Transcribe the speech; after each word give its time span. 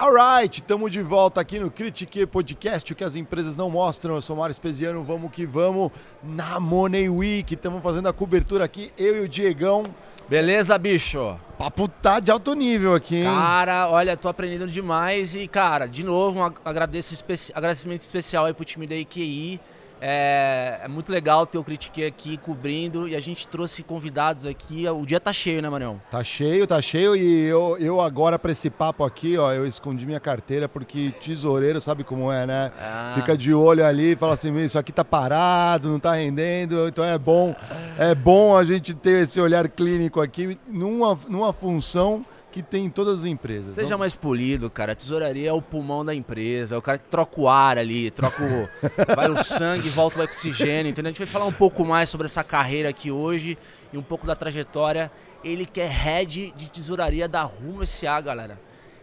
Alright, 0.00 0.60
estamos 0.60 0.92
de 0.92 1.02
volta 1.02 1.40
aqui 1.40 1.58
no 1.58 1.72
Critique 1.72 2.24
Podcast, 2.24 2.92
o 2.92 2.94
que 2.94 3.02
as 3.02 3.16
empresas 3.16 3.56
não 3.56 3.68
mostram. 3.68 4.14
Eu 4.14 4.22
sou 4.22 4.36
Mário 4.36 4.52
Espesiano, 4.52 5.02
vamos 5.02 5.32
que 5.32 5.44
vamos 5.44 5.90
na 6.22 6.60
Money 6.60 7.08
Week. 7.08 7.52
Estamos 7.52 7.82
fazendo 7.82 8.08
a 8.08 8.12
cobertura 8.12 8.64
aqui, 8.64 8.92
eu 8.96 9.16
e 9.16 9.20
o 9.22 9.28
Diegão. 9.28 9.82
Beleza, 10.28 10.78
bicho? 10.78 11.36
Papo 11.58 11.88
tá 11.88 12.20
de 12.20 12.30
alto 12.30 12.54
nível 12.54 12.94
aqui, 12.94 13.16
hein? 13.16 13.24
Cara, 13.24 13.88
olha, 13.88 14.16
tô 14.16 14.28
aprendendo 14.28 14.68
demais 14.68 15.34
e, 15.34 15.48
cara, 15.48 15.86
de 15.86 16.04
novo, 16.04 16.38
um 16.38 16.52
agradeço 16.64 17.12
agradecimento 17.52 18.02
especial 18.02 18.44
aí 18.44 18.54
pro 18.54 18.64
time 18.64 18.86
da 18.86 18.94
IQI. 18.94 19.60
É, 20.00 20.80
é, 20.82 20.88
muito 20.88 21.10
legal 21.10 21.46
ter 21.46 21.58
o 21.58 21.64
Critique 21.64 22.04
aqui 22.04 22.36
cobrindo 22.36 23.08
e 23.08 23.16
a 23.16 23.20
gente 23.20 23.46
trouxe 23.46 23.82
convidados 23.82 24.46
aqui. 24.46 24.88
O 24.88 25.04
dia 25.04 25.18
tá 25.18 25.32
cheio, 25.32 25.60
né, 25.60 25.68
Manel? 25.68 26.00
Tá 26.10 26.22
cheio, 26.22 26.66
tá 26.66 26.80
cheio 26.80 27.16
e 27.16 27.44
eu, 27.44 27.76
eu 27.78 28.00
agora 28.00 28.38
para 28.38 28.52
esse 28.52 28.70
papo 28.70 29.04
aqui, 29.04 29.36
ó, 29.36 29.52
eu 29.52 29.66
escondi 29.66 30.06
minha 30.06 30.20
carteira 30.20 30.68
porque 30.68 31.12
tesoureiro 31.22 31.80
sabe 31.80 32.04
como 32.04 32.30
é, 32.30 32.46
né? 32.46 32.72
Ah. 32.78 33.12
Fica 33.14 33.36
de 33.36 33.52
olho 33.52 33.84
ali 33.84 34.12
e 34.12 34.16
fala 34.16 34.34
assim, 34.34 34.54
isso 34.56 34.78
aqui 34.78 34.92
tá 34.92 35.04
parado, 35.04 35.88
não 35.88 35.98
tá 35.98 36.14
rendendo, 36.14 36.88
então 36.88 37.04
é 37.04 37.18
bom, 37.18 37.54
é 37.98 38.14
bom 38.14 38.56
a 38.56 38.64
gente 38.64 38.94
ter 38.94 39.22
esse 39.22 39.40
olhar 39.40 39.68
clínico 39.68 40.20
aqui 40.20 40.58
numa, 40.68 41.18
numa 41.28 41.52
função 41.52 42.24
que 42.58 42.62
tem 42.62 42.86
em 42.86 42.90
todas 42.90 43.20
as 43.20 43.24
empresas. 43.24 43.76
Seja 43.76 43.92
não? 43.92 43.98
mais 43.98 44.14
polido, 44.14 44.68
cara. 44.68 44.92
A 44.92 44.94
tesouraria 44.94 45.50
é 45.50 45.52
o 45.52 45.62
pulmão 45.62 46.04
da 46.04 46.12
empresa, 46.12 46.74
é 46.74 46.78
o 46.78 46.82
cara 46.82 46.98
que 46.98 47.04
troca 47.04 47.40
o 47.40 47.48
ar 47.48 47.78
ali, 47.78 48.10
troca 48.10 48.42
o. 48.42 48.68
vai 49.14 49.30
o 49.30 49.42
sangue, 49.42 49.88
volta 49.88 50.20
o 50.20 50.24
oxigênio, 50.24 50.90
entendeu? 50.90 51.10
A 51.10 51.12
gente 51.12 51.18
vai 51.18 51.26
falar 51.26 51.46
um 51.46 51.52
pouco 51.52 51.84
mais 51.84 52.10
sobre 52.10 52.26
essa 52.26 52.42
carreira 52.42 52.88
aqui 52.88 53.12
hoje 53.12 53.56
e 53.92 53.98
um 53.98 54.02
pouco 54.02 54.26
da 54.26 54.34
trajetória. 54.34 55.10
Ele 55.44 55.64
que 55.64 55.80
é 55.80 55.86
head 55.86 56.52
de 56.56 56.68
tesouraria 56.68 57.28
da 57.28 57.42
Rumo 57.42 57.86
SA, 57.86 58.20
galera. 58.20 58.58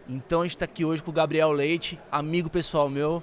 Então 0.06 0.42
a 0.42 0.44
gente 0.44 0.58
tá 0.58 0.66
aqui 0.66 0.84
hoje 0.84 1.02
com 1.02 1.10
o 1.10 1.14
Gabriel 1.14 1.50
Leite, 1.50 1.98
amigo 2.12 2.50
pessoal 2.50 2.90
meu. 2.90 3.22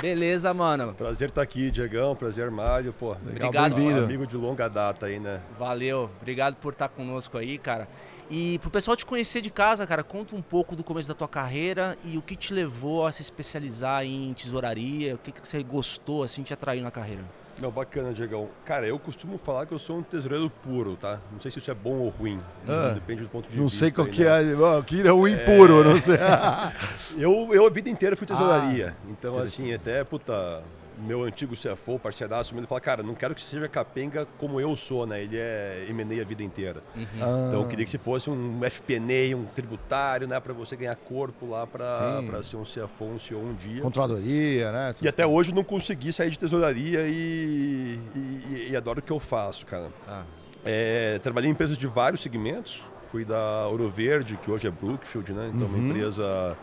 Beleza, 0.00 0.54
mano. 0.54 0.94
Prazer 0.94 1.28
estar 1.28 1.40
tá 1.40 1.42
aqui, 1.42 1.70
Diegão. 1.70 2.14
Prazer, 2.14 2.50
Mário. 2.50 2.92
Pô, 2.92 3.10
legal, 3.24 3.48
Obrigado. 3.48 3.74
Bem-vindo. 3.74 4.04
Amigo 4.04 4.26
de 4.26 4.36
longa 4.36 4.68
data 4.68 5.06
aí, 5.06 5.18
né? 5.18 5.40
Valeu. 5.58 6.10
Obrigado 6.20 6.56
por 6.56 6.72
estar 6.72 6.88
conosco 6.88 7.38
aí, 7.38 7.58
cara. 7.58 7.88
E 8.30 8.58
pro 8.60 8.70
pessoal 8.70 8.96
te 8.96 9.04
conhecer 9.04 9.40
de 9.40 9.50
casa, 9.50 9.86
cara, 9.86 10.02
conta 10.02 10.34
um 10.34 10.42
pouco 10.42 10.74
do 10.74 10.82
começo 10.82 11.08
da 11.08 11.14
tua 11.14 11.28
carreira 11.28 11.96
e 12.04 12.16
o 12.16 12.22
que 12.22 12.34
te 12.34 12.54
levou 12.54 13.06
a 13.06 13.12
se 13.12 13.22
especializar 13.22 14.04
em 14.04 14.32
tesouraria, 14.32 15.14
o 15.14 15.18
que, 15.18 15.30
que 15.30 15.46
você 15.46 15.62
gostou, 15.62 16.22
assim, 16.22 16.42
te 16.42 16.54
atraiu 16.54 16.82
na 16.82 16.90
carreira. 16.90 17.22
Não, 17.60 17.70
bacana, 17.70 18.12
Diegão. 18.12 18.48
Cara, 18.64 18.86
eu 18.86 18.98
costumo 18.98 19.38
falar 19.38 19.66
que 19.66 19.72
eu 19.72 19.78
sou 19.78 19.98
um 19.98 20.02
tesoureiro 20.02 20.50
puro, 20.50 20.96
tá? 20.96 21.20
Não 21.32 21.40
sei 21.40 21.50
se 21.50 21.58
isso 21.58 21.70
é 21.70 21.74
bom 21.74 21.98
ou 21.98 22.08
ruim. 22.08 22.40
Ah, 22.66 22.92
depende 22.94 23.22
do 23.22 23.28
ponto 23.28 23.48
de 23.48 23.56
não 23.56 23.68
vista. 23.68 23.84
Não 23.84 23.88
sei 23.88 23.92
qual 23.92 24.06
aí, 24.06 24.12
que 24.12 24.24
né? 24.24 24.78
é. 24.78 24.82
Que 24.82 25.00
é 25.02 25.10
ruim 25.10 25.34
é... 25.34 25.36
puro, 25.36 25.84
não 25.84 26.00
sei. 26.00 26.16
eu, 27.16 27.50
eu 27.52 27.66
a 27.66 27.70
vida 27.70 27.88
inteira 27.88 28.16
fui 28.16 28.26
tesouraria. 28.26 28.96
Ah, 28.98 29.10
então, 29.10 29.38
assim, 29.38 29.72
até, 29.72 30.02
puta, 30.02 30.64
meu 30.98 31.24
antigo 31.24 31.54
CFO, 31.54 31.98
parceiraço, 31.98 32.56
ele 32.56 32.66
fala, 32.66 32.80
cara, 32.80 33.02
não 33.02 33.14
quero 33.14 33.34
que 33.34 33.40
você 33.40 33.56
seja 33.56 33.68
capenga 33.68 34.26
como 34.38 34.60
eu 34.60 34.76
sou, 34.76 35.06
né? 35.06 35.22
Ele 35.22 35.36
é 35.36 35.86
M&A 35.88 36.22
a 36.22 36.24
vida 36.24 36.42
inteira. 36.42 36.82
Uhum. 36.94 37.06
Ah. 37.20 37.44
Então 37.48 37.62
eu 37.62 37.68
queria 37.68 37.84
que 37.84 37.90
se 37.90 37.98
fosse 37.98 38.30
um 38.30 38.60
FPNA, 38.62 39.36
um 39.36 39.44
tributário, 39.46 40.26
né? 40.26 40.38
Para 40.38 40.52
você 40.52 40.76
ganhar 40.76 40.94
corpo 40.96 41.46
lá 41.46 41.66
para 41.66 42.42
ser 42.42 42.56
um 42.56 42.62
CFO, 42.62 43.04
um 43.04 43.18
CEO 43.18 43.40
um 43.40 43.54
dia. 43.54 43.82
Controladoria, 43.82 44.72
né? 44.72 44.90
Essas 44.90 45.02
e 45.02 45.08
até 45.08 45.24
coisas. 45.24 45.38
hoje 45.38 45.54
não 45.54 45.64
consegui 45.64 46.12
sair 46.12 46.30
de 46.30 46.38
tesouraria 46.38 47.00
e, 47.08 47.98
e, 48.14 48.68
e 48.70 48.76
adoro 48.76 49.00
o 49.00 49.02
que 49.02 49.12
eu 49.12 49.20
faço, 49.20 49.66
cara. 49.66 49.88
Ah. 50.06 50.22
É, 50.64 51.18
trabalhei 51.22 51.50
em 51.50 51.52
empresas 51.52 51.76
de 51.76 51.86
vários 51.86 52.22
segmentos. 52.22 52.82
Fui 53.10 53.24
da 53.24 53.66
Ouro 53.68 53.88
Verde, 53.88 54.36
que 54.42 54.50
hoje 54.50 54.66
é 54.66 54.70
Brookfield, 54.70 55.32
né? 55.32 55.50
Então 55.54 55.66
uhum. 55.68 55.74
uma 55.74 55.88
empresa 55.88 56.56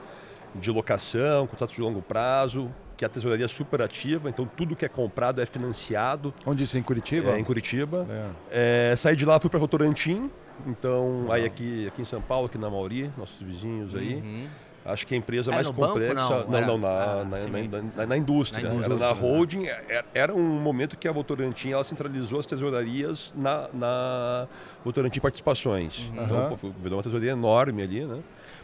de 0.55 0.69
locação, 0.69 1.47
contrato 1.47 1.73
de 1.73 1.81
longo 1.81 2.01
prazo 2.01 2.69
que 3.01 3.05
a 3.05 3.09
tesouraria 3.09 3.45
é 3.45 3.47
super 3.47 3.81
ativa, 3.81 4.29
então 4.29 4.45
tudo 4.45 4.75
que 4.75 4.85
é 4.85 4.87
comprado 4.87 5.41
é 5.41 5.45
financiado. 5.47 6.31
Onde 6.45 6.65
isso? 6.65 6.77
Em 6.77 6.83
Curitiba? 6.83 7.31
É, 7.31 7.39
em 7.39 7.43
Curitiba. 7.43 8.05
É. 8.51 8.91
É, 8.91 8.95
saí 8.95 9.15
de 9.15 9.25
lá, 9.25 9.39
fui 9.39 9.49
para 9.49 9.57
Votorantim, 9.57 10.29
então 10.67 11.07
uhum. 11.07 11.31
aí 11.31 11.43
aqui, 11.43 11.87
aqui 11.87 12.03
em 12.03 12.05
São 12.05 12.21
Paulo, 12.21 12.45
aqui 12.45 12.59
na 12.59 12.69
Mauri, 12.69 13.11
nossos 13.17 13.41
vizinhos 13.41 13.95
aí. 13.95 14.17
Uhum. 14.17 14.47
Acho 14.85 15.07
que 15.07 15.15
a 15.15 15.17
empresa 15.17 15.51
mais 15.51 15.67
complexa. 15.67 16.13
Banco, 16.13 16.51
não, 16.51 16.61
não, 16.61 16.67
não 16.67 16.77
na, 16.77 16.89
ah, 16.89 17.25
na, 17.25 17.37
na, 17.97 18.05
na, 18.05 18.17
indústria. 18.17 18.63
Na 18.63 18.75
indústria. 18.75 18.95
Era 18.95 18.95
na 18.95 19.11
holding. 19.11 19.65
Era, 19.65 20.05
era 20.13 20.33
um 20.33 20.59
momento 20.59 20.95
que 20.97 21.07
a 21.07 21.11
Votorantim 21.11 21.69
ela 21.69 21.83
centralizou 21.83 22.39
as 22.39 22.45
tesourarias 22.45 23.33
na, 23.35 23.67
na 23.73 24.47
Votorantim 24.83 25.19
Participações. 25.19 26.09
Uhum. 26.09 26.23
Então, 26.23 26.57
pô, 26.57 26.71
virou 26.81 26.97
uma 26.97 27.03
tesouraria 27.03 27.31
enorme 27.31 27.81
ali, 27.81 28.05
né? 28.05 28.19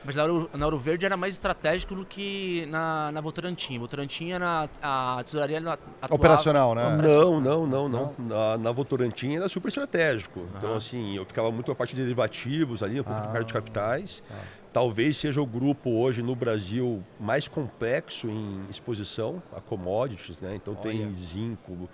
Mas 0.07 0.15
na 0.15 0.23
Ouro, 0.23 0.49
na 0.53 0.65
Ouro 0.65 0.79
Verde 0.79 1.05
era 1.05 1.17
mais 1.17 1.33
estratégico 1.33 1.93
do 1.93 2.05
que 2.05 2.65
na, 2.67 3.11
na 3.11 3.19
Votorantim. 3.19 3.77
Votorantim 3.77 4.31
era 4.31 4.69
a 4.81 5.21
tesouraria 5.21 5.57
atuava... 5.57 6.15
Operacional, 6.15 6.73
né? 6.73 6.95
Não, 6.95 7.41
não, 7.41 7.67
não, 7.67 7.89
não. 7.89 8.15
Na, 8.17 8.57
na 8.57 8.71
Votorantim 8.71 9.35
era 9.35 9.49
super 9.49 9.67
estratégico. 9.67 10.39
Uhum. 10.39 10.49
Então, 10.55 10.75
assim, 10.77 11.17
eu 11.17 11.25
ficava 11.25 11.51
muito 11.51 11.69
a 11.73 11.75
parte 11.75 11.93
de 11.93 12.03
derivativos 12.03 12.81
ali, 12.81 13.01
um 13.01 13.03
pouco 13.03 13.19
ah. 13.19 13.37
de 13.37 13.43
de 13.43 13.51
capitais. 13.51 14.23
Ah. 14.31 14.35
Talvez 14.71 15.17
seja 15.17 15.41
o 15.41 15.45
grupo 15.45 15.89
hoje 15.89 16.21
no 16.21 16.37
Brasil 16.37 17.03
mais 17.19 17.49
complexo 17.49 18.29
em 18.29 18.61
exposição 18.69 19.43
a 19.53 19.59
commodities, 19.59 20.39
né? 20.39 20.55
Então 20.55 20.73
Olha. 20.73 20.83
tem 20.83 21.13
zinco, 21.13 21.89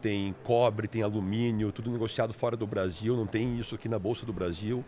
tem 0.00 0.34
cobre, 0.42 0.88
tem 0.88 1.02
alumínio, 1.04 1.70
tudo 1.70 1.92
negociado 1.92 2.32
fora 2.32 2.56
do 2.56 2.66
Brasil, 2.66 3.16
não 3.16 3.26
tem 3.26 3.56
isso 3.56 3.76
aqui 3.76 3.88
na 3.88 4.00
Bolsa 4.00 4.26
do 4.26 4.32
Brasil. 4.32 4.84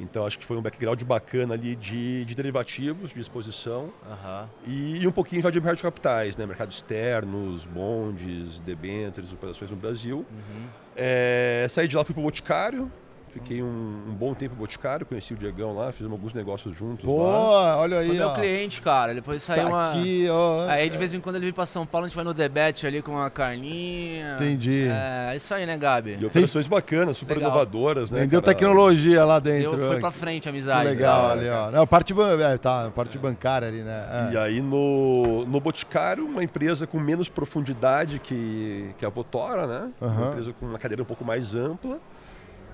Então 0.00 0.26
acho 0.26 0.38
que 0.38 0.44
foi 0.44 0.56
um 0.56 0.62
background 0.62 1.02
bacana 1.02 1.54
ali 1.54 1.76
de, 1.76 2.24
de 2.24 2.34
derivativos, 2.34 3.12
de 3.12 3.20
exposição 3.20 3.92
uhum. 4.08 4.48
e, 4.66 5.02
e, 5.02 5.06
um 5.06 5.12
pouquinho 5.12 5.42
já 5.42 5.50
de 5.50 5.60
mercado 5.60 5.76
de 5.76 5.82
capitais, 5.82 6.36
né? 6.36 6.46
Mercados 6.46 6.76
externos, 6.76 7.66
bondes, 7.66 8.58
debêntures, 8.60 9.32
operações 9.32 9.70
no 9.70 9.76
Brasil. 9.76 10.24
Uhum. 10.30 10.66
É, 10.96 11.66
saí 11.68 11.86
de 11.86 11.96
lá, 11.96 12.04
fui 12.04 12.14
para 12.14 12.20
o 12.20 12.24
Boticário, 12.24 12.90
Fiquei 13.32 13.62
um, 13.62 13.66
um, 14.08 14.12
bom 14.12 14.34
tempo 14.34 14.54
no 14.54 14.60
Boticário, 14.60 15.06
conheci 15.06 15.32
o 15.32 15.36
Diegão 15.36 15.72
lá, 15.72 15.92
fizemos 15.92 16.12
alguns 16.12 16.34
negócios 16.34 16.76
juntos. 16.76 17.04
Boa, 17.04 17.30
lá. 17.30 17.78
olha 17.78 17.98
aí. 18.00 18.08
Foi 18.08 18.16
meu 18.16 18.34
cliente, 18.34 18.82
cara. 18.82 19.14
Depois 19.14 19.40
saiu 19.42 19.64
tá 19.64 19.68
uma. 19.68 19.84
Aqui, 19.84 20.26
ó. 20.28 20.68
Aí 20.68 20.90
de 20.90 20.98
vez 20.98 21.14
em 21.14 21.20
quando 21.20 21.36
ele 21.36 21.44
vem 21.44 21.54
pra 21.54 21.64
São 21.64 21.86
Paulo, 21.86 22.06
a 22.06 22.08
gente 22.08 22.16
vai 22.16 22.24
no 22.24 22.34
debate 22.34 22.86
ali 22.86 23.00
com 23.02 23.12
uma 23.12 23.30
carninha. 23.30 24.34
Entendi. 24.34 24.88
É, 24.88 25.32
é 25.32 25.36
isso 25.36 25.54
aí, 25.54 25.64
né, 25.64 25.78
Gabi? 25.78 26.18
E 26.20 26.26
operações 26.26 26.64
Sim. 26.64 26.70
bacanas, 26.70 27.16
super 27.18 27.34
legal. 27.34 27.50
inovadoras, 27.50 28.10
né? 28.10 28.20
Vendeu 28.20 28.42
tecnologia 28.42 29.24
lá 29.24 29.38
dentro. 29.38 29.80
Eu 29.80 29.88
fui 29.92 30.00
pra 30.00 30.10
frente 30.10 30.48
a 30.48 30.50
amizade. 30.50 30.88
Que 30.88 30.96
legal 30.96 31.28
né? 31.28 31.32
ali, 31.32 31.48
ó. 31.48 31.70
Não, 31.70 31.86
parte, 31.86 32.12
é, 32.12 32.58
tá, 32.58 32.90
parte 32.90 33.16
é. 33.16 33.20
bancária 33.20 33.68
ali, 33.68 33.82
né? 33.82 34.06
É. 34.10 34.32
E 34.32 34.36
aí 34.38 34.60
no, 34.60 35.46
no 35.46 35.60
Boticário, 35.60 36.26
uma 36.26 36.42
empresa 36.42 36.84
com 36.84 36.98
menos 36.98 37.28
profundidade 37.28 38.18
que, 38.18 38.90
que 38.98 39.06
a 39.06 39.08
Votora, 39.08 39.66
né? 39.68 39.90
Uhum. 40.00 40.08
Uma 40.08 40.28
empresa 40.30 40.52
com 40.58 40.66
uma 40.66 40.78
cadeira 40.78 41.02
um 41.02 41.06
pouco 41.06 41.24
mais 41.24 41.54
ampla. 41.54 42.00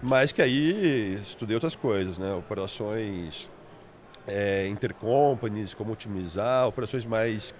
Mas 0.02 0.32
que 0.32 0.42
aí 0.42 1.18
estudei 1.20 1.54
outras 1.54 1.74
coisas, 1.74 2.18
né? 2.18 2.32
Operações 2.34 3.50
é, 4.26 4.66
intercompanies, 4.68 5.74
como 5.74 5.92
otimizar, 5.92 6.66
operações 6.66 7.06
mais 7.06 7.54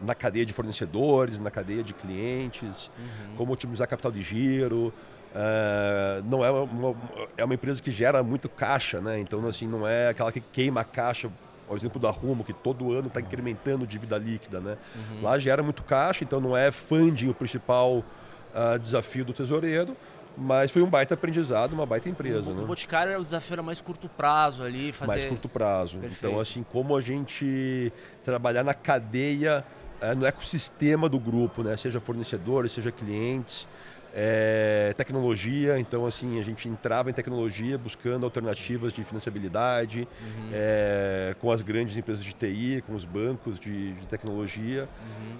na 0.00 0.14
cadeia 0.14 0.44
de 0.44 0.52
fornecedores, 0.52 1.38
na 1.38 1.50
cadeia 1.50 1.82
de 1.82 1.92
clientes, 1.92 2.90
uhum. 2.98 3.36
como 3.36 3.52
otimizar 3.52 3.88
capital 3.88 4.10
de 4.10 4.22
giro. 4.22 4.92
Uh, 5.32 6.22
não 6.28 6.44
é 6.44 6.50
uma, 6.50 6.94
é 7.38 7.44
uma 7.44 7.54
empresa 7.54 7.82
que 7.82 7.90
gera 7.90 8.22
muito 8.22 8.48
caixa, 8.48 9.00
né? 9.00 9.18
Então 9.18 9.46
assim 9.46 9.66
não 9.66 9.86
é 9.86 10.08
aquela 10.08 10.30
que 10.30 10.40
queima 10.40 10.82
a 10.82 10.84
caixa, 10.84 11.30
por 11.66 11.76
exemplo 11.76 11.98
da 11.98 12.10
Rumo 12.10 12.44
que 12.44 12.52
todo 12.52 12.92
ano 12.92 13.08
está 13.08 13.20
incrementando 13.20 13.86
dívida 13.86 14.18
líquida, 14.18 14.60
né? 14.60 14.76
Uhum. 14.94 15.22
Lá 15.22 15.38
gera 15.38 15.62
muito 15.62 15.82
caixa, 15.84 16.22
então 16.22 16.38
não 16.40 16.54
é 16.54 16.70
funding 16.70 17.30
o 17.30 17.34
principal 17.34 17.98
uh, 17.98 18.78
desafio 18.78 19.24
do 19.24 19.32
tesoureiro. 19.32 19.96
Mas 20.36 20.70
foi 20.70 20.82
um 20.82 20.86
baita 20.86 21.14
aprendizado, 21.14 21.72
uma 21.72 21.86
baita 21.86 22.08
empresa. 22.08 22.50
O, 22.50 22.54
né? 22.54 22.62
o 22.62 22.66
Boticário 22.66 23.10
era 23.10 23.20
o 23.20 23.24
desafio 23.24 23.54
era 23.54 23.62
mais 23.62 23.80
curto 23.80 24.08
prazo 24.08 24.62
ali, 24.62 24.92
fazer... 24.92 25.12
Mais 25.12 25.24
curto 25.24 25.48
prazo. 25.48 25.98
Perfeito. 25.98 26.26
Então, 26.26 26.40
assim, 26.40 26.64
como 26.72 26.96
a 26.96 27.00
gente 27.00 27.92
trabalhar 28.24 28.64
na 28.64 28.74
cadeia, 28.74 29.64
é, 30.00 30.14
no 30.14 30.26
ecossistema 30.26 31.08
do 31.08 31.20
grupo, 31.20 31.62
né? 31.62 31.76
Seja 31.76 32.00
fornecedores, 32.00 32.72
seja 32.72 32.90
clientes, 32.90 33.68
é, 34.14 34.92
tecnologia. 34.96 35.78
Então, 35.78 36.06
assim, 36.06 36.38
a 36.38 36.42
gente 36.42 36.68
entrava 36.68 37.10
em 37.10 37.12
tecnologia 37.12 37.78
buscando 37.78 38.24
alternativas 38.24 38.92
de 38.92 39.04
financiabilidade 39.04 40.08
uhum. 40.20 40.50
é, 40.52 41.36
com 41.40 41.50
as 41.50 41.62
grandes 41.62 41.96
empresas 41.96 42.24
de 42.24 42.32
TI, 42.32 42.82
com 42.86 42.94
os 42.94 43.04
bancos 43.04 43.58
de, 43.58 43.92
de 43.92 44.06
tecnologia. 44.06 44.88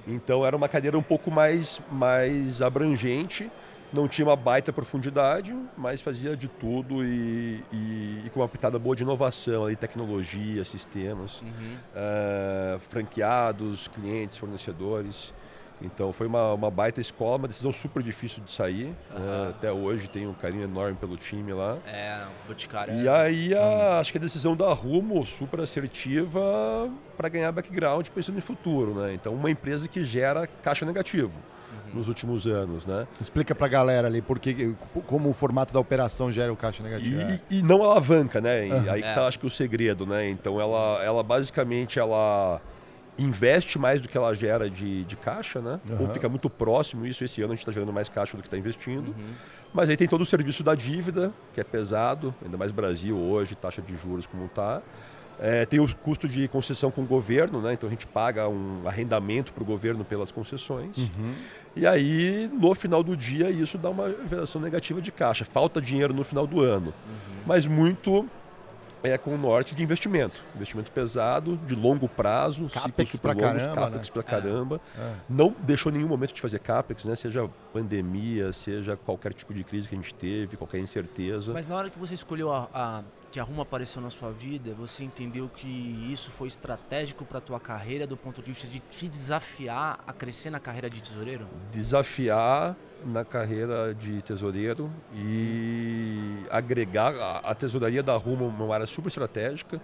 Uhum. 0.07 0.15
Então, 0.15 0.45
era 0.45 0.57
uma 0.57 0.69
cadeira 0.69 0.99
um 0.99 1.03
pouco 1.03 1.31
mais, 1.31 1.81
mais 1.91 2.63
abrangente 2.63 3.51
não 3.93 4.09
tinha 4.09 4.27
uma 4.27 4.37
baita 4.37 4.73
profundidade, 4.73 5.55
mas 5.77 6.01
fazia 6.01 6.37
de 6.37 6.49
tudo 6.49 7.05
e, 7.05 7.63
e, 7.73 8.23
e 8.25 8.31
com 8.33 8.41
uma 8.41 8.49
pitada 8.49 8.79
boa 8.79 8.97
de 8.97 9.03
inovação, 9.03 9.67
aí, 9.67 9.77
tecnologia, 9.77 10.65
sistemas, 10.65 11.41
uhum. 11.43 11.77
uh, 11.95 12.81
franqueados, 12.89 13.89
clientes, 13.89 14.39
fornecedores. 14.39 15.35
Então 15.85 16.13
foi 16.13 16.29
uma, 16.29 16.55
uma 16.55 16.71
baita 16.71 17.01
escola, 17.01 17.39
uma 17.39 17.49
decisão 17.49 17.73
super 17.73 18.03
difícil 18.03 18.43
de 18.45 18.53
sair. 18.53 18.95
Uhum. 19.11 19.19
Né? 19.19 19.49
Até 19.51 19.73
hoje 19.73 20.09
tenho 20.09 20.31
um 20.31 20.35
carinho 20.35 20.63
enorme 20.63 20.97
pelo 20.97 21.17
time 21.17 21.53
lá. 21.53 21.77
É, 21.87 22.25
Boticário. 22.47 22.95
E 22.95 23.09
é... 23.09 23.11
aí 23.11 23.55
a, 23.55 23.99
acho 23.99 24.13
que 24.13 24.19
a 24.19 24.21
decisão 24.21 24.57
da 24.57 24.73
Rumo, 24.73 25.25
super 25.27 25.61
assertiva, 25.61 26.89
para 27.17 27.29
ganhar 27.29 27.51
background 27.51 28.09
pensando 28.09 28.39
em 28.39 28.41
futuro. 28.41 28.95
Né? 28.95 29.15
Então 29.15 29.35
uma 29.35 29.51
empresa 29.51 29.89
que 29.89 30.05
gera 30.05 30.47
caixa 30.47 30.87
negativo. 30.87 31.33
Nos 31.93 32.09
últimos 32.09 32.47
anos, 32.47 32.87
né? 32.87 33.07
Explica 33.21 33.55
para 33.55 33.67
a 33.67 33.71
galera 33.71 34.09
ali 34.09 34.23
porque, 34.23 34.75
como 35.07 35.29
o 35.29 35.33
formato 35.33 35.73
da 35.73 35.81
operação 35.81 36.33
gera 36.33 36.53
o 36.53 36.57
caixa 36.57 36.83
negativo. 36.83 37.21
E, 37.51 37.59
e 37.59 37.63
não 37.63 37.83
alavanca, 37.83 38.41
né? 38.41 38.65
Uhum. 38.65 38.91
Aí 38.91 39.03
que 39.03 39.15
tá, 39.15 39.23
é. 39.23 39.29
acho 39.29 39.39
que 39.39 39.47
o 39.47 39.51
segredo, 39.51 40.07
né? 40.07 40.29
Então 40.29 40.61
ela, 40.61 41.03
ela 41.05 41.23
basicamente 41.23 41.99
ela 41.99 42.61
investe 43.19 43.79
mais 43.79 44.01
do 44.01 44.09
que 44.09 44.17
ela 44.17 44.35
gera 44.35 44.71
de, 44.71 45.05
de 45.05 45.17
caixa, 45.17 45.61
né? 45.61 45.81
Uhum. 45.89 46.07
Ou 46.07 46.09
fica 46.13 46.29
muito 46.29 46.49
próximo 46.49 47.07
isso. 47.07 47.23
Esse 47.23 47.43
ano 47.43 47.53
a 47.53 47.55
gente 47.55 47.63
está 47.63 47.73
gerando 47.73 47.93
mais 47.93 48.09
caixa 48.09 48.37
do 48.37 48.43
que 48.43 48.47
está 48.47 48.57
investindo. 48.57 49.09
Uhum. 49.09 49.33
Mas 49.73 49.89
aí 49.89 49.97
tem 49.97 50.09
todo 50.09 50.21
o 50.21 50.27
serviço 50.27 50.63
da 50.63 50.75
dívida, 50.75 51.33
que 51.55 51.61
é 51.61 51.65
pesado, 51.65 52.35
ainda 52.45 52.57
mais 52.57 52.71
Brasil 52.71 53.17
hoje, 53.17 53.55
taxa 53.55 53.81
de 53.81 53.97
juros 53.97 54.27
como 54.27 54.47
está. 54.47 54.83
É, 55.41 55.67
tem 55.67 55.81
o 55.81 55.97
custo 55.97 56.29
de 56.29 56.47
concessão 56.49 56.91
com 56.91 57.03
o 57.03 57.07
governo, 57.07 57.61
né? 57.61 57.73
então 57.73 57.89
a 57.89 57.91
gente 57.91 58.07
paga 58.07 58.49
um 58.49 58.87
arrendamento 58.87 59.53
para 59.53 59.63
o 59.63 59.67
governo 59.67 60.05
pelas 60.05 60.31
concessões. 60.31 60.97
Uhum. 60.97 61.35
E 61.75 61.87
aí, 61.87 62.51
no 62.53 62.75
final 62.75 63.03
do 63.03 63.17
dia, 63.17 63.51
isso 63.51 63.79
dá 63.79 63.91
uma 63.91 64.15
geração 64.29 64.61
negativa 64.61 65.01
de 65.01 65.11
caixa. 65.11 65.45
Falta 65.45 65.81
dinheiro 65.81 66.13
no 66.13 66.23
final 66.23 66.47
do 66.47 66.61
ano. 66.61 66.89
Uhum. 66.89 67.43
Mas 67.47 67.67
muito 67.67 68.29
é 69.03 69.19
com 69.19 69.35
o 69.35 69.39
norte 69.39 69.75
de 69.75 69.83
investimento. 69.83 70.43
Investimento 70.55 70.91
pesado, 70.91 71.57
de 71.67 71.75
longo 71.75 72.09
prazo, 72.09 72.69
capex 72.69 73.19
para 73.19 73.35
caramba, 73.35 73.75
capex 73.75 74.09
né? 74.09 74.13
pra 74.13 74.23
caramba. 74.23 74.81
É. 74.97 75.01
É. 75.01 75.15
Não 75.29 75.55
deixou 75.61 75.91
nenhum 75.91 76.09
momento 76.09 76.33
de 76.33 76.41
fazer 76.41 76.59
capex, 76.61 77.05
né? 77.05 77.17
Seja 77.17 77.49
pandemia, 77.73 78.53
seja 78.53 78.97
qualquer 78.97 79.33
tipo 79.35 79.53
de 79.53 79.65
crise 79.65 79.89
que 79.89 79.95
a 79.95 79.99
gente 79.99 80.15
teve, 80.15 80.57
qualquer 80.57 80.79
incerteza. 80.79 81.53
Mas 81.53 81.69
na 81.69 81.77
hora 81.77 81.91
que 81.91 81.99
você 81.99 82.15
escolheu 82.15 82.53
a, 82.53 82.69
a 82.73 83.03
que 83.33 83.41
a 83.41 83.43
Rumo 83.43 83.63
apareceu 83.63 84.03
na 84.03 84.11
sua 84.11 84.31
vida, 84.31 84.75
você 84.75 85.03
entendeu 85.03 85.49
que 85.49 85.67
isso 86.13 86.31
foi 86.31 86.49
estratégico 86.49 87.25
para 87.25 87.39
a 87.39 87.41
tua 87.41 87.59
carreira 87.59 88.07
do 88.07 88.15
ponto 88.15 88.43
de 88.43 88.53
vista 88.53 88.69
de 88.69 88.79
te 88.79 89.09
desafiar 89.09 90.05
a 90.07 90.13
crescer 90.13 90.51
na 90.51 90.61
carreira 90.61 90.91
de 90.91 91.01
tesoureiro? 91.01 91.49
Desafiar 91.73 92.77
na 93.03 93.25
carreira 93.25 93.95
de 93.95 94.21
tesoureiro 94.21 94.93
e 95.15 96.45
agregar 96.51 97.15
a, 97.15 97.39
a 97.39 97.55
tesouraria 97.55 98.03
da 98.03 98.15
Rumo 98.15 98.49
uma 98.49 98.75
área 98.75 98.85
super 98.85 99.09
estratégica. 99.09 99.81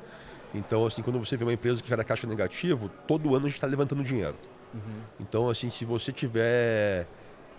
Então, 0.54 0.84
assim, 0.84 1.00
quando 1.00 1.18
você 1.18 1.34
vê 1.34 1.44
uma 1.44 1.52
empresa 1.54 1.82
que 1.82 1.88
gera 1.88 2.04
caixa 2.04 2.26
negativo, 2.26 2.90
todo 3.06 3.34
ano 3.34 3.46
a 3.46 3.48
gente 3.48 3.56
está 3.56 3.66
levantando 3.66 4.04
dinheiro. 4.04 4.36
Uhum. 4.74 5.00
Então, 5.18 5.48
assim, 5.48 5.70
se 5.70 5.86
você 5.86 6.12
tiver 6.12 7.06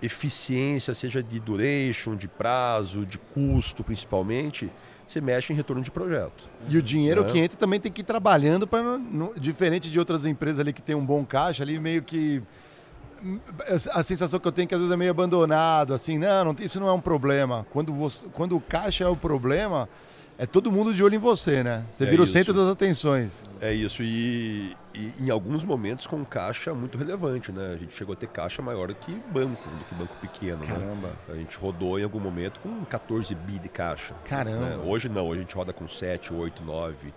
eficiência, 0.04 0.94
seja 0.94 1.24
de 1.24 1.40
duration, 1.40 2.16
de 2.16 2.28
prazo, 2.28 3.06
de 3.08 3.18
custo 3.18 3.84
principalmente, 3.84 4.72
você 5.12 5.20
mexe 5.20 5.52
em 5.52 5.56
retorno 5.56 5.82
de 5.82 5.90
projeto. 5.90 6.50
E 6.68 6.78
o 6.78 6.82
dinheiro 6.82 7.24
né? 7.24 7.32
que 7.32 7.40
entra 7.40 7.58
também 7.58 7.80
tem 7.80 7.92
que 7.92 8.02
ir 8.02 8.04
trabalhando 8.04 8.68
para 8.68 9.00
diferente 9.38 9.90
de 9.90 9.98
outras 9.98 10.26
empresas 10.26 10.60
ali 10.60 10.72
que 10.72 10.82
tem 10.82 10.96
um 10.96 11.06
bom 11.06 11.26
caixa 11.26 11.64
ali 11.64 11.80
meio 11.80 12.04
que 12.04 12.42
a 13.92 14.04
sensação 14.04 14.40
que 14.40 14.48
eu 14.48 14.52
tenho 14.52 14.66
é 14.66 14.68
que 14.68 14.76
às 14.76 14.80
vezes 14.80 14.94
é 14.94 14.98
meio 14.98 15.12
abandonado, 15.12 15.94
assim, 15.94 16.18
não, 16.18 16.46
não 16.46 16.56
isso 16.60 16.80
não 16.80 16.88
é 16.88 16.94
um 16.94 17.02
problema. 17.02 17.66
Quando, 17.70 17.94
você, 17.94 18.28
quando 18.34 18.56
o 18.56 18.62
caixa 18.62 19.04
é 19.04 19.08
o 19.08 19.16
problema, 19.16 19.90
é 20.40 20.46
todo 20.46 20.72
mundo 20.72 20.94
de 20.94 21.04
olho 21.04 21.16
em 21.16 21.20
você, 21.20 21.62
né? 21.62 21.84
Você 21.92 22.06
é 22.06 22.10
vira 22.10 22.24
isso. 22.24 22.32
o 22.32 22.38
centro 22.38 22.54
das 22.54 22.68
atenções. 22.70 23.44
É 23.60 23.74
isso, 23.74 24.02
e, 24.02 24.74
e, 24.96 25.12
em 25.20 25.30
alguns 25.30 25.66
momentos 25.66 26.08
com 26.08 26.24
caixa 26.24 26.74
muito 26.74 26.98
relevante, 26.98 27.52
né? 27.52 27.74
A 27.74 27.78
gente 27.78 27.94
chegou 27.94 28.14
a 28.14 28.16
ter 28.16 28.28
caixa 28.28 28.62
maior 28.62 28.88
do 28.88 28.96
que 28.96 29.12
banco, 29.34 29.70
do 29.70 29.84
que 29.84 29.94
banco 29.94 30.16
pequeno. 30.22 30.60
Né? 30.60 30.68
Caramba. 30.68 31.10
Né? 31.10 31.34
A 31.34 31.36
gente 31.36 31.58
rodou 31.58 32.00
em 32.00 32.04
algum 32.04 32.22
momento 32.22 32.62
com 32.62 32.86
14 32.86 33.36
bi 33.36 33.60
de 33.60 33.68
caixa. 33.68 34.16
Caramba. 34.24 34.78
Né? 34.78 34.80
Hoje 34.86 35.10
não, 35.10 35.28
hoje 35.28 35.40
a 35.40 35.44
gente 35.44 35.56
roda 35.56 35.74
com 35.74 35.90
7, 35.90 36.34
8, 36.34 36.64
9. 36.64 37.14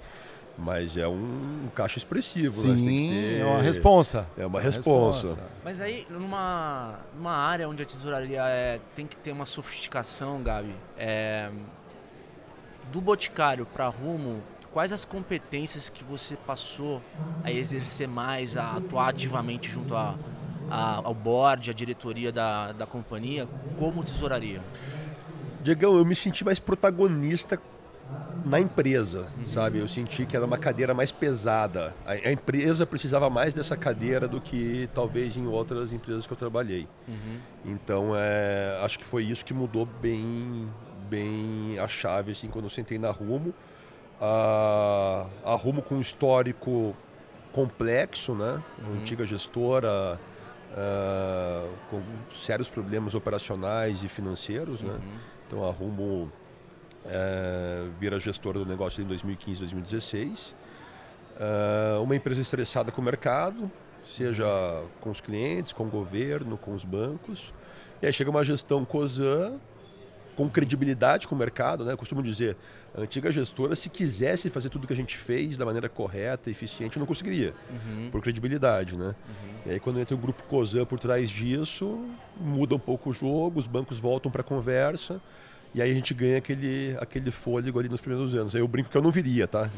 Mas 0.58 0.96
é 0.96 1.06
um 1.08 1.68
caixa 1.74 1.98
expressivo, 1.98 2.60
Sim, 2.60 3.08
né? 3.08 3.12
Ter... 3.12 3.40
é 3.40 3.44
uma 3.44 3.62
responsa. 3.62 4.26
É 4.36 4.44
uma, 4.44 4.60
responsa. 4.60 5.28
responsa. 5.28 5.50
Mas 5.64 5.80
aí, 5.80 6.06
numa, 6.10 6.98
numa 7.16 7.32
área 7.32 7.68
onde 7.68 7.82
a 7.82 7.86
tesouraria 7.86 8.42
é, 8.48 8.78
tem 8.94 9.06
que 9.06 9.16
ter 9.16 9.32
uma 9.32 9.46
sofisticação, 9.46 10.42
Gabi, 10.42 10.74
é, 10.98 11.50
do 12.92 13.00
Boticário 13.00 13.64
para 13.64 13.88
Rumo, 13.88 14.42
quais 14.70 14.92
as 14.92 15.04
competências 15.04 15.88
que 15.88 16.04
você 16.04 16.36
passou 16.36 17.02
a 17.42 17.50
exercer 17.50 18.06
mais, 18.06 18.56
a 18.56 18.76
atuar 18.76 19.08
ativamente 19.08 19.70
junto 19.70 19.96
a, 19.96 20.14
a, 20.70 20.96
ao 20.96 21.14
board, 21.14 21.70
à 21.70 21.72
diretoria 21.72 22.30
da, 22.30 22.72
da 22.72 22.86
companhia, 22.86 23.48
como 23.78 24.04
tesouraria? 24.04 24.60
Diegão, 25.62 25.96
eu 25.96 26.04
me 26.04 26.14
senti 26.14 26.44
mais 26.44 26.58
protagonista 26.58 27.58
na 28.44 28.60
empresa, 28.60 29.28
uhum. 29.38 29.46
sabe? 29.46 29.78
Eu 29.78 29.88
senti 29.88 30.26
que 30.26 30.36
era 30.36 30.44
uma 30.44 30.58
cadeira 30.58 30.92
mais 30.92 31.10
pesada. 31.10 31.94
A, 32.04 32.12
a, 32.12 32.32
empresa 32.32 32.84
precisava 32.84 33.30
mais 33.30 33.54
dessa 33.54 33.76
cadeira 33.76 34.26
do 34.28 34.40
que 34.40 34.88
talvez 34.92 35.36
em 35.36 35.46
outras 35.46 35.92
empresas 35.92 36.26
que 36.26 36.32
eu 36.32 36.36
trabalhei. 36.36 36.86
Uhum. 37.08 37.38
Então, 37.64 38.10
é, 38.14 38.78
acho 38.82 38.98
que 38.98 39.04
foi 39.04 39.24
isso 39.24 39.44
que 39.44 39.54
mudou 39.54 39.86
bem, 39.86 40.68
bem 41.12 41.78
a 41.78 41.86
chave 41.86 42.32
assim 42.32 42.48
quando 42.48 42.64
eu 42.64 42.70
sentei 42.70 42.98
na 42.98 43.10
Rumo. 43.10 43.52
A, 44.18 45.26
a 45.44 45.54
Rumo 45.54 45.82
com 45.82 45.96
um 45.96 46.00
histórico 46.00 46.96
complexo, 47.52 48.34
né? 48.34 48.62
Uhum. 48.78 48.94
Antiga 48.94 49.26
gestora, 49.26 50.18
uh, 50.72 51.68
com 51.90 52.02
sérios 52.32 52.68
problemas 52.68 53.14
operacionais 53.14 54.02
e 54.02 54.08
financeiros, 54.08 54.80
né? 54.80 54.94
Uhum. 54.94 55.18
Então 55.46 55.68
a 55.68 55.70
Rumo 55.70 56.32
uh, 57.04 57.90
vira 58.00 58.18
gestora 58.18 58.58
do 58.58 58.64
negócio 58.64 59.02
em 59.02 59.06
2015, 59.06 59.58
2016. 59.60 60.54
Uh, 61.34 62.02
uma 62.02 62.16
empresa 62.16 62.40
estressada 62.40 62.90
com 62.90 63.02
o 63.02 63.04
mercado, 63.04 63.70
seja 64.02 64.46
com 65.00 65.10
os 65.10 65.20
clientes, 65.20 65.74
com 65.74 65.84
o 65.84 65.90
governo, 65.90 66.56
com 66.56 66.72
os 66.72 66.84
bancos. 66.86 67.52
E 68.00 68.06
aí 68.06 68.12
chega 68.12 68.30
uma 68.30 68.42
gestão 68.42 68.84
COSAN 68.84 69.60
com 70.36 70.48
credibilidade 70.48 71.28
com 71.28 71.34
o 71.34 71.38
mercado, 71.38 71.84
né? 71.84 71.92
Eu 71.92 71.98
costumo 71.98 72.22
dizer, 72.22 72.56
a 72.96 73.02
antiga 73.02 73.30
gestora, 73.30 73.76
se 73.76 73.88
quisesse 73.88 74.48
fazer 74.50 74.68
tudo 74.68 74.86
que 74.86 74.92
a 74.92 74.96
gente 74.96 75.16
fez 75.16 75.56
da 75.56 75.64
maneira 75.64 75.88
correta, 75.88 76.50
eficiente, 76.50 76.98
não 76.98 77.06
conseguiria, 77.06 77.54
uhum. 77.70 78.08
por 78.10 78.22
credibilidade, 78.22 78.96
né? 78.96 79.06
Uhum. 79.06 79.54
E 79.66 79.70
aí 79.70 79.80
quando 79.80 80.00
entra 80.00 80.14
o 80.14 80.18
grupo 80.18 80.42
COSAN 80.44 80.84
por 80.84 80.98
trás 80.98 81.30
disso, 81.30 82.04
muda 82.40 82.74
um 82.74 82.78
pouco 82.78 83.10
o 83.10 83.12
jogo, 83.12 83.60
os 83.60 83.66
bancos 83.66 83.98
voltam 83.98 84.30
para 84.30 84.40
a 84.40 84.44
conversa, 84.44 85.20
e 85.74 85.80
aí 85.80 85.90
a 85.90 85.94
gente 85.94 86.12
ganha 86.12 86.38
aquele, 86.38 86.96
aquele 87.00 87.30
fôlego 87.30 87.78
ali 87.78 87.88
nos 87.88 88.00
primeiros 88.00 88.34
anos. 88.34 88.54
Aí 88.54 88.60
eu 88.60 88.68
brinco 88.68 88.90
que 88.90 88.96
eu 88.96 89.02
não 89.02 89.10
viria, 89.10 89.46
tá? 89.46 89.70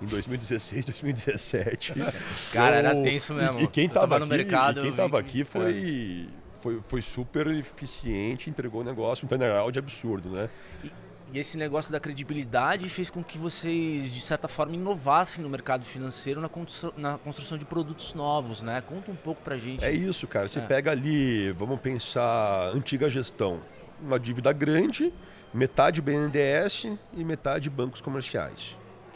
Em 0.00 0.06
2016, 0.06 0.86
2017. 0.86 1.92
Cara, 2.52 2.76
eu... 2.76 2.78
era 2.78 3.02
tenso 3.02 3.34
mesmo. 3.34 3.60
E, 3.60 3.64
e 3.64 3.66
quem 3.66 3.86
estava 3.86 4.24
mercado, 4.24 4.80
quem 4.80 4.92
tava 4.92 5.18
aqui 5.18 5.44
foi... 5.44 6.28
É 6.40 6.43
foi, 6.64 6.80
foi 6.88 7.02
super 7.02 7.46
eficiente, 7.48 8.48
entregou 8.48 8.80
o 8.80 8.84
negócio, 8.84 9.26
um 9.26 9.28
turnaround 9.28 9.78
absurdo, 9.78 10.30
né? 10.30 10.48
E, 10.82 10.90
e 11.34 11.38
esse 11.38 11.58
negócio 11.58 11.92
da 11.92 12.00
credibilidade 12.00 12.88
fez 12.88 13.10
com 13.10 13.22
que 13.22 13.36
vocês, 13.36 14.10
de 14.10 14.20
certa 14.22 14.48
forma, 14.48 14.74
inovassem 14.74 15.42
no 15.42 15.50
mercado 15.50 15.84
financeiro 15.84 16.40
na 16.40 16.48
construção, 16.48 16.92
na 16.96 17.18
construção 17.18 17.58
de 17.58 17.66
produtos 17.66 18.14
novos, 18.14 18.62
né? 18.62 18.80
Conta 18.80 19.10
um 19.10 19.16
pouco 19.16 19.42
pra 19.42 19.58
gente. 19.58 19.84
É 19.84 19.92
isso, 19.92 20.26
cara. 20.26 20.48
Você 20.48 20.58
é. 20.58 20.62
pega 20.62 20.90
ali, 20.90 21.52
vamos 21.52 21.78
pensar, 21.80 22.70
antiga 22.74 23.10
gestão. 23.10 23.60
Uma 24.00 24.18
dívida 24.18 24.50
grande, 24.50 25.12
metade 25.52 26.00
BNDES 26.00 26.86
e 27.12 27.24
metade 27.24 27.68
bancos 27.68 28.00
comerciais. 28.00 28.74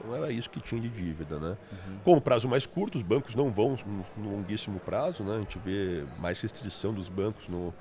Então 0.08 0.16
era 0.16 0.32
isso 0.32 0.48
que 0.48 0.58
tinha 0.58 0.80
de 0.80 0.88
dívida, 0.88 1.38
né? 1.38 1.56
Uhum. 1.70 1.98
Com 2.02 2.16
o 2.16 2.20
prazo 2.20 2.48
mais 2.48 2.64
curto, 2.64 2.96
os 2.96 3.02
bancos 3.02 3.34
não 3.34 3.50
vão 3.50 3.76
no 4.16 4.30
longuíssimo 4.30 4.80
prazo, 4.80 5.22
né? 5.22 5.36
A 5.36 5.38
gente 5.40 5.58
vê 5.58 6.02
mais 6.18 6.40
restrição 6.40 6.94
dos 6.94 7.10
bancos 7.10 7.46
no, 7.46 7.74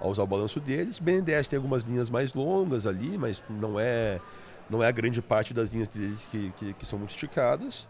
a 0.00 0.06
usar 0.06 0.22
o 0.22 0.26
balanço 0.26 0.60
deles. 0.60 1.00
BNDES 1.00 1.48
tem 1.48 1.56
algumas 1.56 1.82
linhas 1.82 2.08
mais 2.08 2.34
longas 2.34 2.86
ali, 2.86 3.18
mas 3.18 3.42
não 3.50 3.80
é, 3.80 4.20
não 4.70 4.80
é 4.80 4.86
a 4.86 4.92
grande 4.92 5.20
parte 5.20 5.52
das 5.52 5.72
linhas 5.72 5.88
deles 5.88 6.26
que, 6.30 6.52
que, 6.56 6.72
que 6.74 6.86
são 6.86 7.00
muito 7.00 7.10
esticadas. 7.10 7.88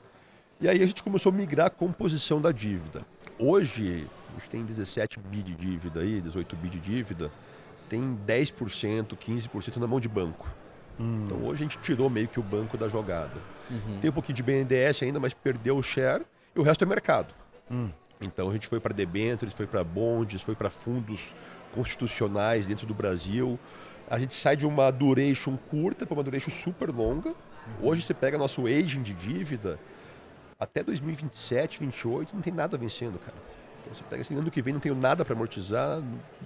E 0.58 0.68
aí 0.68 0.82
a 0.82 0.86
gente 0.86 1.02
começou 1.02 1.30
a 1.30 1.34
migrar 1.34 1.66
a 1.66 1.70
composição 1.70 2.40
da 2.40 2.50
dívida. 2.50 3.02
Hoje, 3.38 4.06
a 4.30 4.40
gente 4.40 4.48
tem 4.48 4.64
17 4.64 5.18
bi 5.18 5.42
de 5.42 5.54
dívida 5.54 6.00
aí, 6.00 6.20
18 6.22 6.56
bi 6.56 6.70
de 6.70 6.78
dívida, 6.78 7.30
tem 7.90 8.18
10%, 8.26 9.18
15% 9.18 9.76
na 9.76 9.86
mão 9.86 10.00
de 10.00 10.08
banco. 10.08 10.48
Hum. 11.02 11.24
Então 11.26 11.44
hoje 11.44 11.64
a 11.64 11.68
gente 11.68 11.78
tirou 11.78 12.08
meio 12.08 12.28
que 12.28 12.38
o 12.38 12.42
banco 12.42 12.76
da 12.76 12.88
jogada. 12.88 13.34
Uhum. 13.68 13.98
Tem 14.00 14.08
um 14.08 14.12
pouquinho 14.12 14.36
de 14.36 14.42
BNDES 14.42 15.02
ainda, 15.02 15.18
mas 15.18 15.34
perdeu 15.34 15.76
o 15.76 15.82
share 15.82 16.22
e 16.54 16.60
o 16.60 16.62
resto 16.62 16.84
é 16.84 16.86
mercado. 16.86 17.34
Hum. 17.70 17.90
Então 18.20 18.48
a 18.48 18.52
gente 18.52 18.68
foi 18.68 18.78
para 18.78 18.94
debêntures, 18.94 19.52
foi 19.52 19.66
para 19.66 19.82
bondes, 19.82 20.40
foi 20.42 20.54
para 20.54 20.70
fundos 20.70 21.34
constitucionais 21.74 22.66
dentro 22.66 22.86
do 22.86 22.94
Brasil. 22.94 23.58
A 24.08 24.18
gente 24.18 24.34
sai 24.34 24.56
de 24.56 24.66
uma 24.66 24.90
duration 24.90 25.56
curta 25.56 26.06
para 26.06 26.14
uma 26.14 26.22
duration 26.22 26.50
super 26.50 26.90
longa. 26.90 27.30
Uhum. 27.30 27.88
Hoje 27.88 28.02
você 28.02 28.14
pega 28.14 28.38
nosso 28.38 28.66
aging 28.66 29.02
de 29.02 29.14
dívida, 29.14 29.78
até 30.58 30.82
2027, 30.82 31.80
2028, 31.80 32.34
não 32.34 32.42
tem 32.42 32.52
nada 32.52 32.78
vencendo, 32.78 33.18
cara. 33.18 33.36
Então 33.82 33.94
você 33.94 34.02
pega 34.08 34.22
assim, 34.22 34.36
ano 34.36 34.50
que 34.50 34.62
vem 34.62 34.72
não 34.72 34.80
tenho 34.80 34.94
nada 34.94 35.24
para 35.24 35.34
amortizar, 35.34 36.00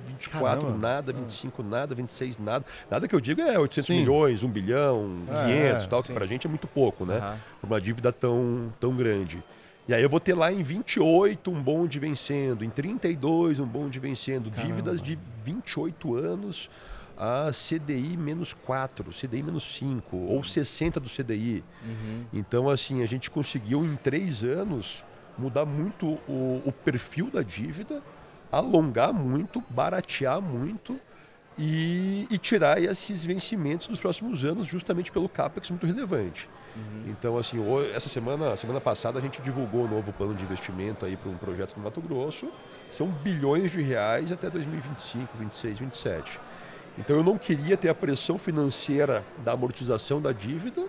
24 0.06 0.62
Caramba. 0.62 0.78
nada, 0.78 1.12
25 1.12 1.62
nada, 1.62 1.94
26 1.94 2.38
nada. 2.38 2.64
Nada 2.90 3.06
que 3.06 3.14
eu 3.14 3.20
digo 3.20 3.40
é 3.40 3.58
800 3.58 3.86
Sim. 3.86 4.00
milhões, 4.00 4.42
1 4.42 4.48
bilhão, 4.48 5.18
É, 5.28 5.44
500 5.44 5.84
é, 5.84 5.86
tal, 5.88 6.00
que 6.00 6.08
sim. 6.08 6.14
pra 6.14 6.26
gente 6.26 6.46
é 6.46 6.50
muito 6.50 6.66
pouco, 6.66 7.04
né? 7.04 7.18
Aham. 7.18 7.38
Por 7.60 7.66
uma 7.68 7.80
dívida 7.80 8.10
tão, 8.12 8.72
tão 8.80 8.96
grande. 8.96 9.42
E 9.88 9.94
aí 9.94 10.02
eu 10.02 10.08
vou 10.10 10.18
ter 10.18 10.34
lá 10.34 10.50
em 10.52 10.62
28 10.62 11.48
um 11.50 11.62
bonde 11.62 11.98
vencendo, 12.00 12.64
em 12.64 12.70
32 12.70 13.60
um 13.60 13.66
bonde 13.66 14.00
vencendo, 14.00 14.50
Caramba. 14.50 14.66
dívidas 14.74 15.00
de 15.00 15.16
28 15.44 16.14
anos 16.16 16.68
a 17.16 17.50
CDI 17.52 18.16
menos 18.16 18.52
4, 18.52 19.10
CDI 19.12 19.42
menos 19.42 19.76
5, 19.78 20.16
ou 20.16 20.42
60 20.44 20.98
do 21.00 21.08
CDI. 21.08 21.64
Uhum. 21.84 22.24
Então, 22.32 22.68
assim, 22.68 23.02
a 23.02 23.06
gente 23.06 23.30
conseguiu 23.30 23.84
em 23.84 23.96
três 23.96 24.42
anos 24.42 25.02
mudar 25.38 25.64
muito 25.64 26.18
o, 26.28 26.62
o 26.64 26.72
perfil 26.72 27.30
da 27.30 27.42
dívida, 27.42 28.02
alongar 28.50 29.12
muito, 29.12 29.62
baratear 29.68 30.40
muito 30.40 30.98
e, 31.58 32.26
e 32.30 32.38
tirar 32.38 32.82
esses 32.82 33.24
vencimentos 33.24 33.86
dos 33.86 34.00
próximos 34.00 34.44
anos 34.44 34.66
justamente 34.66 35.10
pelo 35.10 35.28
CAPEX 35.28 35.70
muito 35.70 35.86
relevante. 35.86 36.48
Então, 37.06 37.38
assim, 37.38 37.58
essa 37.94 38.08
semana, 38.08 38.54
semana 38.54 38.80
passada 38.80 39.18
a 39.18 39.22
gente 39.22 39.40
divulgou 39.40 39.84
o 39.84 39.88
novo 39.88 40.12
plano 40.12 40.34
de 40.34 40.42
investimento 40.42 41.06
aí 41.06 41.16
para 41.16 41.30
um 41.30 41.36
projeto 41.36 41.74
no 41.76 41.82
Mato 41.82 42.00
Grosso. 42.02 42.50
São 42.90 43.08
bilhões 43.08 43.70
de 43.70 43.80
reais 43.80 44.30
até 44.30 44.50
2025, 44.50 45.38
26, 45.38 45.78
27. 45.78 46.40
Então 46.98 47.16
eu 47.16 47.24
não 47.24 47.38
queria 47.38 47.76
ter 47.76 47.88
a 47.88 47.94
pressão 47.94 48.38
financeira 48.38 49.24
da 49.44 49.52
amortização 49.52 50.20
da 50.20 50.32
dívida 50.32 50.86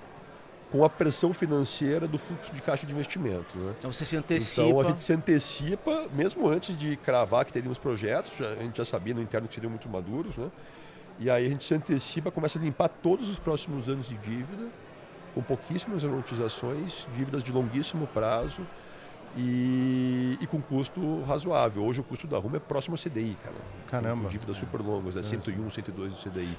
com 0.71 0.83
a 0.83 0.89
pressão 0.89 1.33
financeira 1.33 2.07
do 2.07 2.17
fluxo 2.17 2.53
de 2.53 2.61
caixa 2.61 2.85
de 2.85 2.91
investimento. 2.91 3.57
Né? 3.57 3.73
Então 3.79 3.91
você 3.91 4.03
se 4.05 4.17
antecipa. 4.17 4.67
Então 4.67 4.79
a 4.81 4.83
gente 4.83 5.01
se 5.01 5.13
antecipa, 5.13 6.07
mesmo 6.13 6.47
antes 6.47 6.77
de 6.77 6.97
cravar 6.97 7.45
que 7.45 7.53
teríamos 7.53 7.79
projetos, 7.79 8.33
já- 8.37 8.49
a 8.51 8.55
gente 8.63 8.77
já 8.77 8.83
sabia 8.85 9.13
no 9.13 9.21
interno 9.21 9.47
que 9.47 9.53
seriam 9.53 9.69
muito 9.69 9.87
maduros, 9.87 10.35
né? 10.35 10.51
E 11.19 11.29
aí 11.31 11.45
a 11.45 11.49
gente 11.49 11.63
se 11.65 11.73
antecipa, 11.73 12.29
começa 12.29 12.59
a 12.59 12.61
limpar 12.61 12.89
todos 12.89 13.27
os 13.29 13.39
próximos 13.39 13.87
anos 13.89 14.07
de 14.07 14.15
dívida, 14.17 14.67
com 15.33 15.41
pouquíssimas 15.41 16.03
amortizações, 16.03 17.07
dívidas 17.15 17.43
de 17.43 17.51
longuíssimo 17.51 18.05
prazo 18.07 18.61
e, 19.35 20.37
e 20.41 20.47
com 20.47 20.61
custo 20.61 21.21
razoável. 21.23 21.83
Hoje 21.83 22.01
o 22.01 22.03
custo 22.03 22.27
da 22.27 22.37
Rumo 22.37 22.55
é 22.55 22.59
próximo 22.59 22.93
ao 22.95 22.97
CDI, 22.97 23.37
cara. 23.43 23.55
Caramba. 23.87 24.23
Com 24.23 24.29
dívidas 24.29 24.57
super 24.57 24.81
longas, 24.81 25.15
né? 25.15 25.21
101, 25.23 25.69
102 25.69 26.13
do 26.13 26.19
CDI. 26.19 26.57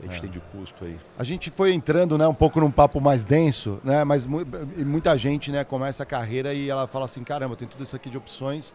A 0.00 0.06
gente 0.06 0.20
tem 0.20 0.30
de 0.30 0.40
custo 0.40 0.84
aí. 0.84 0.98
A 1.18 1.24
gente 1.24 1.50
foi 1.50 1.72
entrando, 1.72 2.18
né, 2.18 2.26
um 2.26 2.34
pouco 2.34 2.60
num 2.60 2.70
papo 2.70 3.00
mais 3.00 3.24
denso, 3.24 3.80
né, 3.84 4.02
mas 4.04 4.26
mu- 4.26 4.40
muita 4.84 5.16
gente, 5.16 5.52
né, 5.52 5.62
começa 5.64 6.02
a 6.02 6.06
carreira 6.06 6.52
e 6.52 6.68
ela 6.68 6.86
fala 6.86 7.04
assim, 7.04 7.22
caramba, 7.22 7.54
tem 7.56 7.68
tudo 7.68 7.84
isso 7.84 7.94
aqui 7.94 8.10
de 8.10 8.18
opções. 8.18 8.74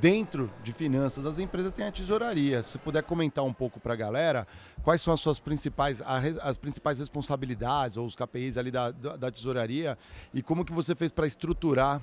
Dentro 0.00 0.50
de 0.62 0.72
finanças, 0.72 1.24
as 1.24 1.38
empresas 1.38 1.72
têm 1.72 1.86
a 1.86 1.90
tesouraria. 1.90 2.62
Se 2.62 2.78
puder 2.78 3.02
comentar 3.02 3.42
um 3.44 3.52
pouco 3.52 3.80
para 3.80 3.94
a 3.94 3.96
galera, 3.96 4.46
quais 4.82 5.00
são 5.00 5.12
as 5.14 5.20
suas 5.20 5.40
principais, 5.40 6.02
as 6.42 6.56
principais 6.58 6.98
responsabilidades 6.98 7.96
ou 7.96 8.06
os 8.06 8.14
KPIs 8.14 8.58
ali 8.58 8.70
da, 8.70 8.90
da, 8.90 9.30
tesouraria 9.30 9.96
e 10.32 10.42
como 10.42 10.64
que 10.64 10.72
você 10.72 10.94
fez 10.94 11.10
para 11.10 11.26
estruturar 11.26 12.02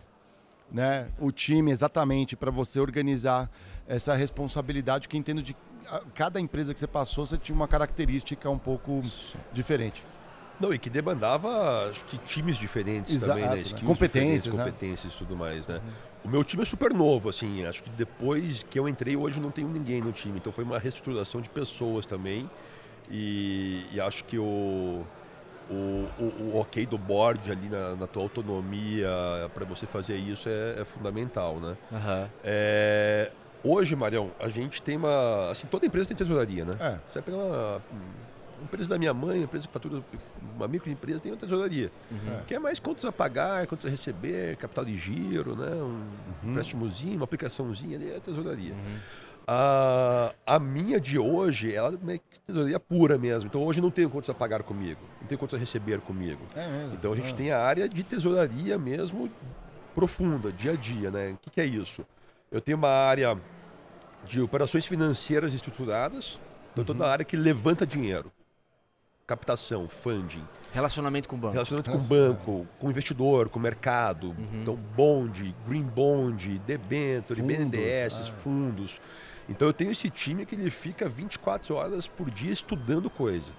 né, 0.72 1.10
o 1.20 1.32
time 1.32 1.72
exatamente 1.72 2.36
para 2.36 2.50
você 2.50 2.80
organizar 2.80 3.50
essa 3.88 4.15
responsabilidade 4.15 5.08
que 5.08 5.15
entendo 5.15 5.42
de 5.44 5.56
cada 6.13 6.39
empresa 6.39 6.74
que 6.74 6.80
você 6.80 6.88
passou, 6.88 7.25
você 7.25 7.38
tinha 7.38 7.56
uma 7.56 7.68
característica 7.68 8.50
um 8.50 8.58
pouco 8.58 9.04
diferente. 9.51 10.04
Não, 10.60 10.74
e 10.74 10.80
que 10.80 10.89
demandava, 10.89 11.89
acho 11.89 12.06
que 12.06 12.18
times 12.20 12.58
diferentes 12.58 13.13
Exato, 13.15 13.39
também, 13.39 13.63
né? 13.63 13.63
né? 13.70 13.80
Competências, 13.86 14.54
né? 14.54 14.63
competências 14.63 15.13
e 15.13 15.18
tudo 15.18 15.36
mais, 15.36 15.68
né? 15.68 15.82
O 16.24 16.30
meu 16.30 16.44
time 16.44 16.63
é 16.63 16.65
super 16.65 16.94
novo, 16.94 17.30
assim, 17.30 17.65
acho 17.65 17.84
que 17.84 17.89
depois 17.92 18.63
que 18.63 18.80
eu 18.80 18.88
entrei, 18.88 19.15
hoje 19.15 19.39
não 19.39 19.51
tenho 19.51 19.68
ninguém 19.68 20.01
no 20.01 20.12
time. 20.12 20.38
Então 20.38 20.51
foi 20.51 20.63
uma 20.63 20.80
reestruturação 20.80 21.42
de 21.42 21.50
pessoas 21.50 22.06
também. 22.06 22.50
E, 23.12 23.86
e 23.92 24.01
acho 24.01 24.24
que 24.24 24.38
o, 24.39 25.06
o, 25.70 25.74
o, 26.18 26.24
o 26.54 26.60
ok 26.60 26.86
do 26.86 26.98
board 26.98 27.51
ali 27.51 27.70
na, 27.70 27.96
na 27.96 28.08
tua 28.08 28.24
autonomia 28.24 29.08
para 29.54 29.65
você 29.65 29.86
fazer 29.86 30.15
isso 30.15 30.50
é, 30.50 30.82
é 30.82 30.86
fundamental, 30.86 31.60
né? 31.60 31.77
Aham. 31.92 32.30
É, 32.44 33.32
hoje, 33.65 33.95
Marião, 33.95 34.31
a 34.39 34.48
gente 34.48 34.81
tem 34.81 34.95
uma. 34.98 35.50
Assim, 35.51 35.67
toda 35.67 35.86
empresa 35.86 36.07
tem 36.07 36.15
tesouraria, 36.15 36.63
né? 36.65 36.74
É. 36.79 36.91
Você 37.10 37.15
vai 37.19 37.24
pegar 37.24 37.38
uma, 37.38 37.75
uma 38.57 38.63
empresa 38.63 38.89
da 38.89 38.98
minha 38.98 39.13
mãe, 39.13 39.38
uma 39.39 39.43
empresa 39.45 39.67
que 39.67 39.74
fatura 39.74 40.01
uma 40.55 40.67
microempresa, 40.67 41.19
tem 41.19 41.31
uma 41.31 41.38
tesouraria. 41.38 41.91
É. 42.39 42.41
Que 42.48 42.53
é 42.55 42.60
mais 42.60 42.79
contas 42.79 43.03
a 43.05 43.12
pagar, 43.12 43.67
contas 43.67 43.86
a 43.86 43.89
receber, 43.89 44.55
capital 44.57 44.86
de 44.86 44.95
giro, 44.98 45.55
né? 45.55 45.69
um 45.75 46.05
Uhum. 46.43 46.53
préstimozinho, 46.53 47.15
uma 47.17 47.24
aplicaçãozinha 47.25 47.98
ali, 47.98 48.12
é 48.12 48.17
a 48.17 48.19
tesouraria. 48.19 48.74
A, 49.48 50.34
a 50.45 50.60
minha 50.60 51.00
de 51.00 51.19
hoje, 51.19 51.74
ela 51.74 51.93
é 52.07 52.19
tesouraria 52.48 52.79
pura 52.79 53.17
mesmo. 53.17 53.48
Então 53.48 53.62
hoje 53.63 53.79
não 53.81 53.91
tenho 53.91 54.10
contas 54.10 54.29
a 54.29 54.34
pagar 54.34 54.63
comigo, 54.63 55.00
não 55.22 55.27
tenho 55.27 55.38
contas 55.38 55.57
a 55.57 55.60
receber 55.60 56.00
comigo. 56.01 56.41
É 56.55 56.67
mesmo. 56.67 56.93
Então 56.95 57.13
a 57.13 57.15
gente 57.15 57.31
Ah. 57.31 57.36
tem 57.36 57.51
a 57.51 57.60
área 57.62 57.88
de 57.88 58.03
tesouraria 58.03 58.77
mesmo 58.77 59.29
profunda, 59.93 60.51
dia 60.51 60.72
a 60.72 60.75
dia, 60.75 61.12
né? 61.12 61.31
O 61.34 61.38
que, 61.38 61.50
que 61.51 61.62
é 61.62 61.65
isso? 61.65 62.03
Eu 62.52 62.62
tenho 62.62 62.78
uma 62.78 62.90
área 62.90 63.38
de 64.25 64.42
operações 64.42 64.86
financeiras 64.86 65.54
estruturadas, 65.54 66.40
então 66.72 66.82
Uhum. 66.82 66.86
toda 66.86 67.06
a 67.06 67.12
área 67.12 67.25
que 67.25 67.36
levanta 67.38 67.86
dinheiro. 67.86 68.32
Captação, 69.28 69.88
funding, 69.90 70.44
Relacionamento 70.72 71.28
com 71.28 71.36
o 71.36 71.40
banco. 71.40 71.54
relacionamento 71.54 71.90
com 71.90 71.98
o 71.98 72.02
banco, 72.02 72.68
com 72.78 72.88
o 72.88 72.90
investidor, 72.92 73.50
com 73.50 73.58
o 73.58 73.62
mercado. 73.62 74.28
Uhum. 74.28 74.62
Então, 74.62 74.75
bond, 74.75 75.56
green 75.68 75.82
bond, 75.84 76.60
debenture, 76.60 77.40
Fundos, 77.40 77.58
BNDES, 77.58 78.14
ah. 78.30 78.34
fundos. 78.44 79.02
Então 79.50 79.68
eu 79.68 79.74
tenho 79.74 79.92
esse 79.92 80.10
time 80.10 80.46
que 80.46 80.54
ele 80.54 80.70
fica 80.70 81.08
24 81.10 81.74
horas 81.75 82.08
por 82.08 82.30
dia 82.30 82.52
estudando 82.52 83.10
coisa. 83.10 83.52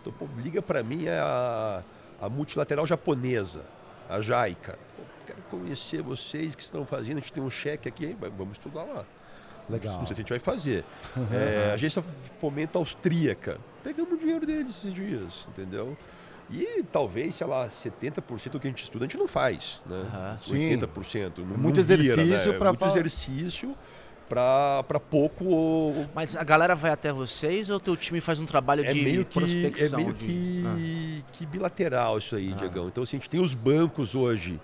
Então, 0.00 0.12
pô, 0.12 0.26
liga 0.38 0.60
para 0.62 0.82
mim 0.82 1.06
a, 1.08 1.82
a 2.20 2.28
multilateral 2.28 2.86
japonesa, 2.86 3.64
a 4.08 4.20
JAICA. 4.20 4.78
Quero 5.34 5.42
conhecer 5.50 6.02
vocês 6.02 6.54
que 6.54 6.62
estão 6.62 6.84
fazendo, 6.84 7.18
a 7.18 7.20
gente 7.20 7.32
tem 7.32 7.42
um 7.42 7.50
cheque 7.50 7.88
aqui, 7.88 8.06
hein? 8.06 8.16
vamos 8.36 8.52
estudar 8.58 8.84
lá. 8.84 9.04
Legal. 9.70 9.98
Não 9.98 10.06
sei 10.06 10.14
se 10.16 10.22
a 10.22 10.24
gente 10.24 10.30
vai 10.30 10.38
fazer. 10.38 10.84
É, 11.32 11.70
a 11.70 11.74
agência 11.74 12.04
fomenta 12.40 12.78
austríaca. 12.78 13.58
Pegamos 13.82 14.12
o 14.12 14.16
dinheiro 14.18 14.44
deles 14.44 14.70
esses 14.78 14.92
dias, 14.92 15.46
entendeu? 15.48 15.96
E 16.50 16.82
talvez, 16.92 17.34
sei 17.36 17.46
lá, 17.46 17.66
70% 17.68 18.50
do 18.50 18.60
que 18.60 18.66
a 18.66 18.70
gente 18.70 18.82
estuda 18.82 19.04
a 19.04 19.08
gente 19.08 19.16
não 19.16 19.26
faz, 19.28 19.80
né? 19.86 20.36
Sim. 20.44 20.76
80%. 20.78 21.38
Não, 21.38 21.46
Muito 21.56 21.76
não 21.78 21.84
vira, 21.86 22.02
exercício 22.02 22.52
né? 22.52 22.58
pra 22.58 22.68
Muito 22.70 22.78
falar. 22.80 22.92
exercício 22.92 23.74
para 24.28 25.00
pouco... 25.10 25.44
Mas 26.14 26.34
a 26.36 26.42
galera 26.44 26.74
vai 26.74 26.90
até 26.90 27.12
vocês 27.12 27.70
ou 27.70 27.76
o 27.76 27.80
teu 27.80 27.96
time 27.96 28.20
faz 28.20 28.40
um 28.40 28.46
trabalho 28.46 28.84
É 28.84 28.92
de 28.92 29.02
meio 29.02 29.24
que, 29.24 29.38
é 29.38 29.40
prospecção? 29.40 30.00
meio 30.00 30.12
de- 30.12 30.24
que, 30.26 31.24
que 31.32 31.46
bilateral 31.46 32.18
isso 32.18 32.34
aí, 32.36 32.52
Ah. 32.52 32.56
Diegão. 32.56 32.88
Então, 32.88 33.02
assim, 33.02 33.16
a 33.16 33.20
gente 33.20 33.30
tem 33.30 33.40
os 33.40 33.54
bancos 33.54 34.14
hoje 34.14 34.60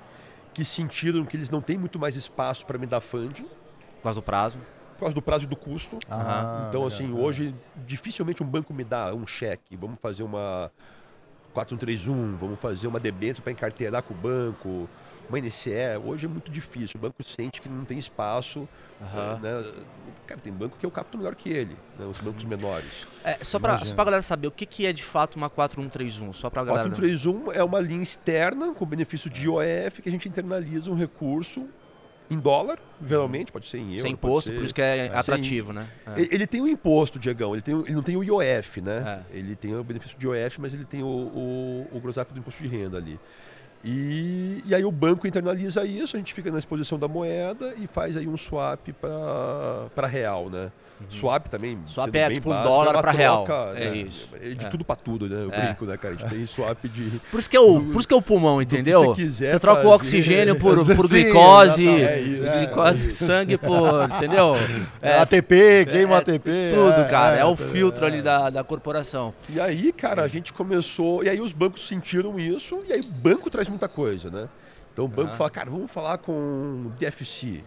que 0.58 0.64
sentiram 0.64 1.24
que 1.24 1.36
eles 1.36 1.48
não 1.48 1.60
têm 1.60 1.78
muito 1.78 2.00
mais 2.00 2.16
espaço 2.16 2.66
para 2.66 2.76
me 2.78 2.84
dar 2.84 3.00
funding, 3.00 3.44
Por 3.44 4.02
causa 4.02 4.20
do 4.20 4.24
prazo? 4.24 4.58
por 4.94 5.02
causa 5.02 5.14
do 5.14 5.22
prazo 5.22 5.44
e 5.44 5.46
do 5.46 5.54
custo. 5.54 6.00
Ah, 6.10 6.66
Então, 6.68 6.82
legal. 6.82 6.86
assim, 6.88 7.12
hoje 7.12 7.54
dificilmente 7.86 8.42
um 8.42 8.46
banco 8.46 8.74
me 8.74 8.82
dá 8.82 9.14
um 9.14 9.24
cheque. 9.24 9.76
Vamos 9.76 10.00
fazer 10.02 10.24
uma 10.24 10.72
4131, 11.54 12.36
vamos 12.36 12.58
fazer 12.58 12.88
uma 12.88 12.98
debênture 12.98 13.40
para 13.40 13.52
encarteirar 13.52 14.02
com 14.02 14.12
o 14.12 14.16
banco, 14.16 14.88
uma 15.28 15.38
NCE. 15.38 15.72
Hoje 16.04 16.26
é 16.26 16.28
muito 16.28 16.50
difícil. 16.50 16.98
O 16.98 17.00
banco 17.00 17.22
sente 17.22 17.60
que 17.60 17.68
não 17.68 17.84
tem 17.84 17.98
espaço. 17.98 18.68
Aham. 19.00 19.38
Né? 19.40 19.72
Cara, 20.26 20.40
tem 20.40 20.52
banco 20.52 20.76
que 20.78 20.84
eu 20.84 20.90
capto 20.90 21.16
melhor 21.16 21.34
que 21.34 21.48
ele, 21.48 21.76
né? 21.98 22.04
os 22.04 22.18
bancos 22.18 22.44
menores. 22.44 23.06
É, 23.24 23.34
só, 23.42 23.58
só 23.84 23.94
pra 23.94 24.04
galera 24.04 24.22
saber, 24.22 24.48
o 24.48 24.50
que, 24.50 24.66
que 24.66 24.84
é 24.86 24.92
de 24.92 25.02
fato 25.02 25.36
uma 25.36 25.48
4131? 25.48 26.32
Só 26.32 26.50
pra 26.50 26.64
galera. 26.64 26.88
4131 26.88 27.52
é 27.52 27.62
uma 27.62 27.80
linha 27.80 28.02
externa 28.02 28.72
com 28.74 28.84
benefício 28.84 29.30
de 29.30 29.44
IOF 29.44 30.02
que 30.02 30.08
a 30.08 30.12
gente 30.12 30.28
internaliza 30.28 30.90
um 30.90 30.94
recurso 30.96 31.66
em 32.30 32.38
dólar, 32.38 32.78
geralmente, 33.06 33.50
pode 33.50 33.66
ser 33.66 33.78
em 33.78 33.92
euro. 33.92 34.02
Sem 34.02 34.12
imposto, 34.12 34.50
ser- 34.50 34.56
por 34.56 34.64
isso 34.64 34.74
que 34.74 34.82
é 34.82 35.08
sem- 35.08 35.16
atrativo, 35.16 35.72
né? 35.72 35.88
É. 36.06 36.20
Ele, 36.20 36.28
ele 36.32 36.46
tem 36.46 36.60
o 36.60 36.68
imposto, 36.68 37.18
Diegão, 37.18 37.54
ele, 37.54 37.62
tem, 37.62 37.74
o- 37.74 37.86
ele 37.86 37.94
não 37.94 38.02
tem 38.02 38.16
o 38.18 38.22
IOF, 38.22 38.82
né? 38.82 39.24
É. 39.32 39.38
Ele 39.38 39.56
tem 39.56 39.74
o 39.74 39.82
benefício 39.82 40.18
de 40.18 40.26
IOF, 40.26 40.60
mas 40.60 40.74
ele 40.74 40.84
tem 40.84 41.02
o, 41.02 41.06
o, 41.06 41.88
o 41.90 42.00
do 42.00 42.38
imposto 42.38 42.62
de 42.62 42.68
renda 42.68 42.98
ali. 42.98 43.18
E, 43.84 44.62
e 44.66 44.74
aí 44.74 44.84
o 44.84 44.90
banco 44.92 45.26
internaliza 45.26 45.84
isso, 45.84 46.16
a 46.16 46.18
gente 46.18 46.34
fica 46.34 46.50
na 46.50 46.58
exposição 46.58 46.98
da 46.98 47.06
moeda 47.08 47.74
e 47.78 47.86
faz 47.86 48.16
aí 48.16 48.26
um 48.26 48.36
swap 48.36 48.88
para 49.94 50.06
real, 50.06 50.50
né? 50.50 50.70
Swap 51.08 51.46
também. 51.46 51.74
Uhum. 51.76 51.86
Swap 51.86 52.12
é 52.12 52.28
tipo 52.28 52.48
um 52.50 52.52
básico, 52.52 52.68
dólar 52.68 52.88
é 52.90 52.96
uma 52.96 53.02
pra 53.02 53.12
real. 53.12 53.46
É 53.76 53.84
né? 53.88 53.96
isso. 53.98 54.28
É 54.42 54.48
de 54.48 54.66
É. 54.66 54.68
tudo 54.68 54.84
para 54.84 54.96
tudo, 54.96 55.28
né? 55.28 55.44
Eu 55.44 55.52
É. 55.52 55.66
brinco, 55.66 55.84
né, 55.84 55.96
cara? 55.96 56.14
A 56.14 56.16
gente 56.16 56.28
tem 56.28 56.42
swap 56.46 56.84
de. 56.88 57.20
Por 57.30 57.38
isso 57.38 57.48
que 57.48 57.56
é 57.56 57.60
o, 57.60 57.78
do- 57.78 57.92
por 57.92 58.00
isso 58.00 58.08
que 58.08 58.14
é 58.14 58.16
o 58.16 58.20
pulmão, 58.22 58.60
entendeu? 58.60 59.04
você 59.14 59.22
quiser 59.22 59.60
troca 59.60 59.78
o 59.82 59.82
fazer. 59.84 59.94
oxigênio 59.94 60.56
por, 60.58 60.74
por 60.96 61.08
glicose, 61.08 61.86
é, 61.86 62.20
glicose, 62.58 63.04
é 63.04 63.06
isso. 63.06 63.24
sangue 63.24 63.56
por, 63.56 64.10
entendeu? 64.16 64.54
ATP, 65.00 65.86
queima 65.88 66.16
ATP. 66.18 66.50
Tudo, 66.74 67.08
cara. 67.08 67.36
É, 67.36 67.44
o 67.44 67.54
filtro 67.54 68.04
ali 68.04 68.20
da, 68.20 68.50
da 68.50 68.64
corporação. 68.64 69.32
E 69.48 69.60
aí, 69.60 69.92
cara, 69.92 70.22
a 70.22 70.28
gente 70.28 70.52
começou. 70.52 71.22
E 71.22 71.28
aí 71.28 71.40
os 71.40 71.52
bancos 71.52 71.86
sentiram 71.86 72.40
isso, 72.40 72.82
e 72.88 72.92
aí 72.92 73.00
o 73.00 73.04
banco 73.04 73.48
traz 73.48 73.67
muita 73.70 73.88
coisa, 73.88 74.30
né? 74.30 74.48
Então 74.92 75.04
o 75.04 75.08
banco 75.08 75.28
Aham. 75.28 75.36
fala, 75.36 75.50
cara, 75.50 75.70
vamos 75.70 75.90
falar 75.90 76.18
com 76.18 76.32
o 76.86 76.92
DFC, 76.98 77.62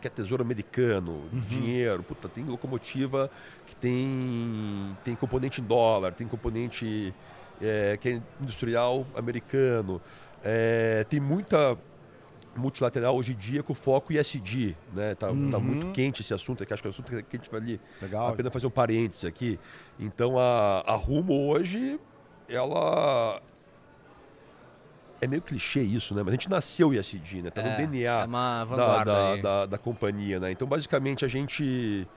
que 0.00 0.06
é 0.06 0.10
tesouro 0.10 0.42
americano, 0.42 1.22
uhum. 1.32 1.40
dinheiro. 1.48 2.02
Puta, 2.02 2.28
tem 2.28 2.44
locomotiva 2.44 3.30
que 3.66 3.76
tem, 3.76 4.96
tem 5.04 5.14
componente 5.14 5.60
em 5.60 5.64
dólar, 5.64 6.12
tem 6.12 6.26
componente 6.26 7.14
é, 7.60 7.96
que 8.00 8.08
é 8.08 8.22
industrial 8.40 9.06
americano. 9.14 10.00
É, 10.42 11.04
tem 11.08 11.20
muita 11.20 11.78
multilateral 12.56 13.14
hoje 13.16 13.32
em 13.32 13.36
dia 13.36 13.62
com 13.62 13.74
foco 13.74 14.12
ISD, 14.12 14.76
né? 14.92 15.14
Tá, 15.14 15.30
uhum. 15.30 15.50
tá 15.50 15.58
muito 15.58 15.92
quente 15.92 16.22
esse 16.22 16.32
assunto 16.32 16.62
aqui, 16.62 16.72
acho 16.72 16.82
que 16.82 16.88
é 16.88 16.90
um 16.90 16.92
assunto 16.92 17.08
que 17.10 17.36
a 17.36 17.38
gente 17.38 17.50
vai 17.50 17.60
ali 17.60 17.80
Legal. 18.00 18.28
apenas 18.28 18.52
fazer 18.52 18.66
um 18.66 18.70
parênteses 18.70 19.24
aqui. 19.24 19.58
Então 19.98 20.38
a, 20.38 20.80
a 20.80 20.94
Rumo 20.94 21.48
hoje, 21.48 22.00
ela 22.48 23.40
é 25.26 25.28
meio 25.28 25.42
clichê 25.42 25.82
isso, 25.82 26.14
né? 26.14 26.22
Mas 26.22 26.28
a 26.28 26.32
gente 26.32 26.48
nasceu 26.48 26.94
ISD, 26.94 27.42
né? 27.42 27.50
Tá 27.50 27.62
no 27.62 27.68
é, 27.68 27.76
DNA 27.76 28.22
é 28.22 28.26
da, 28.26 29.04
da, 29.04 29.36
da, 29.36 29.66
da, 29.66 29.78
companhia, 29.78 30.40
né? 30.40 30.50
Então 30.50 30.66
basicamente 30.66 31.24
a 31.24 31.28
gente, 31.28 32.08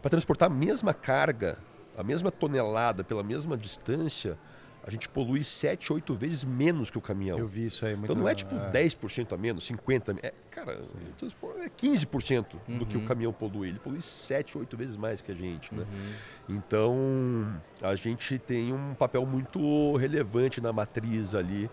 para 0.00 0.10
transportar 0.10 0.50
a 0.50 0.54
mesma 0.54 0.94
carga, 0.94 1.58
a 1.96 2.02
mesma 2.02 2.30
tonelada 2.30 3.02
pela 3.02 3.22
mesma 3.22 3.56
distância, 3.56 4.38
a 4.82 4.90
gente 4.90 5.08
polui 5.08 5.44
7, 5.44 5.92
8 5.92 6.14
vezes 6.14 6.44
menos 6.44 6.90
que 6.90 6.96
o 6.96 7.00
caminhão. 7.00 7.38
Eu 7.38 7.46
vi 7.46 7.66
isso 7.66 7.84
aí. 7.84 7.94
Muito 7.94 8.12
então 8.12 8.22
não 8.22 8.28
é 8.28 8.34
tipo 8.34 8.54
é. 8.54 8.70
10% 8.70 9.32
a 9.32 9.36
menos, 9.36 9.68
50%. 9.68 10.18
É, 10.22 10.32
cara, 10.50 10.72
é 10.72 11.68
15% 11.68 12.46
uhum. 12.66 12.78
do 12.78 12.86
que 12.86 12.96
o 12.96 13.00
uhum. 13.00 13.06
caminhão 13.06 13.32
polui. 13.32 13.68
Ele 13.68 13.78
polui 13.78 14.00
7, 14.00 14.56
8 14.56 14.76
vezes 14.76 14.96
mais 14.96 15.20
que 15.20 15.30
a 15.30 15.34
gente. 15.34 15.74
Né? 15.74 15.82
Uhum. 15.82 16.56
Então 16.56 17.60
a 17.82 17.94
gente 17.94 18.38
tem 18.38 18.72
um 18.72 18.94
papel 18.94 19.26
muito 19.26 19.96
relevante 19.96 20.60
na 20.60 20.72
matriz 20.72 21.34
ali 21.34 21.68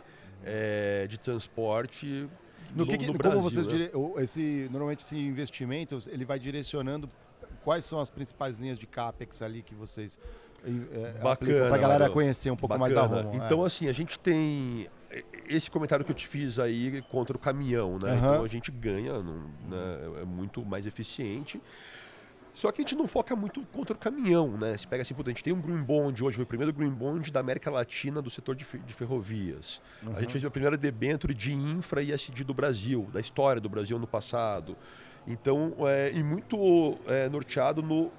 é, 0.48 1.08
de 1.08 1.18
transporte. 1.18 2.27
No, 2.75 2.86
que, 2.86 2.98
no, 2.98 3.08
no 3.08 3.13
Brasil, 3.13 3.38
como 3.38 3.50
vocês 3.50 3.66
né? 3.68 3.74
dire... 3.74 3.92
esse 4.18 4.68
normalmente 4.72 5.01
esse 5.01 5.18
investimento 5.18 5.98
ele 6.08 6.25
vai 6.25 6.38
direcionando 6.38 7.10
quais 7.63 7.86
são 7.86 8.00
as 8.00 8.10
principais 8.10 8.58
linhas 8.58 8.77
de 8.77 8.86
capex 8.86 9.42
ali 9.42 9.62
que 9.62 9.74
vocês 9.74 10.20
é, 10.66 11.20
Bacana. 11.22 11.68
Para 11.68 11.75
a 11.75 11.77
galera 11.77 12.10
conhecer 12.10 12.51
um 12.51 12.56
pouco 12.56 12.77
Bacana. 12.77 13.01
mais 13.01 13.12
da 13.12 13.22
Romo. 13.22 13.36
Então, 13.36 13.63
é. 13.63 13.68
assim, 13.68 13.88
a 13.88 13.94
gente 13.94 14.18
tem 14.20 14.89
esse 15.48 15.70
comentário 15.72 16.04
que 16.04 16.12
eu 16.12 16.16
te 16.16 16.27
fiz 16.27 16.60
aí 16.60 17.01
contra 17.10 17.36
o 17.36 17.39
caminhão, 17.39 17.98
né? 17.98 18.12
Uhum. 18.12 18.18
Então 18.18 18.44
a 18.44 18.48
gente 18.48 18.72
ganha, 18.72 19.22
né? 19.22 20.22
é 20.22 20.25
muito 20.25 20.66
mais 20.66 20.86
eficiente. 20.86 21.62
Só 22.58 22.72
que 22.72 22.82
a 22.82 22.84
gente 22.84 22.96
não 22.96 23.08
foca 23.08 23.36
muito 23.36 23.62
contra 23.68 23.96
o 23.96 24.00
caminhão, 24.00 24.58
né? 24.58 24.76
Se 24.76 24.88
pega 24.88 25.04
assim, 25.04 25.14
a 25.16 25.30
gente 25.30 25.44
tem 25.44 25.54
um 25.54 25.62
Green 25.62 25.84
Bond 25.84 26.24
hoje, 26.24 26.38
foi 26.38 26.44
o 26.44 26.48
primeiro 26.48 26.74
Green 26.74 26.90
Bond 26.90 27.32
da 27.32 27.40
América 27.40 27.70
Latina 27.70 28.20
do 28.20 28.32
setor 28.32 28.56
de, 28.56 28.66
de 28.66 28.94
ferrovias. 28.96 29.80
Uhum. 30.02 30.16
A 30.16 30.22
gente 30.22 30.32
fez 30.32 30.44
a 30.44 30.50
primeira 30.50 30.76
debenture 30.76 31.36
de 31.36 31.54
infra 31.54 32.02
e 32.02 32.12
SD 32.12 32.44
do 32.44 32.56
Brasil, 32.56 33.08
da 33.14 33.22
história 33.22 33.62
do 33.62 33.70
Brasil 33.70 34.00
no 34.00 34.08
passado. 34.08 34.76
Então, 35.28 35.76
é, 35.82 36.12
e 36.12 36.24
muito 36.24 36.98
é, 37.06 37.30
norteado 37.30 37.84
no 37.84 38.12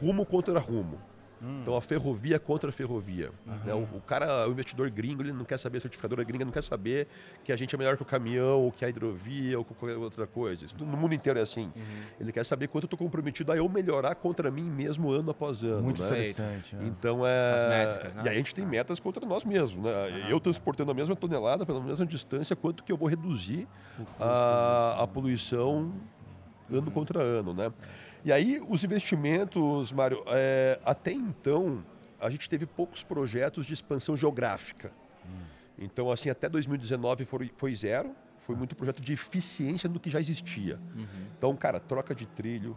rumo 0.00 0.26
contra 0.26 0.58
rumo. 0.58 1.00
Hum. 1.42 1.60
Então 1.62 1.76
a 1.76 1.80
ferrovia 1.80 2.38
contra 2.38 2.70
a 2.70 2.72
ferrovia. 2.72 3.30
Uhum. 3.46 3.54
Né? 3.64 3.74
O, 3.74 3.96
o, 3.96 4.00
cara, 4.00 4.48
o 4.48 4.52
investidor 4.52 4.90
gringo, 4.90 5.22
ele 5.22 5.32
não 5.32 5.44
quer 5.44 5.58
saber, 5.58 5.78
a 5.78 5.80
certificadora 5.80 6.22
gringa 6.24 6.44
não 6.44 6.52
quer 6.52 6.62
saber 6.62 7.06
que 7.44 7.52
a 7.52 7.56
gente 7.56 7.74
é 7.74 7.78
melhor 7.78 7.96
que 7.96 8.02
o 8.02 8.06
caminhão, 8.06 8.60
ou 8.60 8.72
que 8.72 8.84
a 8.84 8.88
hidrovia, 8.88 9.58
ou 9.58 9.64
qualquer 9.64 9.96
outra 9.96 10.26
coisa. 10.26 10.64
Isso, 10.64 10.76
no 10.78 10.96
mundo 10.96 11.14
inteiro 11.14 11.38
é 11.38 11.42
assim. 11.42 11.72
Uhum. 11.74 11.82
Ele 12.20 12.32
quer 12.32 12.44
saber 12.44 12.68
quanto 12.68 12.84
eu 12.84 12.86
estou 12.86 12.98
comprometido 12.98 13.52
a 13.52 13.56
eu 13.56 13.68
melhorar 13.68 14.14
contra 14.14 14.50
mim 14.50 14.64
mesmo 14.64 15.10
ano 15.10 15.30
após 15.30 15.62
ano. 15.62 15.82
Muito 15.82 16.02
né? 16.02 16.08
interessante. 16.08 16.76
É. 16.76 16.84
Então 16.84 17.26
é. 17.26 17.54
As 17.54 17.64
métricas, 17.64 18.14
né? 18.14 18.22
E 18.24 18.28
aí 18.28 18.34
a 18.34 18.38
gente 18.38 18.54
tem 18.54 18.66
metas 18.66 19.00
contra 19.00 19.24
nós 19.24 19.44
mesmos. 19.44 19.84
Né? 19.84 19.90
Uhum. 19.90 20.28
Eu 20.28 20.40
transportando 20.40 20.90
a 20.90 20.94
mesma 20.94 21.14
tonelada 21.14 21.64
pela 21.64 21.80
mesma 21.80 22.06
distância, 22.06 22.56
quanto 22.56 22.82
que 22.82 22.92
eu 22.92 22.96
vou 22.96 23.08
reduzir 23.08 23.66
a, 24.18 25.02
a 25.02 25.06
poluição 25.06 25.92
ano 26.70 26.90
contra 26.90 27.22
ano, 27.22 27.54
né? 27.54 27.72
E 28.28 28.32
aí, 28.32 28.62
os 28.68 28.84
investimentos, 28.84 29.90
Mário, 29.90 30.22
é, 30.26 30.78
até 30.84 31.10
então, 31.10 31.82
a 32.20 32.28
gente 32.28 32.46
teve 32.46 32.66
poucos 32.66 33.02
projetos 33.02 33.64
de 33.64 33.72
expansão 33.72 34.18
geográfica. 34.18 34.92
Hum. 35.24 35.44
Então, 35.78 36.10
assim, 36.10 36.28
até 36.28 36.46
2019 36.46 37.24
foi, 37.24 37.50
foi 37.56 37.74
zero. 37.74 38.14
Foi 38.40 38.54
muito 38.54 38.76
projeto 38.76 39.00
de 39.00 39.14
eficiência 39.14 39.88
do 39.88 39.98
que 39.98 40.10
já 40.10 40.20
existia. 40.20 40.78
Uhum. 40.94 41.06
Então, 41.38 41.56
cara, 41.56 41.80
troca 41.80 42.14
de 42.14 42.26
trilho, 42.26 42.76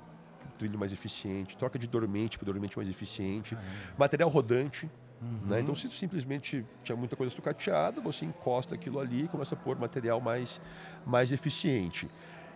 trilho 0.57 0.79
mais 0.79 0.93
eficiente, 0.93 1.57
troca 1.57 1.77
de 1.77 1.85
dormente 1.85 2.37
para 2.37 2.45
dormente 2.45 2.77
mais 2.77 2.87
eficiente, 2.87 3.57
material 3.97 4.29
rodante. 4.29 4.89
Uhum. 5.21 5.49
Né? 5.49 5.59
Então, 5.59 5.75
se 5.75 5.89
simplesmente 5.89 6.65
tinha 6.81 6.95
muita 6.95 7.17
coisa 7.17 7.35
sucateada, 7.35 7.99
você 7.99 8.23
encosta 8.23 8.75
aquilo 8.75 9.01
ali 9.01 9.25
e 9.25 9.27
começa 9.27 9.53
a 9.53 9.57
pôr 9.57 9.77
material 9.77 10.21
mais, 10.21 10.61
mais 11.05 11.33
eficiente. 11.33 12.09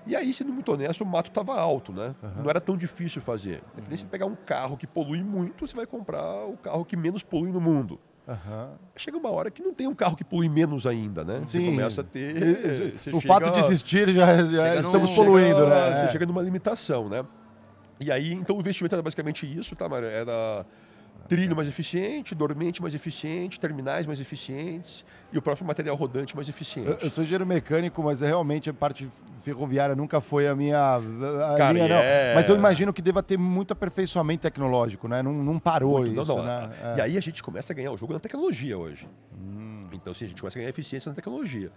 E 0.05 0.15
aí, 0.15 0.33
sendo 0.33 0.53
muito 0.53 0.71
honesto, 0.71 1.01
o 1.01 1.05
mato 1.05 1.29
estava 1.29 1.59
alto, 1.59 1.91
né? 1.91 2.15
Uhum. 2.21 2.43
Não 2.43 2.49
era 2.49 2.61
tão 2.61 2.77
difícil 2.77 3.21
fazer. 3.21 3.63
É 3.77 3.81
que 3.81 3.87
nem 3.87 3.97
você 3.97 4.05
pegar 4.05 4.25
um 4.25 4.35
carro 4.35 4.77
que 4.77 4.85
polui 4.85 5.23
muito, 5.23 5.65
você 5.65 5.75
vai 5.75 5.85
comprar 5.85 6.45
o 6.45 6.57
carro 6.57 6.85
que 6.85 6.95
menos 6.95 7.23
polui 7.23 7.51
no 7.51 7.59
mundo. 7.59 7.99
Uhum. 8.27 8.69
Chega 8.95 9.17
uma 9.17 9.29
hora 9.29 9.51
que 9.51 9.61
não 9.61 9.73
tem 9.73 9.87
um 9.87 9.93
carro 9.93 10.15
que 10.15 10.23
polui 10.23 10.49
menos 10.49 10.87
ainda, 10.87 11.23
né? 11.23 11.39
Sim. 11.39 11.45
Você 11.45 11.65
começa 11.65 12.01
a 12.01 12.03
ter. 12.03 12.35
o 12.95 12.99
chega, 12.99 13.21
fato 13.21 13.51
de 13.51 13.59
existir 13.59 14.09
já, 14.09 14.43
já 14.43 14.75
estamos 14.75 15.11
poluindo, 15.11 15.59
chega, 15.59 15.89
né? 15.89 15.95
Você 15.95 16.11
chega 16.11 16.25
numa 16.25 16.41
limitação, 16.41 17.07
né? 17.09 17.23
E 17.99 18.11
aí, 18.11 18.33
então 18.33 18.57
o 18.57 18.59
investimento 18.59 18.93
era 18.93 19.01
basicamente 19.01 19.45
isso, 19.45 19.75
tá, 19.75 19.87
Mário? 19.87 20.07
Era 20.07 20.65
trilho 21.27 21.55
mais 21.55 21.67
eficiente, 21.67 22.35
dormente 22.35 22.81
mais 22.81 22.93
eficiente, 22.93 23.59
terminais 23.59 24.05
mais 24.05 24.19
eficientes 24.19 25.05
e 25.31 25.37
o 25.37 25.41
próprio 25.41 25.65
material 25.65 25.95
rodante 25.95 26.35
mais 26.35 26.47
eficiente. 26.47 26.89
Eu, 26.89 26.97
eu 27.01 27.09
sou 27.09 27.23
engenheiro 27.23 27.45
mecânico, 27.45 28.01
mas 28.03 28.21
é 28.21 28.27
realmente 28.27 28.69
a 28.69 28.73
parte 28.73 29.09
ferroviária 29.41 29.95
nunca 29.95 30.21
foi 30.21 30.47
a 30.47 30.55
minha 30.55 30.95
a 30.95 31.55
Cara, 31.57 31.73
linha, 31.73 31.95
é... 31.95 32.35
Mas 32.35 32.47
eu 32.49 32.55
imagino 32.55 32.93
que 32.93 33.01
deva 33.01 33.21
ter 33.21 33.37
muito 33.37 33.71
aperfeiçoamento 33.71 34.41
tecnológico, 34.41 35.07
né? 35.07 35.21
Não, 35.21 35.33
não 35.33 35.59
parou 35.59 35.99
muito, 35.99 36.21
isso, 36.21 36.29
não, 36.29 36.37
não. 36.37 36.45
né? 36.45 36.69
É. 36.81 36.97
E 36.97 37.01
aí 37.01 37.17
a 37.17 37.21
gente 37.21 37.41
começa 37.41 37.73
a 37.73 37.75
ganhar 37.75 37.91
o 37.91 37.97
jogo 37.97 38.13
na 38.13 38.19
tecnologia 38.19 38.77
hoje. 38.77 39.07
Hum. 39.37 39.87
Então, 39.93 40.13
sim, 40.13 40.25
a 40.25 40.27
gente 40.27 40.41
começa 40.41 40.57
a 40.57 40.59
ganhar 40.59 40.69
eficiência 40.69 41.09
na 41.09 41.15
tecnologia. 41.15 41.71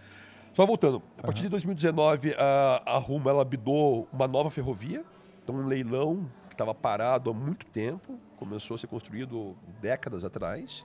Só 0.52 0.66
voltando, 0.66 1.02
a 1.18 1.22
partir 1.22 1.40
uhum. 1.40 1.46
de 1.46 1.50
2019, 1.50 2.34
a, 2.38 2.82
a 2.84 2.98
Rumo 2.98 3.28
ela 3.28 3.44
bidou 3.44 4.08
uma 4.12 4.26
nova 4.26 4.50
ferrovia, 4.50 5.04
então 5.42 5.54
um 5.54 5.66
leilão 5.66 6.28
estava 6.50 6.74
parado 6.74 7.30
há 7.30 7.34
muito 7.34 7.64
tempo, 7.66 8.18
começou 8.38 8.77
a 8.77 8.79
ser 8.79 8.87
construído 8.87 9.57
décadas 9.81 10.24
atrás. 10.24 10.85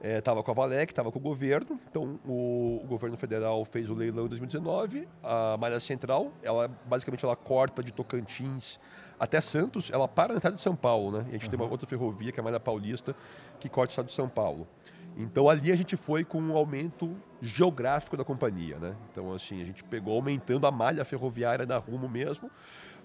Estava 0.00 0.38
uhum. 0.38 0.42
é, 0.42 0.44
com 0.44 0.50
a 0.50 0.54
Valec, 0.54 0.92
estava 0.92 1.10
com 1.10 1.18
o 1.18 1.22
governo. 1.22 1.78
Então, 1.90 2.18
o, 2.24 2.80
o, 2.82 2.86
governo 2.86 3.16
federal 3.16 3.64
fez 3.64 3.90
o 3.90 3.94
leilão 3.94 4.26
em 4.26 4.28
2019. 4.28 5.08
A 5.22 5.56
Malha 5.58 5.80
Central, 5.80 6.32
ela 6.42 6.68
basicamente 6.86 7.24
ela 7.24 7.36
corta 7.36 7.82
de 7.82 7.92
Tocantins 7.92 8.78
até 9.18 9.40
Santos, 9.40 9.90
ela 9.90 10.08
para 10.08 10.32
na 10.32 10.38
entrada 10.38 10.56
de 10.56 10.62
São 10.62 10.74
Paulo, 10.74 11.18
né? 11.18 11.24
E 11.26 11.28
a 11.28 11.32
gente 11.32 11.44
uhum. 11.44 11.50
tem 11.50 11.60
uma 11.60 11.70
outra 11.70 11.86
ferrovia, 11.86 12.32
que 12.32 12.38
é 12.38 12.42
a 12.42 12.44
Malha 12.44 12.60
Paulista, 12.60 13.14
que 13.60 13.68
corta 13.68 13.90
o 13.90 13.92
estado 13.92 14.06
de 14.06 14.14
São 14.14 14.28
Paulo. 14.28 14.66
Então 15.16 15.48
ali 15.48 15.70
a 15.70 15.76
gente 15.76 15.96
foi 15.96 16.24
com 16.24 16.40
um 16.40 16.56
aumento 16.56 17.14
geográfico 17.40 18.16
da 18.16 18.24
companhia, 18.24 18.78
né? 18.78 18.96
Então 19.10 19.32
assim, 19.32 19.60
a 19.60 19.64
gente 19.64 19.84
pegou 19.84 20.14
aumentando 20.14 20.66
a 20.66 20.70
malha 20.70 21.04
ferroviária 21.04 21.66
da 21.66 21.76
Rumo 21.76 22.08
mesmo, 22.08 22.50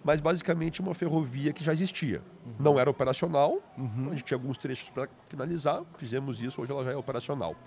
mas 0.08 0.22
basicamente 0.22 0.80
uma 0.80 0.94
ferrovia 0.94 1.52
que 1.52 1.62
já 1.62 1.74
existia. 1.74 2.22
Uhum. 2.46 2.54
Não 2.58 2.80
era 2.80 2.90
operacional, 2.90 3.62
uhum. 3.78 4.08
a 4.08 4.10
gente 4.12 4.24
tinha 4.24 4.38
alguns 4.38 4.58
trechos 4.58 4.90
para 4.90 5.10
finalizar, 5.28 5.84
fizemos 5.98 6.40
isso, 6.40 6.62
hoje 6.62 6.72
ela 6.72 6.82
já 6.86 6.94
é 6.94 6.96
operacional. 6.96 7.58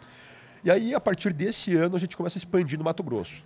E 0.65 0.71
aí, 0.71 0.95
a 0.95 1.01
partir 1.01 1.35
desse 1.35 1.77
ano, 1.77 1.97
a 1.97 1.99
gente 1.99 2.17
começa 2.17 2.39
a 2.39 2.41
expandir 2.41 2.79
no 2.79 2.85
Mato 2.85 3.03
Grosso. 3.03 3.45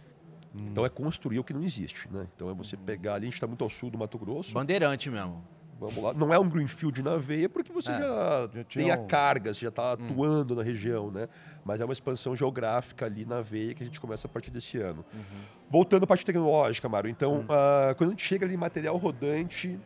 Uhum. 0.54 0.68
Então 0.68 0.86
é 0.86 0.88
construir 0.88 1.40
o 1.40 1.44
que 1.44 1.52
não 1.52 1.64
existe, 1.64 2.08
né? 2.08 2.28
Então 2.36 2.48
é 2.48 2.54
você 2.54 2.76
pegar 2.76 3.14
ali, 3.14 3.24
a 3.24 3.26
gente 3.26 3.34
está 3.34 3.48
muito 3.48 3.64
ao 3.64 3.70
sul 3.70 3.90
do 3.90 3.98
Mato 3.98 4.16
Grosso. 4.16 4.54
Bandeirante 4.54 5.10
mesmo. 5.10 5.44
Vamos 5.88 6.02
lá. 6.02 6.14
Não 6.14 6.32
é 6.32 6.38
um 6.38 6.48
greenfield 6.48 7.02
na 7.02 7.16
veia, 7.16 7.48
porque 7.48 7.72
você 7.72 7.90
é, 7.90 7.98
já, 7.98 8.48
já 8.54 8.64
tem 8.64 8.90
a 8.90 8.96
carga, 8.96 9.52
você 9.52 9.60
já 9.60 9.68
está 9.68 9.90
hum. 9.90 9.92
atuando 9.92 10.54
na 10.54 10.62
região, 10.62 11.10
né? 11.10 11.28
Mas 11.64 11.80
é 11.80 11.84
uma 11.84 11.92
expansão 11.92 12.34
geográfica 12.34 13.06
ali 13.06 13.24
na 13.24 13.40
veia 13.40 13.74
que 13.74 13.82
a 13.82 13.86
gente 13.86 14.00
começa 14.00 14.26
a 14.26 14.30
partir 14.30 14.50
desse 14.50 14.78
ano. 14.78 15.04
Uhum. 15.12 15.40
Voltando 15.70 16.04
à 16.04 16.06
parte 16.06 16.24
tecnológica, 16.24 16.88
Mário. 16.88 17.10
Então, 17.10 17.40
hum. 17.40 17.44
uh, 17.44 17.94
quando 17.96 18.10
a 18.10 18.12
gente 18.12 18.24
chega 18.24 18.46
ali 18.46 18.54
em 18.54 18.58
material 18.58 18.96
rodante, 18.96 19.78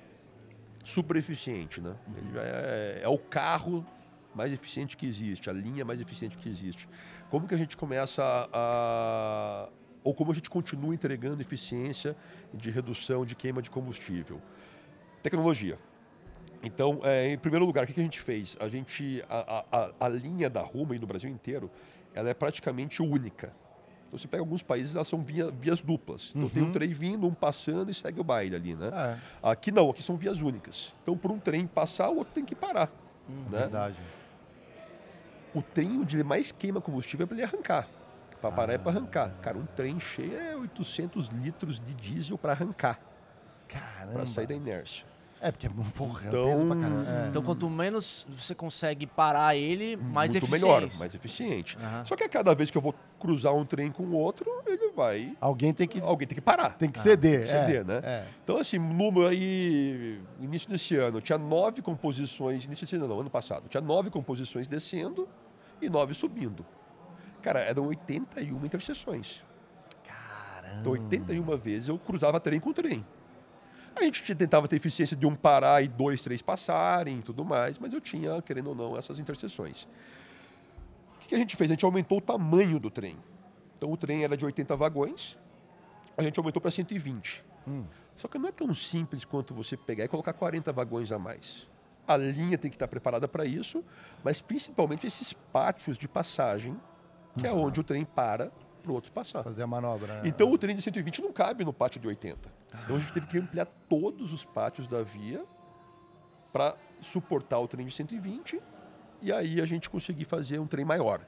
super 0.84 1.16
eficiente, 1.16 1.80
né? 1.80 1.94
Uhum. 2.06 2.14
Ele 2.16 2.38
é, 2.38 3.00
é 3.02 3.08
o 3.08 3.18
carro 3.18 3.84
mais 4.34 4.52
eficiente 4.52 4.96
que 4.96 5.06
existe, 5.06 5.50
a 5.50 5.52
linha 5.52 5.84
mais 5.84 6.00
eficiente 6.00 6.36
que 6.36 6.48
existe. 6.48 6.88
Como 7.28 7.46
que 7.46 7.54
a 7.54 7.58
gente 7.58 7.76
começa 7.76 8.22
a, 8.52 9.68
ou 10.04 10.14
como 10.14 10.30
a 10.30 10.34
gente 10.34 10.48
continua 10.48 10.94
entregando 10.94 11.42
eficiência 11.42 12.16
de 12.54 12.70
redução 12.70 13.26
de 13.26 13.34
queima 13.34 13.60
de 13.60 13.70
combustível? 13.70 14.40
Tecnologia. 15.22 15.78
Então, 16.62 17.00
é, 17.04 17.32
em 17.32 17.38
primeiro 17.38 17.64
lugar, 17.64 17.84
o 17.84 17.86
que 17.86 17.98
a 17.98 18.02
gente 18.02 18.20
fez? 18.20 18.56
A 18.60 18.68
gente, 18.68 19.22
a, 19.28 19.64
a, 19.70 19.90
a 20.00 20.08
linha 20.08 20.50
da 20.50 20.60
Ruma 20.60 20.94
no 20.96 21.06
Brasil 21.06 21.30
inteiro, 21.30 21.70
ela 22.14 22.28
é 22.28 22.34
praticamente 22.34 23.02
única. 23.02 23.52
Então, 24.08 24.18
você 24.18 24.26
pega 24.26 24.42
alguns 24.42 24.62
países, 24.62 24.96
elas 24.96 25.06
são 25.06 25.22
via, 25.22 25.50
vias 25.50 25.80
duplas. 25.80 26.30
Então, 26.30 26.42
uhum. 26.42 26.48
tem 26.48 26.62
um 26.62 26.72
trem 26.72 26.88
vindo, 26.88 27.26
um 27.26 27.34
passando 27.34 27.90
e 27.90 27.94
segue 27.94 28.20
o 28.20 28.24
baile 28.24 28.56
ali, 28.56 28.74
né? 28.74 28.90
É. 28.92 29.50
Aqui 29.50 29.70
não, 29.70 29.90
aqui 29.90 30.02
são 30.02 30.16
vias 30.16 30.40
únicas. 30.40 30.92
Então, 31.02 31.16
por 31.16 31.30
um 31.30 31.38
trem 31.38 31.66
passar, 31.66 32.08
o 32.08 32.18
outro 32.18 32.34
tem 32.34 32.44
que 32.44 32.54
parar. 32.54 32.90
Hum, 33.28 33.44
né? 33.50 33.60
Verdade. 33.60 33.96
O 35.54 35.62
trem 35.62 36.00
onde 36.00 36.16
ele 36.16 36.24
mais 36.24 36.50
queima 36.50 36.80
combustível 36.80 37.24
é 37.24 37.26
para 37.26 37.36
ele 37.36 37.44
arrancar. 37.44 37.88
Para 38.40 38.50
parar 38.50 38.72
ah. 38.72 38.74
é 38.74 38.78
para 38.78 38.92
arrancar. 38.92 39.34
Cara, 39.42 39.58
um 39.58 39.66
trem 39.66 40.00
cheio 40.00 40.38
é 40.38 40.56
800 40.56 41.28
litros 41.28 41.78
de 41.78 41.94
diesel 41.94 42.38
para 42.38 42.52
arrancar. 42.52 43.00
Caramba. 43.68 44.12
Para 44.14 44.26
sair 44.26 44.46
da 44.46 44.54
inércia. 44.54 45.06
É, 45.40 45.52
porque 45.52 45.68
porra, 45.96 46.26
Então- 46.26 46.48
é 46.48 46.52
peso 46.52 46.66
pra 46.66 46.76
caramba. 46.76 47.08
É. 47.08 47.28
Então, 47.28 47.40
quanto 47.42 47.70
menos 47.70 48.26
você 48.28 48.56
consegue 48.56 49.06
parar 49.06 49.54
ele, 49.54 49.94
mais 49.96 50.32
Muito 50.32 50.42
eficiente. 50.46 50.64
melhor, 50.66 50.88
mais 50.98 51.14
eficiente. 51.14 51.78
Aham. 51.80 52.04
Só 52.04 52.16
que 52.16 52.24
a 52.24 52.28
cada 52.28 52.52
vez 52.56 52.72
que 52.72 52.76
eu 52.76 52.82
vou 52.82 52.92
cruzar 53.20 53.54
um 53.54 53.64
trem 53.64 53.92
com 53.92 54.02
o 54.02 54.14
outro, 54.14 54.50
ele 54.66 54.90
vai. 54.90 55.36
Alguém 55.40 55.72
tem 55.72 55.86
que, 55.86 56.00
Alguém 56.00 56.26
tem 56.26 56.34
que 56.34 56.40
parar. 56.40 56.70
tem 56.70 56.90
que 56.90 56.98
ceder. 56.98 57.44
Tem 57.46 57.46
que 57.46 57.52
ceder, 57.66 57.80
é, 57.82 57.84
né? 57.84 58.00
é. 58.02 58.24
Então, 58.42 58.56
assim, 58.56 58.78
número 58.80 59.28
aí, 59.28 60.20
início 60.40 60.68
desse 60.68 60.96
ano, 60.96 61.20
tinha 61.20 61.38
nove 61.38 61.82
composições, 61.82 62.64
início 62.64 62.84
desse 62.84 62.96
ano 62.96 63.06
não, 63.06 63.20
ano 63.20 63.30
passado, 63.30 63.68
tinha 63.68 63.80
nove 63.80 64.10
composições 64.10 64.66
descendo 64.66 65.28
e 65.80 65.88
nove 65.88 66.14
subindo. 66.14 66.66
Cara, 67.42 67.60
eram 67.60 67.86
81 67.86 68.66
interseções. 68.66 69.44
Caramba. 70.04 70.80
Então, 70.80 70.92
81 70.92 71.56
vezes 71.56 71.88
eu 71.88 71.96
cruzava 71.96 72.40
trem 72.40 72.58
com 72.58 72.72
trem. 72.72 73.06
A 73.98 74.04
gente 74.04 74.34
tentava 74.34 74.68
ter 74.68 74.76
eficiência 74.76 75.16
de 75.16 75.26
um 75.26 75.34
parar 75.34 75.82
e 75.82 75.88
dois, 75.88 76.20
três 76.20 76.40
passarem 76.40 77.18
e 77.18 77.22
tudo 77.22 77.44
mais, 77.44 77.78
mas 77.78 77.92
eu 77.92 78.00
tinha, 78.00 78.40
querendo 78.42 78.68
ou 78.68 78.74
não, 78.74 78.96
essas 78.96 79.18
interseções. 79.18 79.88
O 81.24 81.28
que 81.28 81.34
a 81.34 81.38
gente 81.38 81.56
fez? 81.56 81.70
A 81.70 81.74
gente 81.74 81.84
aumentou 81.84 82.18
o 82.18 82.20
tamanho 82.20 82.78
do 82.78 82.90
trem. 82.90 83.18
Então, 83.76 83.92
o 83.92 83.96
trem 83.96 84.24
era 84.24 84.36
de 84.36 84.44
80 84.44 84.74
vagões, 84.76 85.38
a 86.16 86.22
gente 86.22 86.38
aumentou 86.38 86.60
para 86.60 86.70
120. 86.70 87.44
Hum. 87.66 87.84
Só 88.16 88.26
que 88.26 88.38
não 88.38 88.48
é 88.48 88.52
tão 88.52 88.74
simples 88.74 89.24
quanto 89.24 89.54
você 89.54 89.76
pegar 89.76 90.04
e 90.04 90.08
colocar 90.08 90.32
40 90.32 90.72
vagões 90.72 91.12
a 91.12 91.18
mais. 91.18 91.68
A 92.06 92.16
linha 92.16 92.56
tem 92.56 92.70
que 92.70 92.76
estar 92.76 92.88
preparada 92.88 93.28
para 93.28 93.44
isso, 93.44 93.84
mas 94.24 94.40
principalmente 94.40 95.06
esses 95.06 95.32
pátios 95.32 95.98
de 95.98 96.08
passagem, 96.08 96.76
que 97.36 97.46
é 97.46 97.52
onde 97.52 97.78
o 97.80 97.84
trem 97.84 98.04
para 98.04 98.50
para 98.82 98.90
o 98.90 98.94
outro 98.94 99.12
passar. 99.12 99.42
Fazer 99.42 99.62
a 99.62 99.66
manobra. 99.66 100.14
né? 100.14 100.22
Então 100.24 100.50
o 100.50 100.56
trem 100.56 100.74
de 100.74 100.82
120 100.82 101.20
não 101.20 101.32
cabe 101.32 101.64
no 101.64 101.72
pátio 101.72 102.00
de 102.00 102.08
80. 102.08 102.57
Então 102.84 102.96
a 102.96 102.98
gente 102.98 103.12
teve 103.12 103.26
que 103.26 103.38
ampliar 103.38 103.66
todos 103.88 104.32
os 104.32 104.44
pátios 104.44 104.86
da 104.86 105.02
via 105.02 105.44
para 106.52 106.76
suportar 107.00 107.58
o 107.58 107.68
trem 107.68 107.86
de 107.86 107.92
120 107.92 108.60
e 109.20 109.32
aí 109.32 109.60
a 109.60 109.66
gente 109.66 109.88
conseguir 109.90 110.24
fazer 110.24 110.58
um 110.58 110.66
trem 110.66 110.84
maior. 110.84 111.20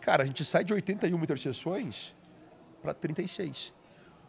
Cara, 0.00 0.22
a 0.22 0.26
gente 0.26 0.44
sai 0.44 0.64
de 0.64 0.72
81 0.72 1.16
interseções 1.22 2.14
para 2.82 2.92
36. 2.92 3.72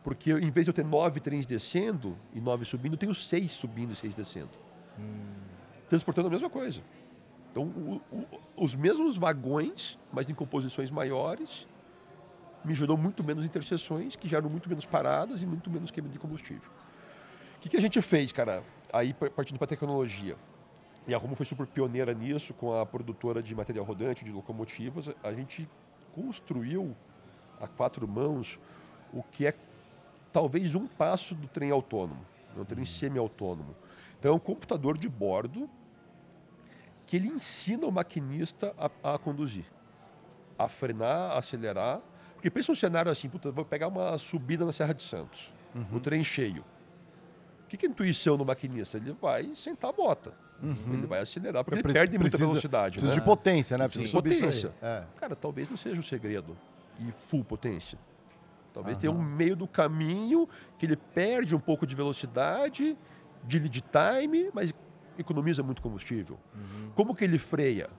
Porque 0.03 0.31
em 0.31 0.51
vez 0.51 0.65
de 0.65 0.69
eu 0.69 0.73
ter 0.73 0.85
nove 0.85 1.19
trens 1.19 1.45
descendo 1.47 2.15
e 2.33 2.39
nove 2.39 2.63
subindo, 2.63 2.93
eu 2.93 2.97
tenho 2.97 3.15
seis 3.15 3.51
subindo 3.51 3.91
e 3.93 3.95
seis 3.95 4.13
descendo. 4.13 4.51
Transportando 5.89 6.27
a 6.27 6.31
mesma 6.31 6.49
coisa. 6.49 6.81
Então, 7.51 7.63
o- 7.63 8.01
o- 8.11 8.63
os 8.65 8.75
mesmos 8.75 9.17
vagões, 9.17 9.97
mas 10.11 10.29
em 10.29 10.33
composições 10.33 10.91
maiores, 10.91 11.67
me 12.65 12.73
gerou 12.75 12.97
muito 12.97 13.23
menos 13.23 13.45
interseções, 13.45 14.15
que 14.15 14.28
geram 14.28 14.49
muito 14.49 14.67
menos 14.67 14.86
paradas 14.86 15.41
e 15.41 15.45
muito 15.45 15.69
menos 15.69 15.91
queima 15.91 16.10
de 16.10 16.17
combustível. 16.19 16.69
O 17.58 17.60
que, 17.62 17.69
que 17.69 17.78
a 17.78 17.82
gente 17.82 18.01
fez, 18.01 18.32
cara? 18.32 18.63
Aí 18.91 19.13
pa- 19.13 19.30
partindo 19.30 19.58
para 19.58 19.67
tecnologia. 19.67 20.36
E 21.08 21.13
a 21.13 21.17
Rumo 21.17 21.36
foi 21.36 21.45
super 21.45 21.67
pioneira 21.67 22.13
nisso, 22.13 22.54
com 22.54 22.73
a 22.73 22.86
produtora 22.86 23.41
de 23.41 23.54
material 23.54 23.86
rodante, 23.86 24.25
de 24.25 24.32
locomotivas. 24.32 25.10
A 25.23 25.32
gente 25.32 25.67
construiu 26.13 26.95
a 27.62 27.67
quatro 27.67 28.08
mãos 28.08 28.60
o 29.13 29.21
que 29.21 29.45
é 29.45 29.54
talvez 30.34 30.73
um 30.75 30.88
passo 30.88 31.36
do 31.36 31.47
trem 31.47 31.71
autônomo, 31.71 32.25
né? 32.56 32.62
um 32.62 32.65
trem 32.65 32.84
semi-autônomo. 32.86 33.75
Então 34.19 34.34
é 34.34 34.36
um 34.36 34.39
computador 34.39 34.97
de 34.97 35.08
bordo 35.08 35.69
que 37.06 37.15
ele 37.15 37.28
ensina 37.28 37.86
o 37.86 37.91
maquinista 37.91 38.73
a, 38.78 39.13
a 39.13 39.17
conduzir, 39.19 39.65
a 40.58 40.67
frenar, 40.67 41.34
a 41.34 41.38
acelerar. 41.38 42.01
Porque 42.45 42.60
pensa 42.60 42.71
um 42.71 42.75
cenário 42.75 43.12
assim, 43.12 43.27
puta, 43.27 43.49
vou 43.49 43.65
pegar 43.65 43.88
uma 43.88 44.19
subida 44.19 44.63
na 44.63 44.71
Serra 44.71 44.93
de 44.93 45.01
Santos, 45.01 45.51
o 45.91 45.99
trem 45.99 46.23
cheio. 46.23 46.63
O 47.63 47.67
que, 47.67 47.75
que 47.75 47.88
é 47.88 47.89
intuição 47.89 48.38
do 48.38 48.45
maquinista? 48.45 48.97
Ele 48.97 49.13
vai 49.19 49.55
sentar 49.55 49.89
a 49.89 49.93
bota. 49.93 50.31
Ele 50.62 51.08
vai 51.08 51.21
acelerar, 51.21 51.63
porque 51.63 51.73
ele 51.77 51.81
Pre- 51.81 51.93
perde 51.93 52.19
muita 52.19 52.29
precisa- 52.38 52.47
velocidade. 52.47 52.91
Precisa 52.99 53.15
né? 53.15 53.19
de 53.19 53.25
potência, 53.25 53.77
né? 53.79 53.86
Precisa 53.88 54.05
aí. 54.05 54.12
potência. 54.12 54.71
É. 54.79 55.03
Cara, 55.15 55.36
talvez 55.36 55.67
não 55.67 55.75
seja 55.75 55.99
o 55.99 56.03
segredo. 56.03 56.55
E 56.99 57.12
full 57.12 57.43
potência. 57.43 57.97
Talvez 58.71 58.95
tenha 58.95 59.12
um 59.12 59.19
meio 59.19 59.55
do 59.55 59.67
caminho 59.67 60.47
que 60.77 60.86
ele 60.86 60.95
perde 60.97 61.55
um 61.55 61.60
pouco 61.60 61.88
de 61.88 61.95
velocidade, 61.95 62.95
de 63.43 63.58
lead 63.58 63.81
time, 64.21 64.51
mas 64.53 64.71
economiza 65.17 65.63
muito 65.63 65.81
combustível. 65.81 66.38
Como 66.93 67.15
que 67.15 67.23
ele 67.23 67.39
freia? 67.39 67.89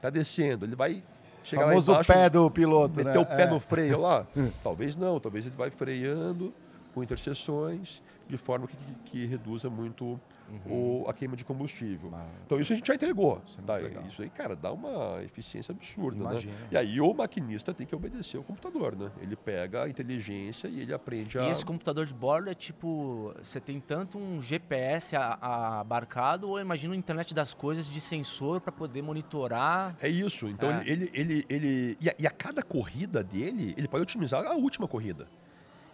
Tá 0.00 0.10
descendo, 0.10 0.64
ele 0.64 0.76
vai 0.76 1.02
chegar 1.42 1.66
famoso 1.66 1.92
lá 1.92 1.98
embaixo, 2.00 2.12
pé 2.12 2.30
do 2.30 2.50
piloto, 2.50 2.96
meter 2.96 3.14
né? 3.14 3.18
o 3.18 3.26
pé 3.26 3.42
É. 3.42 3.46
no 3.46 3.60
freio 3.60 4.00
lá? 4.00 4.26
talvez 4.62 4.96
não, 4.96 5.18
talvez 5.20 5.46
ele 5.46 5.54
vai 5.56 5.70
freando 5.70 6.52
com 6.94 7.02
interseções 7.02 8.02
de 8.28 8.36
forma 8.36 8.66
que, 8.68 8.76
que- 8.76 8.94
que 9.10 9.26
reduza 9.26 9.68
muito 9.68 10.20
o- 10.66 11.04
a 11.08 11.12
queima 11.14 11.36
de 11.36 11.44
combustível. 11.44 12.10
Ah. 12.12 12.26
Então 12.44 12.58
isso 12.58 12.72
a 12.72 12.76
gente 12.76 12.86
já 12.88 12.94
entregou. 12.94 13.40
Isso 13.46 13.58
é 13.60 13.62
Tá, 13.62 13.80
isso 14.06 14.20
aí, 14.22 14.28
cara, 14.30 14.56
dá 14.56 14.72
uma 14.72 15.22
eficiência 15.22 15.70
absurda, 15.72 16.18
Imagina. 16.18 16.52
né? 16.52 16.68
E 16.72 16.76
aí 16.76 17.00
o 17.00 17.14
maquinista 17.14 17.72
tem 17.72 17.86
que 17.86 17.94
obedecer 17.94 18.36
ao 18.36 18.42
computador, 18.42 18.96
né? 18.96 19.12
Ele 19.20 19.36
pega 19.36 19.84
a 19.84 19.88
inteligência 19.88 20.66
e 20.66 20.80
ele 20.80 20.92
aprende 20.92 21.38
a... 21.38 21.44
E 21.46 21.50
esse 21.50 21.64
computador 21.64 22.04
de 22.04 22.12
bordo 22.14 22.50
é 22.50 22.54
tipo, 22.54 23.32
você 23.40 23.60
tem 23.60 23.78
tanto 23.78 24.18
um 24.18 24.42
GPS 24.42 25.14
a- 25.14 25.38
a- 25.40 25.80
abarcado 25.80 26.48
ou 26.48 26.58
imagina 26.60 26.94
a 26.94 26.96
internet 26.96 27.32
das 27.32 27.54
coisas 27.54 27.88
de 27.88 28.00
sensor 28.00 28.60
para 28.60 28.72
poder 28.72 29.02
monitorar. 29.02 29.94
É 30.02 30.08
isso. 30.08 30.48
Então 30.48 30.68
É. 30.70 30.82
ele, 30.84 31.10
ele, 31.14 31.14
ele, 31.14 31.46
ele- 31.48 31.98
e, 32.00 32.10
a, 32.10 32.14
e 32.18 32.26
a 32.26 32.30
cada 32.30 32.60
corrida 32.62 33.22
dele, 33.22 33.72
ele 33.78 33.86
pode 33.86 34.02
otimizar 34.02 34.44
a 34.44 34.54
última 34.54 34.88
corrida. 34.88 35.28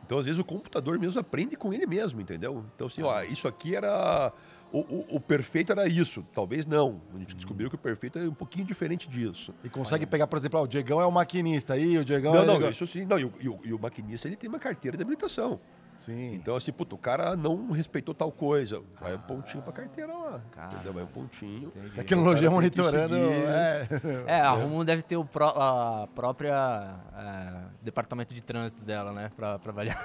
Então, 0.07 0.19
às 0.19 0.25
vezes, 0.25 0.40
o 0.40 0.45
computador 0.45 0.99
mesmo 0.99 1.21
aprende 1.21 1.57
com 1.57 1.73
ele 1.75 1.85
mesmo, 1.87 2.21
entendeu? 2.21 2.64
Então, 2.75 2.87
assim, 2.87 3.03
ó, 3.03 3.23
isso 3.25 3.49
aqui 3.49 3.75
era. 3.75 4.33
O, 4.73 4.79
o- 4.81 5.07
o 5.16 5.21
perfeito 5.21 5.73
era 5.73 5.87
isso. 5.88 6.25
Talvez 6.33 6.64
não. 6.66 7.01
A 7.14 7.19
gente 7.19 7.35
descobriu 7.35 7.69
que 7.69 7.75
o 7.77 7.79
perfeito 7.79 8.19
é 8.19 8.23
um 8.23 8.35
pouquinho 8.35 8.64
diferente 8.64 9.09
disso. 9.09 9.53
E 9.64 9.69
consegue 9.69 10.07
pegar, 10.07 10.27
por 10.27 10.38
exemplo, 10.38 10.59
ah, 10.59 10.62
o 10.62 10.66
Diegão 10.66 11.01
é 11.01 11.07
o 11.07 11.11
maquinista 11.11 11.75
aí, 11.75 11.99
o 11.99 12.05
Diegão 12.05 12.33
Não, 12.35 12.42
é. 12.42 12.59
não, 12.61 12.69
isso 12.71 12.87
sim. 12.87 13.05
Não, 13.05 13.19
e, 13.19 13.25
o, 13.25 13.33
e 13.40 13.49
o- 13.49 13.61
e 13.64 13.73
o 13.73 13.79
maquinista 13.79 14.27
ele 14.29 14.37
tem 14.37 14.49
uma 14.49 14.59
carteira 14.59 14.97
de 14.97 15.03
habilitação. 15.03 15.61
Sim. 15.99 16.35
Então, 16.35 16.57
assim, 16.57 16.73
puto, 16.73 16.95
o 16.95 16.99
cara 16.99 17.35
não 17.37 17.71
respeitou 17.71 18.15
tal 18.15 18.31
coisa. 18.31 18.83
Vai 19.01 19.15
um 19.15 19.19
pontinho 19.19 19.63
pra 19.63 19.73
carteira 19.73 20.13
lá. 20.15 20.41
Cara. 20.53 20.75
Entendeu? 20.75 20.93
Vai 20.93 21.03
um 21.05 21.07
pontinho. 21.07 21.71
Tecnologia 21.95 22.51
O 22.51 22.61
tem 22.61 22.71
que 22.71 22.81
monitorando. 22.83 23.17
É. 23.17 23.89
É, 24.27 24.41
a 24.41 24.51
Rumo 24.51 24.85
deve 24.85 25.03
ter 25.03 25.17
o 25.17 25.25
pró- 25.25 25.55
a 25.57 26.07
própria 26.15 26.95
é, 27.17 27.53
departamento 27.83 28.35
de 28.35 28.43
trânsito 28.43 28.85
dela, 28.85 29.13
né? 29.13 29.31
Pra, 29.37 29.59
pra 29.59 29.73
avaliar. 29.73 29.99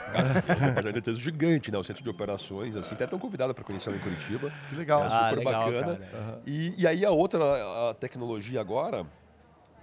Mas 0.75 0.85
ainda 0.85 1.01
tem 1.01 1.15
gigante, 1.15 1.71
né? 1.71 1.77
O 1.77 1.83
centro 1.83 2.03
de 2.03 2.09
operações, 2.09 2.75
assim, 2.75 2.95
até 2.95 3.05
tão 3.07 3.19
convidado 3.19 3.53
para 3.53 3.63
conhecer 3.63 3.89
lá 3.89 3.95
em 3.95 3.99
Curitiba. 3.99 4.51
Que 4.69 4.75
legal. 4.75 5.03
É 5.03 5.07
Ah, 5.07 5.29
super 5.29 5.37
legal, 5.39 5.65
bacana. 5.71 5.95
cara. 5.97 6.41
E, 6.45 6.73
e 6.81 6.87
aí 6.87 7.05
a 7.05 7.11
outra 7.11 7.89
a 7.89 7.93
tecnologia 7.93 8.61
agora, 8.61 9.05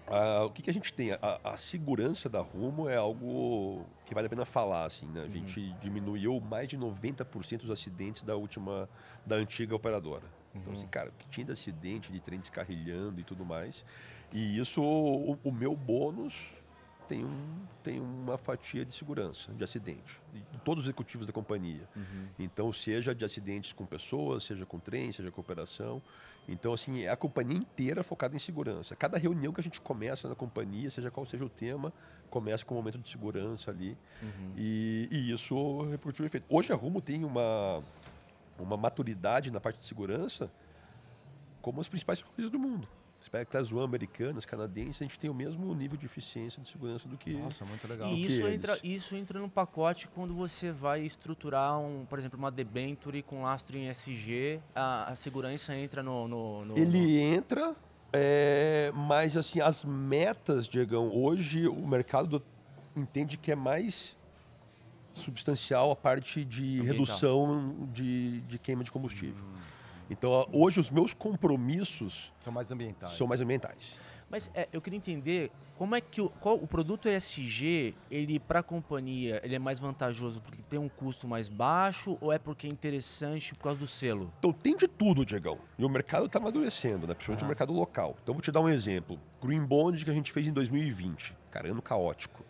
ah, 0.07 0.44
o 0.47 0.51
que, 0.51 0.62
que 0.62 0.71
a 0.71 0.73
gente 0.73 0.92
tem? 0.92 1.12
A, 1.12 1.38
a 1.44 1.57
segurança 1.57 2.29
da 2.29 2.40
Rumo 2.40 2.88
é 2.88 2.97
algo 2.97 3.85
que 4.09 4.14
vale 4.14 4.27
a 4.27 4.31
pena 4.31 4.47
falar, 4.47 4.87
assim, 4.87 5.05
né? 5.07 5.23
A 5.23 5.29
gente 5.29 5.71
diminuiu 5.83 6.40
mais 6.40 6.66
de 6.66 6.79
90% 6.79 7.59
dos 7.59 7.71
acidentes 7.71 8.23
da 8.23 8.35
última, 8.35 8.88
da 9.27 9.37
antiga 9.37 9.77
operadora. 9.77 10.25
Então, 10.55 10.73
assim, 10.73 10.87
cara, 10.87 11.11
o 11.11 11.12
que 11.12 11.29
tinha 11.29 11.44
de 11.44 11.53
acidente, 11.53 12.11
de 12.11 12.18
trem 12.18 12.40
descarrilhando 12.40 13.21
e 13.21 13.23
tudo 13.23 13.44
mais. 13.44 13.85
E 14.33 14.59
isso, 14.59 14.83
o, 14.83 15.38
o 15.44 15.53
meu 15.53 15.77
bônus 15.77 16.35
tem, 17.07 17.23
um, 17.23 17.66
tem 17.83 18.01
uma 18.01 18.38
fatia 18.38 18.83
de 18.83 18.94
segurança, 18.94 19.53
de 19.53 19.62
acidente, 19.62 20.18
de 20.33 20.59
todos 20.64 20.85
os 20.85 20.88
executivos 20.88 21.27
da 21.27 21.33
companhia. 21.33 21.87
Então, 22.38 22.73
seja 22.73 23.14
de 23.14 23.27
acidentes 23.27 23.75
com 23.75 23.85
pessoas, 23.85 24.42
seja 24.44 24.64
com 24.64 24.79
trem, 24.79 25.12
seja 25.12 25.31
com 25.31 25.40
operação. 25.42 26.01
Então, 26.48 26.72
assim, 26.72 27.02
é 27.02 27.11
a 27.11 27.16
companhia 27.16 27.58
inteira 27.58 28.02
focada 28.02 28.34
em 28.34 28.38
segurança. 28.38 28.96
Cada 28.96 29.18
reunião 29.18 29.52
que 29.52 29.61
a 29.61 29.62
gente 29.62 29.80
começa 29.80 30.26
na 30.26 30.34
companhia, 30.34 30.90
seja 30.90 31.11
qual 31.11 31.26
seja 31.26 31.44
o 31.44 31.48
tema, 31.48 31.92
começa 32.30 32.64
com 32.64 32.74
um 32.74 32.78
momento 32.78 32.98
de 32.98 33.11
segurança 33.11 33.70
ali. 33.70 33.96
E, 34.56 35.08
e 35.11 35.30
isso 35.30 35.82
repercutiu 35.82 36.24
o 36.24 36.26
efeito. 36.26 36.46
Hoje 36.48 36.72
a 36.72 36.76
Rumo 36.76 37.02
tem 37.02 37.22
uma, 37.22 37.82
uma 38.58 38.76
maturidade 38.78 39.50
na 39.50 39.61
parte 39.61 39.80
de 39.80 39.87
segurança 39.87 40.50
como 41.61 41.80
as 41.82 41.88
principais 41.88 42.22
coisas 42.22 42.50
do 42.50 42.58
mundo. 42.58 42.88
Você 43.20 43.28
pega 43.31 43.44
Class 43.46 43.72
One 43.72 43.85
americanas, 43.85 44.44
canadenses, 44.44 45.02
a 45.02 45.04
gente 45.04 45.18
tem 45.18 45.28
o 45.28 45.35
mesmo 45.35 45.74
nível 45.74 45.96
de 45.98 46.07
eficiência 46.07 46.62
de 46.62 46.68
segurança 46.68 47.09
do 47.09 47.16
que... 47.18 47.35
Nossa, 47.35 47.64
muito 47.64 47.87
legal. 47.88 48.12
E 48.12 48.14
que 48.14 48.26
isso 48.33 48.42
eles. 48.46 48.54
entra, 48.54 48.78
isso 48.85 49.16
entra 49.16 49.40
no 49.40 49.48
pacote 49.48 50.07
quando 50.07 50.33
você 50.35 50.70
vai 50.70 51.02
estruturar, 51.02 51.81
um, 51.81 52.07
por 52.07 52.16
exemplo, 52.18 52.38
uma 52.38 52.50
debenture 52.50 53.20
com 53.22 53.42
lastro 53.42 53.76
em 53.76 53.88
SG, 53.88 54.61
a, 54.72 55.11
a 55.11 55.16
segurança 55.16 55.76
entra 55.76 56.00
no... 56.00 56.28
no, 56.28 56.64
no- 56.64 56.78
Ele 56.78 57.18
entra, 57.18 57.74
é, 58.12 58.92
mas 58.94 59.37
assim, 59.37 59.61
as 59.61 59.85
metas, 59.85 60.68
Diegão, 60.68 61.11
hoje 61.12 61.66
o 61.66 61.88
mercado 61.88 62.40
entende 62.96 63.37
que 63.37 63.50
é 63.50 63.57
mais 63.57 64.16
substancial 65.12 65.90
a 65.90 65.96
parte 65.96 66.44
de 66.44 66.62
Ambiental. 66.78 66.87
redução 66.92 67.88
de, 67.92 68.40
de 68.42 68.59
queima 68.61 68.85
de 68.85 68.92
combustível. 68.92 69.42
Então, 70.11 70.49
hoje 70.53 70.81
os 70.81 70.90
meus 70.90 71.12
compromissos 71.14 72.33
São 72.40 72.53
mais 72.53 72.71
ambientais. 72.71 73.12
são 73.12 73.27
mais 73.27 73.40
ambientais. 73.40 73.99
Mas 74.31 74.51
é, 74.55 74.68
eu 74.73 74.81
queria 74.83 74.97
entender 74.99 75.51
como 75.75 75.94
é 75.94 76.01
que 76.03 76.21
o, 76.21 76.29
qual, 76.29 76.57
o 76.57 76.66
produto 76.66 77.09
ESG, 77.09 77.94
ele 78.11 78.38
para 78.38 78.61
a 78.61 78.62
companhia, 78.62 79.40
ele 79.42 79.55
é 79.55 79.59
mais 79.59 79.79
vantajoso 79.79 80.42
porque 80.42 80.61
tem 80.68 80.79
um 80.79 80.88
custo 80.88 81.27
mais 81.27 81.49
baixo 81.49 82.18
ou 82.21 82.31
é 82.31 82.38
porque 82.38 82.66
é 82.66 82.71
interessante 82.71 83.55
por 83.55 83.62
causa 83.64 83.79
do 83.79 83.87
selo? 83.87 84.31
Então 84.38 84.53
tem 84.53 84.77
de 84.77 84.87
tudo, 84.87 85.25
Diegão. 85.25 85.59
E 85.79 85.85
o 85.85 85.88
mercado 85.88 86.27
está 86.27 86.38
amadurecendo, 86.38 87.07
né? 87.07 87.14
principalmente 87.14 87.44
o 87.44 87.47
mercado 87.47 87.73
local. 87.73 88.16
Então 88.23 88.35
vou 88.35 88.42
te 88.42 88.53
dar 88.53 88.61
um 88.61 88.68
exemplo. 88.68 89.18
Green 89.42 89.64
Bond 89.64 90.05
que 90.05 90.11
a 90.11 90.14
gente 90.14 90.31
fez 90.31 90.47
em 90.47 90.53
2020. 90.53 91.35
Cara, 91.51 91.71
ano 91.71 91.81
caótico. 91.81 92.44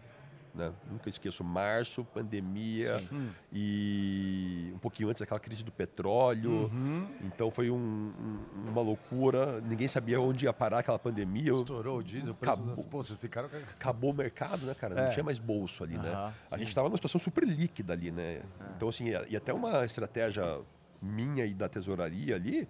Né? 0.58 0.72
Nunca 0.90 1.08
esqueço, 1.08 1.44
março, 1.44 2.04
pandemia 2.04 2.98
Sim. 3.08 3.30
e 3.52 4.72
um 4.74 4.78
pouquinho 4.78 5.08
antes 5.08 5.20
daquela 5.20 5.38
crise 5.38 5.62
do 5.62 5.70
petróleo. 5.70 6.64
Uhum. 6.64 7.08
Então 7.22 7.48
foi 7.48 7.70
um, 7.70 7.76
um, 7.76 8.68
uma 8.68 8.82
loucura. 8.82 9.60
Ninguém 9.60 9.86
sabia 9.86 10.20
onde 10.20 10.46
ia 10.46 10.52
parar 10.52 10.80
aquela 10.80 10.98
pandemia. 10.98 11.52
Estourou 11.52 11.98
o 11.98 12.02
diesel, 12.02 12.32
o 12.32 12.34
preço 12.34 12.54
acabou, 12.54 12.74
das... 12.74 12.84
Poxa, 12.84 13.14
esse 13.14 13.28
cara... 13.28 13.48
Acabou 13.72 14.10
o 14.10 14.14
mercado, 14.14 14.66
né, 14.66 14.74
cara? 14.74 14.98
É. 14.98 15.04
Não 15.04 15.12
tinha 15.12 15.22
mais 15.22 15.38
bolso 15.38 15.84
ali, 15.84 15.94
uhum. 15.94 16.02
né? 16.02 16.34
A 16.50 16.58
gente 16.58 16.70
estava 16.70 16.88
numa 16.88 16.96
situação 16.96 17.20
super 17.20 17.44
líquida 17.44 17.92
ali, 17.92 18.10
né? 18.10 18.22
É. 18.22 18.42
Então, 18.76 18.88
assim, 18.88 19.10
e 19.28 19.36
até 19.36 19.52
uma 19.54 19.84
estratégia 19.84 20.60
minha 21.00 21.46
e 21.46 21.54
da 21.54 21.68
tesouraria 21.68 22.34
ali, 22.34 22.68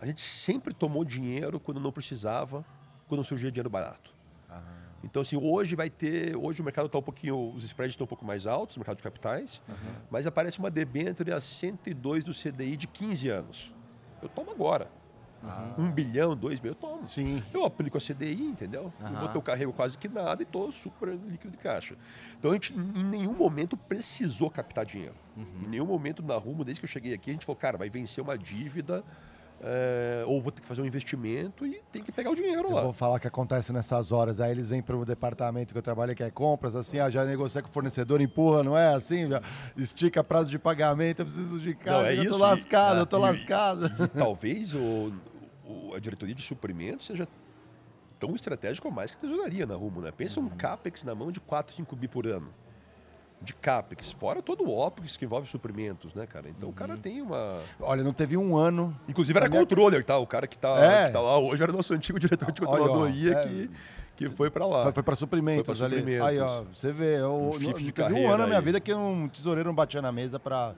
a 0.00 0.06
gente 0.06 0.22
sempre 0.22 0.72
tomou 0.72 1.04
dinheiro 1.04 1.60
quando 1.60 1.78
não 1.78 1.92
precisava, 1.92 2.64
quando 3.06 3.22
surgia 3.22 3.52
dinheiro 3.52 3.68
barato. 3.68 4.10
Uhum. 4.48 4.85
Então, 5.04 5.22
assim, 5.22 5.36
hoje 5.36 5.76
vai 5.76 5.88
ter. 5.88 6.36
Hoje 6.36 6.60
o 6.60 6.64
mercado 6.64 6.86
está 6.86 6.98
um 6.98 7.02
pouquinho. 7.02 7.52
Os 7.54 7.64
spreads 7.64 7.92
estão 7.92 8.04
um 8.04 8.08
pouco 8.08 8.24
mais 8.24 8.46
altos, 8.46 8.76
o 8.76 8.80
mercado 8.80 8.96
de 8.96 9.02
capitais, 9.02 9.62
uhum. 9.68 9.74
mas 10.10 10.26
aparece 10.26 10.58
uma 10.58 10.70
debênture 10.70 11.32
a 11.32 11.40
102 11.40 12.24
do 12.24 12.32
CDI 12.32 12.76
de 12.76 12.86
15 12.86 13.28
anos. 13.28 13.74
Eu 14.22 14.28
tomo 14.28 14.50
agora. 14.50 14.90
Uhum. 15.42 15.86
Um 15.86 15.90
bilhão, 15.92 16.36
dois 16.36 16.60
mil, 16.60 16.72
eu 16.72 16.74
tomo. 16.74 17.06
Sim. 17.06 17.42
Eu 17.52 17.64
aplico 17.64 17.98
a 17.98 18.00
CDI, 18.00 18.42
entendeu? 18.42 18.92
Uhum. 19.00 19.30
Eu 19.34 19.42
carrego 19.42 19.72
quase 19.72 19.96
que 19.96 20.08
nada 20.08 20.42
e 20.42 20.44
estou 20.44 20.72
super 20.72 21.08
líquido 21.08 21.50
de 21.50 21.58
caixa. 21.58 21.94
Então 22.38 22.50
a 22.50 22.54
gente 22.54 22.74
em 22.74 23.04
nenhum 23.04 23.34
momento 23.34 23.76
precisou 23.76 24.50
captar 24.50 24.84
dinheiro. 24.84 25.14
Uhum. 25.36 25.64
Em 25.64 25.68
nenhum 25.68 25.86
momento 25.86 26.22
na 26.22 26.36
Rumo, 26.36 26.64
desde 26.64 26.80
que 26.80 26.86
eu 26.86 26.90
cheguei 26.90 27.14
aqui, 27.14 27.30
a 27.30 27.32
gente 27.32 27.44
falou, 27.44 27.58
cara, 27.58 27.76
vai 27.76 27.88
vencer 27.90 28.24
uma 28.24 28.36
dívida 28.36 29.04
é, 29.60 30.22
ou 30.26 30.40
vou 30.40 30.52
ter 30.52 30.60
que 30.60 30.66
fazer 30.68 30.82
um 30.82 30.86
investimento 30.86 31.66
e 31.66 31.82
tem 31.90 32.02
que 32.02 32.12
pegar 32.12 32.30
o 32.30 32.34
dinheiro 32.34 32.68
eu 32.68 32.74
lá. 32.74 32.82
Vou 32.82 32.92
falar 32.92 33.16
o 33.16 33.20
que 33.20 33.26
acontece 33.26 33.72
nessas 33.72 34.12
horas. 34.12 34.40
Aí 34.40 34.50
eles 34.50 34.68
vêm 34.68 34.82
para 34.82 34.96
o 34.96 35.04
departamento 35.04 35.72
que 35.72 35.78
eu 35.78 35.82
trabalho, 35.82 36.14
que 36.14 36.22
é 36.22 36.30
compras, 36.30 36.76
assim, 36.76 36.98
ah, 36.98 37.08
já 37.08 37.24
negocia 37.24 37.62
com 37.62 37.68
o 37.68 37.72
fornecedor, 37.72 38.20
empurra, 38.20 38.62
não 38.62 38.76
é 38.76 38.94
assim? 38.94 39.28
Já 39.28 39.42
estica 39.76 40.22
prazo 40.22 40.50
de 40.50 40.58
pagamento, 40.58 41.20
eu 41.20 41.26
preciso 41.26 41.58
de 41.58 41.74
carro, 41.74 42.06
é 42.06 42.16
eu 42.16 42.30
tô 42.30 42.36
lascado, 42.36 42.96
e, 42.96 43.00
eu 43.00 43.06
tô 43.06 43.16
e, 43.16 43.20
lascado. 43.20 43.86
E, 43.86 44.08
talvez 44.08 44.74
o, 44.74 45.12
o, 45.64 45.94
a 45.94 45.98
diretoria 45.98 46.34
de 46.34 46.42
suprimentos 46.42 47.06
seja 47.06 47.26
tão 48.18 48.34
estratégica 48.34 48.86
ou 48.86 48.92
mais 48.92 49.10
que 49.10 49.16
a 49.16 49.20
tesouraria 49.20 49.66
na 49.66 49.74
Rumo, 49.74 50.00
né? 50.00 50.10
Pensa 50.10 50.40
uhum. 50.40 50.46
um 50.46 50.50
CAPEX 50.50 51.02
na 51.04 51.14
mão 51.14 51.32
de 51.32 51.40
4, 51.40 51.74
5 51.74 51.96
bi 51.96 52.08
por 52.08 52.26
ano 52.26 52.52
de 53.40 53.54
CAPEX, 53.54 54.12
fora 54.12 54.42
todo 54.42 54.64
o 54.64 54.78
OPEX 54.78 55.16
que 55.16 55.24
envolve 55.24 55.48
suprimentos, 55.48 56.14
né, 56.14 56.26
cara? 56.26 56.48
Então 56.48 56.68
uhum. 56.68 56.74
o 56.74 56.76
cara 56.76 56.94
uhum. 56.94 57.00
tem 57.00 57.20
uma. 57.20 57.60
Olha, 57.80 58.02
não 58.02 58.12
teve 58.12 58.36
um 58.36 58.56
ano. 58.56 58.98
Inclusive 59.08 59.38
era 59.38 59.48
controller, 59.48 60.04
tá? 60.04 60.18
O 60.18 60.26
cara 60.26 60.46
que 60.46 60.58
tá, 60.58 60.78
é. 60.78 61.06
que 61.06 61.12
tá 61.12 61.20
lá 61.20 61.38
hoje 61.38 61.62
era 61.62 61.72
nosso 61.72 61.92
antigo 61.92 62.18
diretor 62.18 62.50
de 62.50 62.60
controladoria 62.60 63.36
Olha, 63.36 63.38
ó, 63.38 63.42
é... 63.42 63.46
que. 63.46 63.70
Que 64.16 64.30
foi 64.30 64.50
para 64.50 64.64
lá. 64.64 64.90
Foi, 64.94 65.02
para 65.02 65.14
suprimentos, 65.14 65.66
foi 65.66 65.74
suprimentos 65.74 66.26
ali. 66.26 66.38
Aí, 66.38 66.40
ó, 66.40 66.64
você 66.72 66.90
vê, 66.90 67.20
eu, 67.20 67.34
um 67.34 67.58
não, 67.58 67.74
teve 67.74 68.14
um 68.14 68.28
ano 68.30 68.38
na 68.38 68.46
minha 68.46 68.60
vida 68.62 68.80
que 68.80 68.94
um 68.94 69.28
tesoureiro 69.28 69.68
não 69.68 69.74
batia 69.74 70.00
na 70.00 70.10
mesa 70.10 70.40
para 70.40 70.74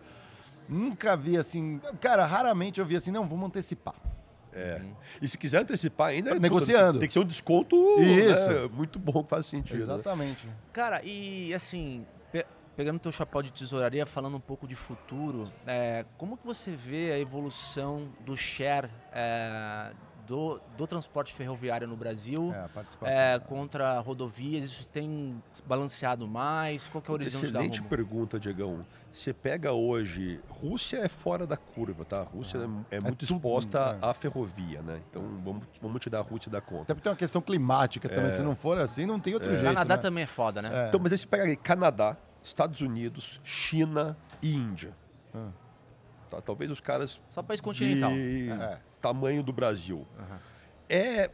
Nunca 0.69 1.17
vi 1.17 1.37
assim. 1.37 1.81
Cara, 2.01 2.27
raramente 2.27 2.79
eu 2.79 2.85
vi 2.85 2.95
assim, 2.95 3.11
não, 3.11 3.27
vamos 3.27 3.47
antecipar. 3.47 3.95
É. 4.53 4.81
Uhum. 4.83 4.93
E 5.23 5.29
se 5.29 5.39
quiser 5.39 5.63
antecipar 5.63 6.09
ainda. 6.09 6.35
Negociando. 6.35 6.99
Tem 6.99 7.09
que 7.09 7.15
ser 7.15 7.21
um 7.21 7.25
desconto 7.25 7.77
Isso. 8.01 8.49
Né, 8.49 8.71
muito 8.73 8.99
bom, 8.99 9.23
que 9.23 9.31
faz 9.31 9.47
sentido. 9.47 9.77
Né? 9.77 9.83
Exatamente. 9.83 10.47
Né? 10.47 10.53
Cara, 10.73 11.01
e 11.03 11.55
assim, 11.55 12.05
pegando 12.79 13.01
teu 13.01 13.11
chapéu 13.11 13.43
de 13.43 13.51
tesouraria, 13.51 14.07
falando 14.07 14.37
um 14.37 14.41
pouco 14.41 14.65
de 14.65 14.77
futuro, 14.77 15.51
é, 15.67 16.05
como 16.17 16.37
que 16.37 16.47
você 16.47 16.71
vê 16.71 17.11
a 17.11 17.19
evolução 17.19 18.09
do 18.25 18.37
share 18.37 18.89
é, 19.13 19.91
do, 20.25 20.61
do, 20.77 20.87
transporte 20.87 21.35
ferroviário 21.35 21.89
no 21.89 21.97
Brasil 21.97 22.55
é, 23.03 23.35
é 23.35 23.39
contra 23.41 23.99
rodovias? 23.99 24.65
Isso 24.67 24.87
tem 24.87 25.43
balanceado 25.67 26.29
mais? 26.29 26.89
Qual 26.89 27.03
que 27.03 27.11
é 27.11 27.13
o 27.13 27.15
horizonte 27.15 27.47
Excelente 27.47 27.53
da 27.53 27.75
Excelente 27.75 27.89
pergunta, 27.89 28.39
Diegão. 28.39 28.87
Você 29.13 29.33
pega 29.33 29.73
hoje, 29.73 30.39
Rússia 30.49 30.99
é 30.99 31.09
fora 31.09 31.49
da 31.49 31.57
curva, 31.57 32.05
tá? 32.05 32.21
A 32.21 32.23
Rússia 32.23 32.61
ah, 32.61 32.85
é, 32.93 32.99
é, 32.99 33.01
muito 33.01 33.27
tudo, 33.27 33.35
exposta 33.35 33.99
à 34.01 34.15
ferrovia, 34.15 34.83
né? 34.83 35.01
Então 35.11 35.23
vamos, 35.45 35.65
vamos 35.83 36.01
tirar 36.01 36.21
a 36.21 36.23
Rússia 36.23 36.49
da 36.49 36.61
conta. 36.61 36.83
Até 36.83 36.95
porque 36.95 37.03
tem 37.03 37.11
uma 37.11 37.19
questão 37.19 37.43
climática 37.43 38.09
também. 38.09 38.31
Se 38.31 38.41
não 38.41 38.55
for 38.55 38.79
assim, 38.79 39.05
não 39.05 39.19
tem 39.19 39.35
outro 39.35 39.51
jeito. 39.51 39.65
Canadá 39.65 39.97
né? 39.97 40.01
também 40.01 40.23
é 40.23 40.29
foda, 40.29 40.63
né? 40.63 40.87
Então, 40.87 41.01
mas 41.03 41.11
aí 41.11 41.19
você 41.19 41.27
pega 41.27 41.43
aí 41.43 41.57
Canadá, 41.57 42.17
Estados 42.43 42.81
Unidos, 42.81 43.41
China 43.43 44.17
e 44.43 44.55
Índia. 44.55 44.95
Ah. 45.35 45.51
Tá, 46.31 46.41
talvez 46.41 46.71
os 46.71 46.81
caras. 46.81 47.21
Só 47.31 47.43
país 47.43 47.61
continental. 47.61 48.13
De 48.13 48.51
é. 48.51 48.81
tamanho 49.01 49.43
do 49.43 49.53
Brasil. 49.53 50.07
Uhum. 50.19 50.39
É 50.89 51.31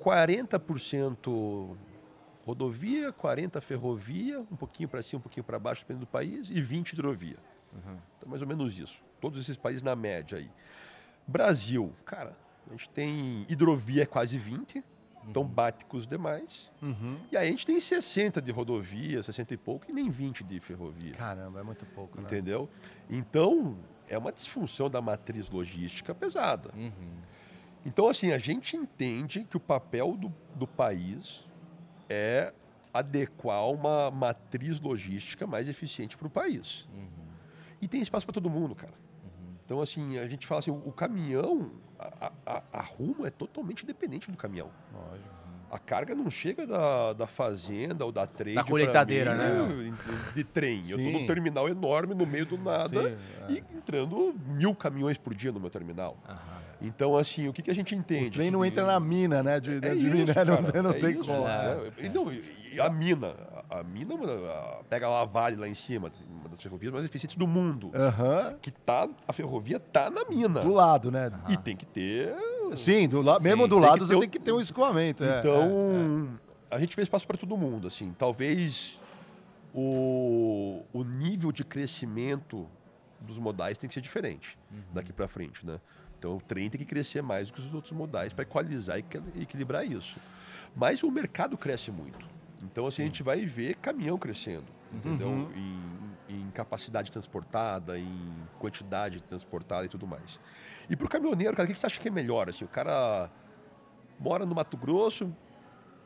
40% 0.00 1.76
rodovia, 2.44 3.12
40% 3.12 3.60
ferrovia, 3.60 4.40
um 4.40 4.56
pouquinho 4.56 4.88
para 4.88 5.02
cima, 5.02 5.18
um 5.18 5.22
pouquinho 5.22 5.44
para 5.44 5.58
baixo, 5.58 5.82
dependendo 5.82 6.04
do 6.04 6.08
país, 6.08 6.50
e 6.50 6.60
20% 6.60 6.92
hidrovia. 6.92 7.38
Uhum. 7.72 7.98
Então, 8.16 8.28
mais 8.28 8.42
ou 8.42 8.48
menos 8.48 8.78
isso. 8.78 9.02
Todos 9.20 9.40
esses 9.40 9.56
países 9.56 9.82
na 9.82 9.96
média 9.96 10.38
aí. 10.38 10.50
Brasil, 11.26 11.92
cara, 12.04 12.36
a 12.68 12.70
gente 12.70 12.90
tem 12.90 13.46
hidrovia 13.48 14.02
é 14.02 14.06
quase 14.06 14.38
20%, 14.38 14.82
então 15.28 15.44
bate 15.44 15.84
com 15.84 15.96
os 15.96 16.06
demais. 16.06 16.72
Uhum. 16.82 17.18
E 17.30 17.36
aí 17.36 17.48
a 17.48 17.50
gente 17.50 17.66
tem 17.66 17.78
60 17.78 18.40
de 18.40 18.50
rodovia, 18.50 19.22
60 19.22 19.54
e 19.54 19.56
pouco, 19.56 19.86
e 19.88 19.92
nem 19.92 20.10
20 20.10 20.44
de 20.44 20.60
ferrovia. 20.60 21.12
Caramba, 21.12 21.60
é 21.60 21.62
muito 21.62 21.86
pouco, 21.86 22.18
né? 22.18 22.24
Entendeu? 22.24 22.68
Então, 23.08 23.76
é 24.08 24.18
uma 24.18 24.32
disfunção 24.32 24.90
da 24.90 25.00
matriz 25.00 25.48
logística 25.48 26.14
pesada. 26.14 26.70
Uhum. 26.74 26.92
Então, 27.84 28.08
assim, 28.08 28.32
a 28.32 28.38
gente 28.38 28.76
entende 28.76 29.44
que 29.44 29.56
o 29.56 29.60
papel 29.60 30.16
do, 30.16 30.32
do 30.54 30.66
país 30.66 31.46
é 32.08 32.52
adequar 32.92 33.68
uma 33.70 34.10
matriz 34.10 34.80
logística 34.80 35.46
mais 35.46 35.68
eficiente 35.68 36.16
para 36.16 36.26
o 36.26 36.30
país. 36.30 36.88
Uhum. 36.94 37.08
E 37.82 37.88
tem 37.88 38.00
espaço 38.00 38.24
para 38.24 38.32
todo 38.32 38.48
mundo, 38.48 38.74
cara. 38.74 38.94
Uhum. 39.22 39.54
Então, 39.64 39.80
assim, 39.80 40.16
a 40.18 40.28
gente 40.28 40.46
fala 40.46 40.60
assim, 40.60 40.70
o 40.70 40.92
caminhão, 40.92 41.72
a, 42.20 42.32
a, 42.46 42.62
a, 42.72 42.82
Rumo 42.82 43.26
é 43.26 43.30
totalmente 43.30 43.84
independente 43.84 44.30
do 44.30 44.36
caminhão. 44.36 44.70
Lógico. 44.92 45.34
A 45.70 45.78
carga 45.78 46.14
não 46.14 46.30
chega 46.30 46.66
da, 46.66 47.12
da 47.14 47.26
fazenda 47.26 48.04
ou 48.04 48.12
da 48.12 48.26
trade. 48.26 48.54
Da 48.54 48.62
colheitadeira, 48.62 49.34
né? 49.34 49.92
De 50.34 50.44
trem. 50.44 50.84
Sim. 50.84 50.92
Eu 50.92 50.98
estou 50.98 51.20
num 51.20 51.26
terminal 51.26 51.68
enorme 51.68 52.14
no 52.14 52.24
meio 52.24 52.46
do 52.46 52.56
nada 52.56 53.02
Sim, 53.02 53.16
é. 53.48 53.52
e 53.52 53.58
entrando 53.76 54.34
mil 54.46 54.74
caminhões 54.74 55.18
por 55.18 55.34
dia 55.34 55.50
no 55.50 55.58
meu 55.58 55.70
terminal. 55.70 56.16
Aham. 56.28 56.64
Então, 56.80 57.16
assim, 57.16 57.48
o 57.48 57.52
que, 57.52 57.62
que 57.62 57.70
a 57.70 57.74
gente 57.74 57.94
entende? 57.94 58.28
O 58.28 58.32
trem 58.32 58.50
não 58.50 58.64
entra 58.64 58.86
na 58.86 59.00
mina, 59.00 59.42
né? 59.42 59.58
De, 59.58 59.76
é 59.76 59.80
de 59.80 59.96
isso, 59.96 60.10
minério, 60.14 60.62
cara, 60.62 60.82
não, 60.82 60.90
é 60.90 60.94
tem 60.94 61.10
isso, 61.12 61.24
como. 61.24 61.48
É. 61.48 61.92
E, 61.98 62.08
não, 62.08 62.32
e 62.32 62.80
a 62.80 62.90
mina, 62.90 63.34
a 63.80 63.82
mina 63.82 64.14
pega 64.88 65.08
lá 65.08 65.22
a 65.22 65.24
Vale 65.24 65.56
lá 65.56 65.66
em 65.66 65.74
cima, 65.74 66.10
uma 66.30 66.48
das 66.48 66.62
ferrovias 66.62 66.92
mais 66.92 67.04
eficientes 67.04 67.36
do 67.36 67.46
mundo. 67.46 67.86
Uhum. 67.88 68.58
Que 68.62 68.70
tá, 68.70 69.08
a 69.26 69.32
ferrovia 69.32 69.80
tá 69.80 70.10
na 70.10 70.24
mina. 70.26 70.60
Do 70.60 70.72
lado, 70.72 71.10
né? 71.10 71.28
Uhum. 71.28 71.52
E 71.52 71.56
tem 71.56 71.76
que 71.76 71.84
ter. 71.84 72.32
Sim, 72.74 73.08
do 73.08 73.20
la... 73.20 73.38
Sim, 73.38 73.44
mesmo 73.44 73.66
do 73.66 73.78
lado 73.78 74.06
você 74.06 74.18
tem 74.18 74.28
que 74.28 74.38
ter 74.38 74.52
um 74.52 74.60
escoamento. 74.60 75.24
É, 75.24 75.40
então, 75.40 76.38
é, 76.70 76.74
é. 76.74 76.76
a 76.76 76.80
gente 76.80 76.94
vê 76.94 77.02
espaço 77.02 77.26
para 77.26 77.36
todo 77.36 77.56
mundo, 77.56 77.88
assim. 77.88 78.14
Talvez 78.16 79.00
o, 79.74 80.84
o 80.92 81.02
nível 81.02 81.50
de 81.50 81.64
crescimento 81.64 82.68
dos 83.20 83.38
modais 83.38 83.76
tem 83.76 83.88
que 83.88 83.94
ser 83.94 84.00
diferente 84.00 84.56
uhum. 84.70 84.82
daqui 84.92 85.12
para 85.12 85.26
frente, 85.26 85.66
né? 85.66 85.80
Então 86.16 86.36
o 86.36 86.40
trem 86.40 86.70
tem 86.70 86.78
que 86.78 86.86
crescer 86.86 87.22
mais 87.22 87.48
do 87.48 87.54
que 87.54 87.60
os 87.60 87.74
outros 87.74 87.92
modais 87.92 88.32
para 88.32 88.42
equalizar 88.42 88.98
e 88.98 89.42
equilibrar 89.42 89.84
isso. 89.84 90.16
Mas 90.76 91.02
o 91.02 91.10
mercado 91.10 91.58
cresce 91.58 91.90
muito. 91.90 92.34
Então 92.62 92.86
assim, 92.86 93.02
a 93.02 93.04
gente 93.04 93.22
vai 93.22 93.44
ver 93.44 93.76
caminhão 93.76 94.18
crescendo, 94.18 94.66
entendeu? 94.92 95.28
Uhum. 95.28 95.50
Em, 96.28 96.36
em, 96.36 96.50
capacidade 96.50 97.10
transportada, 97.10 97.98
em 97.98 98.32
quantidade 98.58 99.20
transportada 99.22 99.84
e 99.84 99.88
tudo 99.88 100.06
mais. 100.06 100.40
E 100.88 100.96
para 100.96 101.06
o 101.06 101.08
caminhoneiro, 101.08 101.56
cara, 101.56 101.68
o 101.68 101.72
que 101.72 101.78
você 101.78 101.86
acha 101.86 102.00
que 102.00 102.08
é 102.08 102.10
melhor? 102.10 102.48
Assim, 102.48 102.64
o 102.64 102.68
cara 102.68 103.30
mora 104.18 104.46
no 104.46 104.54
Mato 104.54 104.76
Grosso, 104.76 105.34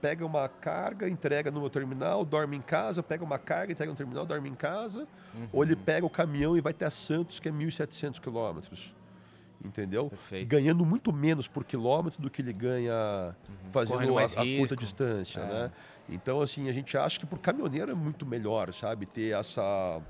pega 0.01 0.25
uma 0.25 0.49
carga, 0.49 1.09
entrega 1.09 1.51
no 1.51 1.69
terminal, 1.69 2.25
dorme 2.25 2.57
em 2.57 2.63
casa, 2.63 3.03
pega 3.03 3.25
uma 3.25 3.39
carga, 3.39 3.73
entrega 3.73 3.91
no 3.91 3.97
terminal, 3.97 4.25
dorme 4.25 4.49
em 4.49 4.55
casa, 4.55 5.07
uhum. 5.35 5.49
ou 5.53 5.63
ele 5.63 5.77
pega 5.77 6.07
o 6.07 6.11
caminhão 6.11 6.57
e 6.57 6.61
vai 6.61 6.73
até 6.73 6.89
Santos, 6.89 7.39
que 7.39 7.49
é 7.49 7.53
1.700 7.53 8.21
quilômetros 8.21 8.95
entendeu? 9.65 10.09
Perfeito. 10.09 10.49
Ganhando 10.49 10.85
muito 10.85 11.13
menos 11.13 11.49
por 11.49 11.65
quilômetro 11.65 12.21
do 12.21 12.31
que 12.31 12.43
ele 12.43 12.53
ganha 12.53 13.35
uhum. 13.49 13.71
fazendo 13.71 14.19
a, 14.19 14.25
a, 14.25 14.59
curta 14.59 14.77
distância, 14.77 15.41
é. 15.41 15.47
né? 15.47 15.73
Então, 16.09 16.41
assim, 16.41 16.69
a 16.69 16.73
gente 16.73 16.97
acha 16.97 17.21
que 17.21 17.27
por 17.27 17.39
caminhoneiro 17.39 17.91
é 17.91 17.95
muito 17.95 18.25
melhor, 18.25 18.73
sabe? 18.73 19.05
Ter 19.05 19.35
essa, 19.39 20.01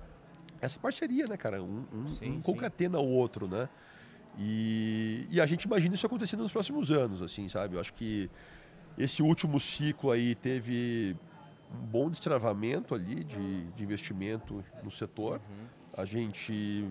essa 0.61 0.79
parceria, 0.79 1.27
né, 1.27 1.37
cara? 1.37 1.63
Um, 1.63 1.85
um, 1.93 2.09
sim, 2.09 2.31
um 2.31 2.41
concatena 2.41 2.99
o 3.01 3.09
outro, 3.09 3.49
né? 3.49 3.69
E, 4.39 5.27
e 5.31 5.41
a 5.41 5.47
gente 5.47 5.65
imagina 5.65 5.97
isso 5.97 6.07
acontecendo 6.07 6.43
nos 6.43 6.53
próximos 6.53 6.93
anos, 6.93 7.21
assim, 7.21 7.49
sabe? 7.49 7.75
Eu 7.75 7.81
acho 7.81 7.93
que 7.95 8.31
Esse 8.99 9.23
último 9.23 9.61
ciclo 9.61 10.11
aí 10.11 10.35
teve 10.35 11.17
um 11.73 11.87
bom 11.87 12.11
destravamento 12.11 12.97
ali 12.97 13.23
de, 13.23 13.65
de 13.71 13.85
investimento 13.85 14.65
no 14.83 14.91
setor. 14.91 15.35
Uhum. 15.35 15.67
A 15.97 16.05
gente 16.05 16.89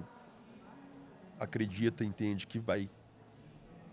acredita, 1.38 2.06
entende 2.06 2.48
que 2.48 2.60
vai 2.60 2.90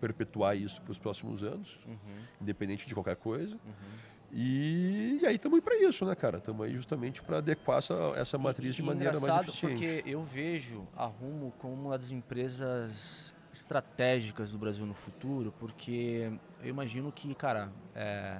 perpetuar 0.01 0.57
isso 0.57 0.81
para 0.83 0.93
os 0.93 0.99
próximos 0.99 1.43
anos, 1.43 1.77
uhum. 1.87 1.97
independente 2.41 2.87
de 2.87 2.95
qualquer 2.95 3.17
coisa. 3.17 3.55
Uhum. 3.55 4.14
E, 4.37 5.21
e, 5.23 5.27
aí 5.27 5.37
estamos 5.37 5.57
aí 5.57 5.63
para 5.63 5.77
isso, 5.77 6.05
né, 6.05 6.13
cara? 6.17 6.39
Estamos 6.39 6.67
aí 6.67 6.75
justamente 6.75 7.23
para 7.23 7.39
adequar 7.39 7.79
essa, 7.79 7.95
essa 8.17 8.37
matriz 8.37 8.75
e, 8.75 8.77
de 8.77 8.83
maneira 8.83 9.21
mais 9.21 9.43
eficiente. 9.43 9.75
porque 9.75 10.11
eu 10.11 10.25
vejo 10.25 10.85
a 10.97 11.07
Rumo 11.07 11.53
como 11.59 11.73
uma 11.75 11.97
das 11.97 12.11
empresas 12.11 13.33
estratégicas 13.53 14.51
do 14.51 14.59
Brasil 14.59 14.85
no 14.85 14.95
futuro, 14.95 15.55
porque 15.61 16.33
eu 16.61 16.69
imagino 16.69 17.13
que, 17.13 17.33
cara, 17.37 17.71
é, 17.95 18.39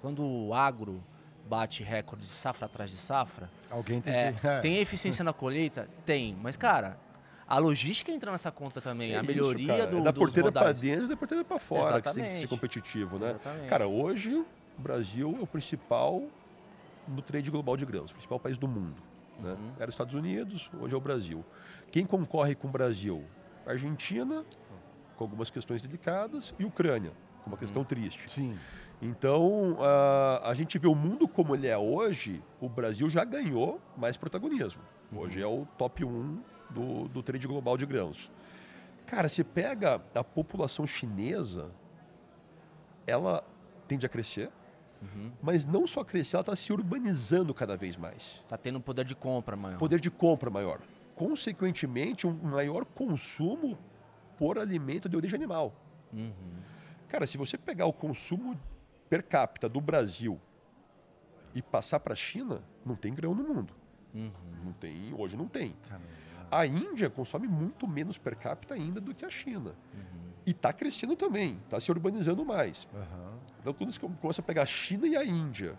quando 0.00 0.26
o 0.26 0.52
agro 0.52 1.00
bate 1.48 1.84
recorde 1.84 2.24
de 2.24 2.30
safra 2.30 2.66
atrás 2.66 2.90
de 2.90 2.96
safra, 2.96 3.48
alguém 3.70 4.00
tem 4.00 4.12
é, 4.12 4.32
que... 4.32 4.44
É. 4.44 4.58
Tem 4.60 4.78
eficiência 4.78 5.22
na 5.22 5.32
colheita? 5.32 5.88
Tem, 6.04 6.36
mas, 6.42 6.56
cara, 6.56 6.98
a 7.46 7.58
logística 7.58 8.10
entra 8.10 8.32
nessa 8.32 8.50
conta 8.50 8.80
também, 8.80 9.12
é 9.12 9.18
a 9.18 9.22
melhoria 9.22 9.78
isso, 9.78 9.86
do, 9.86 9.98
é 9.98 10.02
da 10.02 10.12
porteira 10.12 10.50
para 10.50 10.72
dentro 10.72 11.04
e 11.04 11.08
da 11.08 11.16
porteira 11.16 11.44
para 11.44 11.60
fora, 11.60 11.98
Exatamente. 11.98 12.02
que 12.02 12.10
você 12.10 12.20
tem 12.22 12.32
que 12.32 12.40
ser 12.40 12.48
competitivo, 12.48 13.18
né? 13.20 13.30
Exatamente. 13.30 13.68
Cara, 13.68 13.86
hoje 13.86 14.44
o 14.78 14.82
Brasil 14.82 15.36
é 15.38 15.42
o 15.42 15.46
principal 15.46 16.22
no 17.06 17.20
trade 17.20 17.50
global 17.50 17.76
de 17.76 17.84
grãos, 17.84 18.10
o 18.10 18.14
principal 18.14 18.38
país 18.38 18.56
do 18.56 18.68
mundo. 18.68 19.02
Né? 19.40 19.52
Uhum. 19.52 19.72
Era 19.78 19.88
os 19.88 19.94
Estados 19.94 20.14
Unidos, 20.14 20.70
hoje 20.80 20.94
é 20.94 20.96
o 20.96 21.00
Brasil. 21.00 21.44
Quem 21.90 22.06
concorre 22.06 22.54
com 22.54 22.68
o 22.68 22.70
Brasil? 22.70 23.24
Argentina, 23.66 24.44
com 25.16 25.24
algumas 25.24 25.50
questões 25.50 25.82
delicadas, 25.82 26.54
e 26.58 26.64
Ucrânia, 26.64 27.12
com 27.42 27.50
uma 27.50 27.56
questão 27.56 27.82
uhum. 27.82 27.88
triste. 27.88 28.30
Sim. 28.30 28.58
Então, 29.00 29.76
a, 29.80 30.50
a 30.50 30.54
gente 30.54 30.78
vê 30.78 30.88
o 30.88 30.94
mundo 30.94 31.28
como 31.28 31.54
ele 31.54 31.66
é 31.66 31.78
hoje, 31.78 32.42
o 32.60 32.68
Brasil 32.68 33.08
já 33.08 33.24
ganhou 33.24 33.80
mais 33.96 34.16
protagonismo. 34.16 34.82
Hoje 35.12 35.42
uhum. 35.42 35.44
é 35.44 35.60
o 35.62 35.66
top 35.76 36.04
1 36.04 36.40
do, 36.70 37.08
do 37.08 37.22
trade 37.22 37.46
global 37.46 37.76
de 37.76 37.86
grãos. 37.86 38.30
Cara, 39.06 39.28
você 39.28 39.42
pega 39.42 40.02
a 40.14 40.22
população 40.22 40.86
chinesa, 40.86 41.70
ela 43.06 43.42
tende 43.86 44.04
a 44.04 44.08
crescer, 44.08 44.50
uhum. 45.02 45.32
mas 45.42 45.64
não 45.64 45.86
só 45.86 46.04
crescer, 46.04 46.36
ela 46.36 46.42
está 46.42 46.56
se 46.56 46.72
urbanizando 46.72 47.52
cada 47.54 47.76
vez 47.76 47.96
mais. 47.96 48.40
Está 48.44 48.56
tendo 48.56 48.78
um 48.78 48.80
poder 48.80 49.04
de 49.04 49.14
compra 49.14 49.56
maior. 49.56 49.78
Poder 49.78 50.00
de 50.00 50.10
compra 50.10 50.50
maior. 50.50 50.80
Consequentemente, 51.14 52.26
um 52.26 52.32
maior 52.32 52.84
consumo 52.84 53.78
por 54.36 54.58
alimento 54.58 55.08
de 55.08 55.16
origem 55.16 55.36
animal. 55.36 55.74
Uhum. 56.12 56.32
Cara, 57.08 57.26
se 57.26 57.36
você 57.36 57.58
pegar 57.58 57.86
o 57.86 57.92
consumo 57.92 58.58
per 59.08 59.22
capita 59.22 59.68
do 59.68 59.80
Brasil 59.80 60.40
e 61.54 61.62
passar 61.62 62.00
para 62.00 62.12
a 62.12 62.16
China, 62.16 62.62
não 62.84 62.94
tem 62.94 63.14
grão 63.14 63.34
no 63.34 63.42
mundo. 63.42 63.74
Uhum. 64.14 64.30
Não 64.64 64.72
tem, 64.72 65.14
hoje 65.14 65.36
não 65.36 65.48
tem. 65.48 65.74
Caramba. 65.88 66.06
A 66.50 66.66
Índia 66.66 67.10
consome 67.10 67.46
muito 67.46 67.86
menos 67.86 68.16
per 68.16 68.36
capita 68.36 68.74
ainda 68.74 69.00
do 69.00 69.14
que 69.14 69.24
a 69.24 69.30
China. 69.30 69.74
Uhum. 69.94 70.32
E 70.46 70.50
está 70.50 70.72
crescendo 70.72 71.14
também, 71.14 71.58
está 71.64 71.78
se 71.78 71.90
urbanizando 71.90 72.44
mais. 72.44 72.88
Uhum. 72.94 73.37
Então, 73.68 73.74
quando 73.74 73.92
você 73.92 74.00
começa 74.00 74.40
a 74.40 74.44
pegar 74.44 74.62
a 74.62 74.66
China 74.66 75.06
e 75.06 75.16
a 75.16 75.24
Índia, 75.24 75.78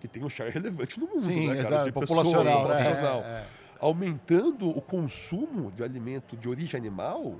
que 0.00 0.08
tem 0.08 0.24
um 0.24 0.28
share 0.28 0.50
relevante 0.50 0.98
no 0.98 1.06
mundo, 1.06 1.20
Sim, 1.20 1.48
né, 1.48 1.56
cara? 1.56 1.68
Exato, 1.68 1.84
de 1.86 1.92
populacional, 1.92 2.62
pessoa, 2.62 2.78
né? 2.78 2.84
populacional. 2.84 3.20
É, 3.20 3.28
é. 3.28 3.46
aumentando 3.78 4.68
o 4.70 4.80
consumo 4.80 5.70
de 5.72 5.82
alimento 5.82 6.36
de 6.36 6.48
origem 6.48 6.78
animal, 6.78 7.38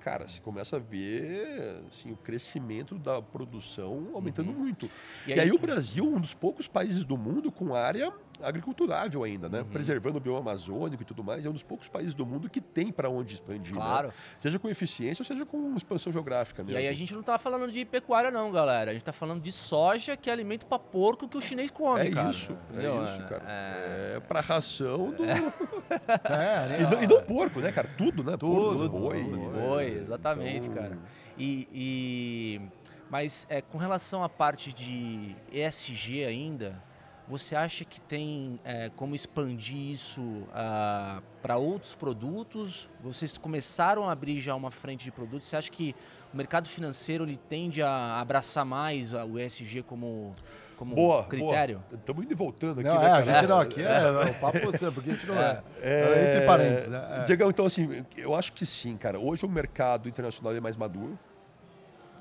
cara, 0.00 0.26
você 0.26 0.40
começa 0.40 0.76
a 0.76 0.78
ver 0.80 1.84
assim, 1.88 2.10
o 2.10 2.16
crescimento 2.16 2.98
da 2.98 3.22
produção 3.22 4.10
aumentando 4.14 4.50
uhum. 4.50 4.58
muito. 4.58 4.90
E 5.26 5.32
aí, 5.32 5.38
e 5.38 5.40
aí, 5.42 5.52
o 5.52 5.58
Brasil, 5.58 6.04
um 6.04 6.20
dos 6.20 6.34
poucos 6.34 6.66
países 6.66 7.04
do 7.04 7.16
mundo 7.16 7.52
com 7.52 7.74
área 7.74 8.12
agriculturável 8.42 9.24
ainda, 9.24 9.48
né? 9.48 9.60
Uhum. 9.60 9.66
Preservando 9.66 10.18
o 10.18 10.20
bioma 10.20 10.40
amazônico 10.40 11.02
e 11.02 11.06
tudo 11.06 11.22
mais. 11.22 11.44
É 11.44 11.48
um 11.48 11.52
dos 11.52 11.62
poucos 11.62 11.88
países 11.88 12.14
do 12.14 12.24
mundo 12.24 12.48
que 12.48 12.60
tem 12.60 12.92
para 12.92 13.08
onde 13.08 13.34
expandir. 13.34 13.74
Né? 13.74 13.80
Claro. 13.80 14.08
Né? 14.08 14.14
Seja 14.38 14.58
com 14.58 14.68
eficiência 14.68 15.22
ou 15.22 15.26
seja 15.26 15.44
com 15.44 15.74
expansão 15.76 16.12
geográfica 16.12 16.62
mesmo. 16.62 16.78
E 16.78 16.82
aí 16.82 16.88
a 16.88 16.92
gente 16.92 17.12
não 17.12 17.20
está 17.20 17.38
falando 17.38 17.70
de 17.70 17.84
pecuária 17.84 18.30
não, 18.30 18.50
galera. 18.50 18.90
A 18.90 18.94
gente 18.94 19.02
está 19.02 19.12
falando 19.12 19.40
de 19.40 19.52
soja, 19.52 20.16
que 20.16 20.30
é 20.30 20.32
alimento 20.32 20.66
para 20.66 20.78
porco 20.78 21.28
que 21.28 21.36
o 21.36 21.40
chinês 21.40 21.70
come, 21.70 22.08
é 22.08 22.10
cara. 22.10 22.30
Isso, 22.30 22.56
é 22.74 23.04
isso, 23.04 23.18
cara. 23.28 23.42
É, 23.46 24.14
é 24.16 24.20
para 24.20 24.40
ração 24.40 25.10
do... 25.10 25.24
É, 25.24 25.36
e, 26.80 26.82
não, 26.82 27.02
e 27.02 27.06
não 27.06 27.22
porco, 27.22 27.60
né, 27.60 27.72
cara? 27.72 27.88
Tudo, 27.96 28.22
né? 28.22 28.36
Tudo. 28.36 28.90
Porco, 28.90 28.98
boi. 29.00 29.24
Boi, 29.24 29.86
exatamente, 29.98 30.68
então... 30.68 30.82
cara. 30.82 30.98
E... 31.38 31.68
e... 31.72 32.60
Mas 33.08 33.46
é, 33.48 33.60
com 33.60 33.78
relação 33.78 34.24
à 34.24 34.28
parte 34.28 34.72
de 34.72 35.36
ESG 35.52 36.24
ainda, 36.24 36.82
você 37.28 37.56
acha 37.56 37.84
que 37.84 38.00
tem 38.00 38.60
é, 38.64 38.90
como 38.94 39.14
expandir 39.14 39.76
isso 39.76 40.20
uh, 40.20 41.20
para 41.42 41.56
outros 41.56 41.94
produtos? 41.94 42.88
Vocês 43.00 43.36
começaram 43.36 44.08
a 44.08 44.12
abrir 44.12 44.40
já 44.40 44.54
uma 44.54 44.70
frente 44.70 45.02
de 45.02 45.10
produtos. 45.10 45.48
Você 45.48 45.56
acha 45.56 45.70
que 45.70 45.94
o 46.32 46.36
mercado 46.36 46.68
financeiro 46.68 47.24
ele 47.24 47.36
tende 47.36 47.82
a 47.82 48.20
abraçar 48.20 48.64
mais 48.64 49.12
o 49.12 49.40
ESG 49.40 49.82
como, 49.82 50.36
como 50.76 50.94
boa, 50.94 51.24
critério? 51.24 51.82
Estamos 51.92 52.24
indo 52.24 52.30
e 52.30 52.36
voltando 52.36 52.80
aqui. 52.80 52.88
Não, 52.88 53.00
né, 53.00 53.08
é, 53.08 53.12
a 53.12 53.22
gente 53.22 53.46
não, 53.48 53.58
aqui 53.58 53.82
é, 53.82 54.02
é, 54.02 54.30
o 54.30 54.34
papo 54.34 54.58
você, 54.60 54.90
porque 54.92 55.10
a 55.10 55.14
gente 55.14 55.26
não 55.26 55.36
é. 55.36 55.62
é, 55.82 56.28
entre 56.28 56.46
parênteses. 56.46 56.88
Né? 56.88 57.22
É. 57.22 57.24
Diego, 57.24 57.50
então 57.50 57.66
assim, 57.66 58.04
eu 58.16 58.36
acho 58.36 58.52
que 58.52 58.64
sim, 58.64 58.96
cara. 58.96 59.18
Hoje 59.18 59.44
o 59.44 59.48
mercado 59.48 60.08
internacional 60.08 60.54
é 60.54 60.60
mais 60.60 60.76
maduro 60.76 61.18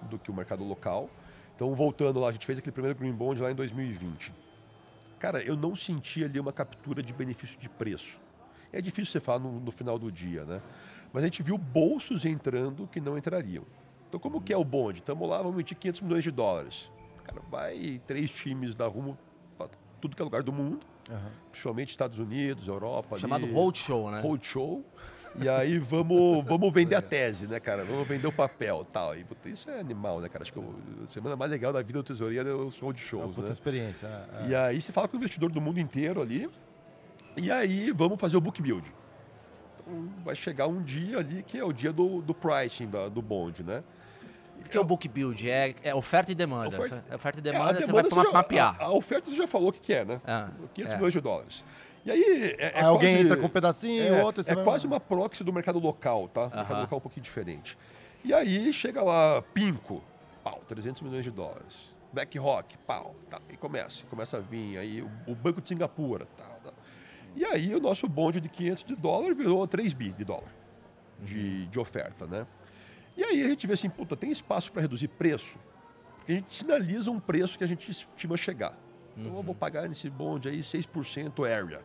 do 0.10 0.18
que 0.18 0.32
o 0.32 0.34
mercado 0.34 0.64
local. 0.64 1.12
Então, 1.56 1.74
voltando 1.76 2.20
lá, 2.20 2.30
a 2.30 2.32
gente 2.32 2.46
fez 2.46 2.58
aquele 2.58 2.74
primeiro 2.74 2.98
Green 2.98 3.14
Bond 3.14 3.42
lá 3.42 3.52
em 3.52 3.56
2020 3.56 4.45
Cara, 5.26 5.42
eu 5.42 5.58
não 5.58 5.76
senti 5.76 6.24
ali 6.24 6.40
uma 6.40 6.54
captura 6.54 7.02
de 7.02 7.12
benefício 7.12 7.60
de 7.60 7.68
preço. 7.68 8.16
É 8.72 8.80
difícil 8.80 9.12
você 9.12 9.20
falar 9.20 9.40
no, 9.40 9.60
no 9.60 9.72
final 9.72 9.98
do 9.98 10.12
dia, 10.12 10.46
né? 10.46 10.62
Mas 11.12 11.24
a 11.24 11.26
gente 11.26 11.42
viu 11.42 11.58
bolsos 11.58 12.26
entrando 12.26 12.86
que 12.86 13.02
não 13.02 13.18
entrariam. 13.18 13.64
Então, 14.08 14.20
como 14.20 14.40
que 14.40 14.54
é 14.54 14.58
o 14.58 14.64
bonde? 14.64 15.00
Estamos 15.00 15.28
lá, 15.28 15.38
vamos 15.38 15.56
emitir 15.56 15.80
500 15.80 16.02
milhões 16.02 16.24
de 16.24 16.30
dólares. 16.30 16.92
Cara, 17.24 17.42
vai 17.50 18.00
três 18.06 18.30
times 18.30 18.76
da 18.76 18.86
rumo 18.86 19.18
para 19.58 19.72
tudo 20.00 20.16
que 20.16 20.22
é 20.22 20.26
lugar 20.26 20.44
do 20.44 20.54
mundo, 20.54 20.86
uhum. 21.10 21.32
principalmente 21.50 21.90
Estados 21.90 22.20
Unidos, 22.20 22.68
Europa. 22.68 23.18
Chamado 23.18 23.48
roadshow, 23.48 24.12
né? 24.12 24.22
Roadshow. 24.22 24.86
E 25.42 25.50
aí 25.50 25.78
vamos, 25.78 26.46
vamos 26.46 26.74
vender 26.74 26.96
a 26.96 27.02
tese, 27.02 27.46
né, 27.46 27.60
cara? 27.60 27.84
Vamos 27.84 28.08
vender 28.08 28.26
o 28.26 28.32
papel 28.32 28.86
tal. 28.92 29.16
E 29.16 29.26
isso 29.46 29.70
é 29.70 29.80
animal, 29.80 30.22
né, 30.22 30.30
cara? 30.30 30.44
Acho 30.44 30.54
que 30.54 30.60
a 30.60 31.08
semana 31.08 31.36
mais 31.36 31.52
legal 31.52 31.74
da 31.74 31.82
vida 31.82 32.00
do 32.00 32.04
tesoureiro 32.04 32.48
é 32.48 32.54
os 32.54 32.80
roadshows, 32.80 33.24
é 33.24 33.26
uma 33.26 33.34
puta 33.34 33.48
né? 33.48 33.54
experiência. 33.54 34.08
Né? 34.08 34.26
É. 34.46 34.48
E 34.50 34.56
aí 34.56 34.82
você 34.82 34.92
fala 34.92 35.08
com 35.08 35.18
o 35.18 35.20
investidor 35.20 35.52
do 35.52 35.60
mundo 35.60 35.80
inteiro 35.80 36.22
ali. 36.22 36.50
E 37.36 37.52
aí 37.52 37.92
vamos 37.92 38.20
fazer 38.20 38.38
o 38.38 38.42
book 38.42 38.62
build. 38.62 38.92
Então 39.80 40.10
vai 40.24 40.36
chegar 40.36 40.68
um 40.68 40.82
dia 40.82 41.18
ali 41.18 41.44
que 41.44 41.58
é 41.58 41.64
o 41.64 41.74
dia 41.74 41.92
do, 41.92 42.22
do 42.22 42.34
pricing 42.34 42.88
da, 42.88 43.10
do 43.10 43.22
bonde, 43.22 43.62
né? 43.62 43.84
O 44.58 44.70
que 44.70 44.78
é 44.78 44.80
o 44.80 44.86
book 44.86 45.08
build? 45.08 45.50
É, 45.50 45.76
é 45.84 45.94
oferta 45.94 46.32
e 46.32 46.36
demanda. 46.36 46.70
Oferta, 46.70 47.04
oferta 47.14 47.40
e 47.40 47.42
demanda, 47.42 47.78
é, 47.78 47.86
demanda 47.86 48.10
você 48.10 48.16
vai 48.16 48.32
mapear. 48.32 48.76
A, 48.80 48.86
a, 48.86 48.92
oferta 48.92 49.30
você 49.30 49.36
já 49.36 49.46
falou 49.46 49.70
o 49.70 49.74
que, 49.74 49.80
que 49.80 49.94
é, 49.94 50.06
né? 50.06 50.22
Ah, 50.26 50.50
500 50.74 50.94
é. 50.94 50.96
milhões 50.96 51.14
de 51.14 51.22
dólares. 51.22 51.64
E 52.06 52.12
aí. 52.12 52.56
É, 52.60 52.80
é 52.80 52.84
alguém 52.84 53.16
quase, 53.16 53.26
entra 53.26 53.38
com 53.38 53.46
um 53.48 53.50
pedacinho, 53.50 54.04
é, 54.04 54.24
outro. 54.24 54.44
É 54.48 54.56
quase 54.64 54.86
uma 54.86 55.00
proxy 55.00 55.44
do 55.44 55.52
mercado 55.52 55.80
local, 55.80 56.28
tá? 56.28 56.44
Uh 56.44 56.46
-huh. 56.46 56.56
mercado 56.58 56.82
local 56.82 56.98
é 56.98 57.00
um 57.00 57.02
pouquinho 57.02 57.24
diferente. 57.24 57.78
E 58.24 58.34
aí 58.34 58.72
chega 58.72 59.02
lá, 59.02 59.42
Pinco, 59.54 60.04
pau, 60.44 60.62
300 60.68 61.02
milhões 61.02 61.24
de 61.24 61.32
dólares. 61.32 61.96
BlackRock, 62.14 62.78
pau, 62.88 63.14
tá, 63.30 63.42
e 63.50 63.58
começa, 63.58 64.06
começa 64.06 64.38
a 64.38 64.40
vir 64.40 64.78
aí 64.78 65.02
o, 65.02 65.10
o 65.28 65.36
Banco 65.36 65.62
de 65.62 65.68
Singapura, 65.68 66.26
tal, 66.38 66.60
tá. 66.64 66.72
E 67.36 67.44
aí 67.44 67.76
o 67.76 67.80
nosso 67.80 68.08
bonde 68.08 68.40
de 68.40 68.48
500 68.48 68.84
de 68.86 68.96
dólar 68.96 69.36
virou 69.36 69.68
3 69.68 69.92
bi 69.92 70.14
de 70.14 70.24
dólar 70.24 70.50
de, 71.22 71.66
de 71.66 71.80
oferta, 71.80 72.26
né? 72.26 72.48
E 73.18 73.24
aí 73.24 73.44
a 73.44 73.48
gente 73.48 73.68
vê 73.68 73.74
assim, 73.74 73.90
puta, 73.90 74.16
tem 74.16 74.32
espaço 74.32 74.72
para 74.72 74.82
reduzir 74.82 75.08
preço? 75.10 75.58
Porque 76.18 76.34
a 76.34 76.36
gente 76.36 76.54
sinaliza 76.54 77.12
um 77.12 77.20
preço 77.20 77.58
que 77.58 77.64
a 77.64 77.68
gente 77.68 77.90
estima 77.90 78.36
chegar. 78.36 78.78
Então 79.18 79.32
uhum. 79.32 79.38
eu 79.38 79.44
vou 79.44 79.56
pagar 79.56 79.88
nesse 79.88 80.10
bonde 80.10 80.50
aí 80.50 80.60
6% 80.60 81.46
area. 81.46 81.82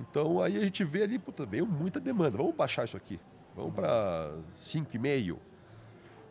Então 0.00 0.40
aí 0.40 0.56
a 0.56 0.60
gente 0.60 0.82
vê 0.84 1.02
ali, 1.02 1.18
puta, 1.18 1.44
veio 1.44 1.66
muita 1.66 2.00
demanda. 2.00 2.36
Vamos 2.36 2.54
baixar 2.54 2.84
isso 2.84 2.96
aqui. 2.96 3.20
Vamos 3.54 3.74
para 3.74 4.32
5,5, 4.54 5.36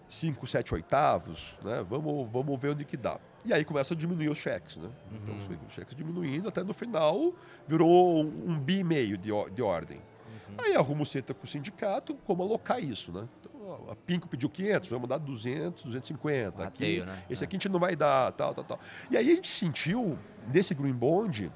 5, 0.07 0.47
7 0.47 0.73
oitavos, 0.73 1.55
né? 1.63 1.85
Vamos, 1.87 2.29
vamos 2.31 2.59
ver 2.59 2.69
onde 2.69 2.85
que 2.85 2.97
dá. 2.97 3.19
E 3.45 3.53
aí 3.53 3.63
começa 3.63 3.93
a 3.93 3.97
diminuir 3.97 4.29
os 4.29 4.37
cheques, 4.37 4.77
né? 4.77 4.89
Então, 5.11 5.35
uhum. 5.35 5.43
Então 5.43 5.67
os 5.67 5.73
cheques 5.73 5.95
diminuindo, 5.95 6.49
até 6.49 6.63
no 6.63 6.73
final 6.73 7.33
virou 7.67 8.23
um, 8.23 8.51
um 8.51 8.59
bi 8.59 8.79
e 8.79 8.83
meio 8.83 9.17
de, 9.17 9.29
de 9.53 9.61
ordem. 9.61 9.97
Uhum. 9.97 10.55
Aí 10.57 10.75
arruma 10.75 11.03
o 11.03 11.05
senta 11.05 11.33
com 11.33 11.45
o 11.45 11.47
sindicato 11.47 12.15
como 12.25 12.43
alocar 12.43 12.83
isso, 12.83 13.11
né? 13.11 13.27
Então, 13.39 13.89
a 13.89 13.95
Pinco 13.95 14.27
pediu 14.27 14.49
500, 14.49 14.89
vamos 14.89 15.07
dar 15.07 15.17
200, 15.17 15.83
250. 15.83 16.63
Rateio, 16.63 17.03
aqui, 17.03 17.11
né? 17.11 17.23
Esse 17.29 17.43
aqui 17.43 17.55
a 17.55 17.59
gente 17.59 17.69
não 17.69 17.79
vai 17.79 17.95
dar, 17.95 18.31
tal, 18.31 18.53
tal, 18.53 18.63
tal. 18.63 18.79
E 19.11 19.17
aí 19.17 19.31
a 19.31 19.35
gente 19.35 19.47
sentiu, 19.47 20.17
nesse 20.51 20.73
Green 20.73 20.93
Bond, 20.93 21.51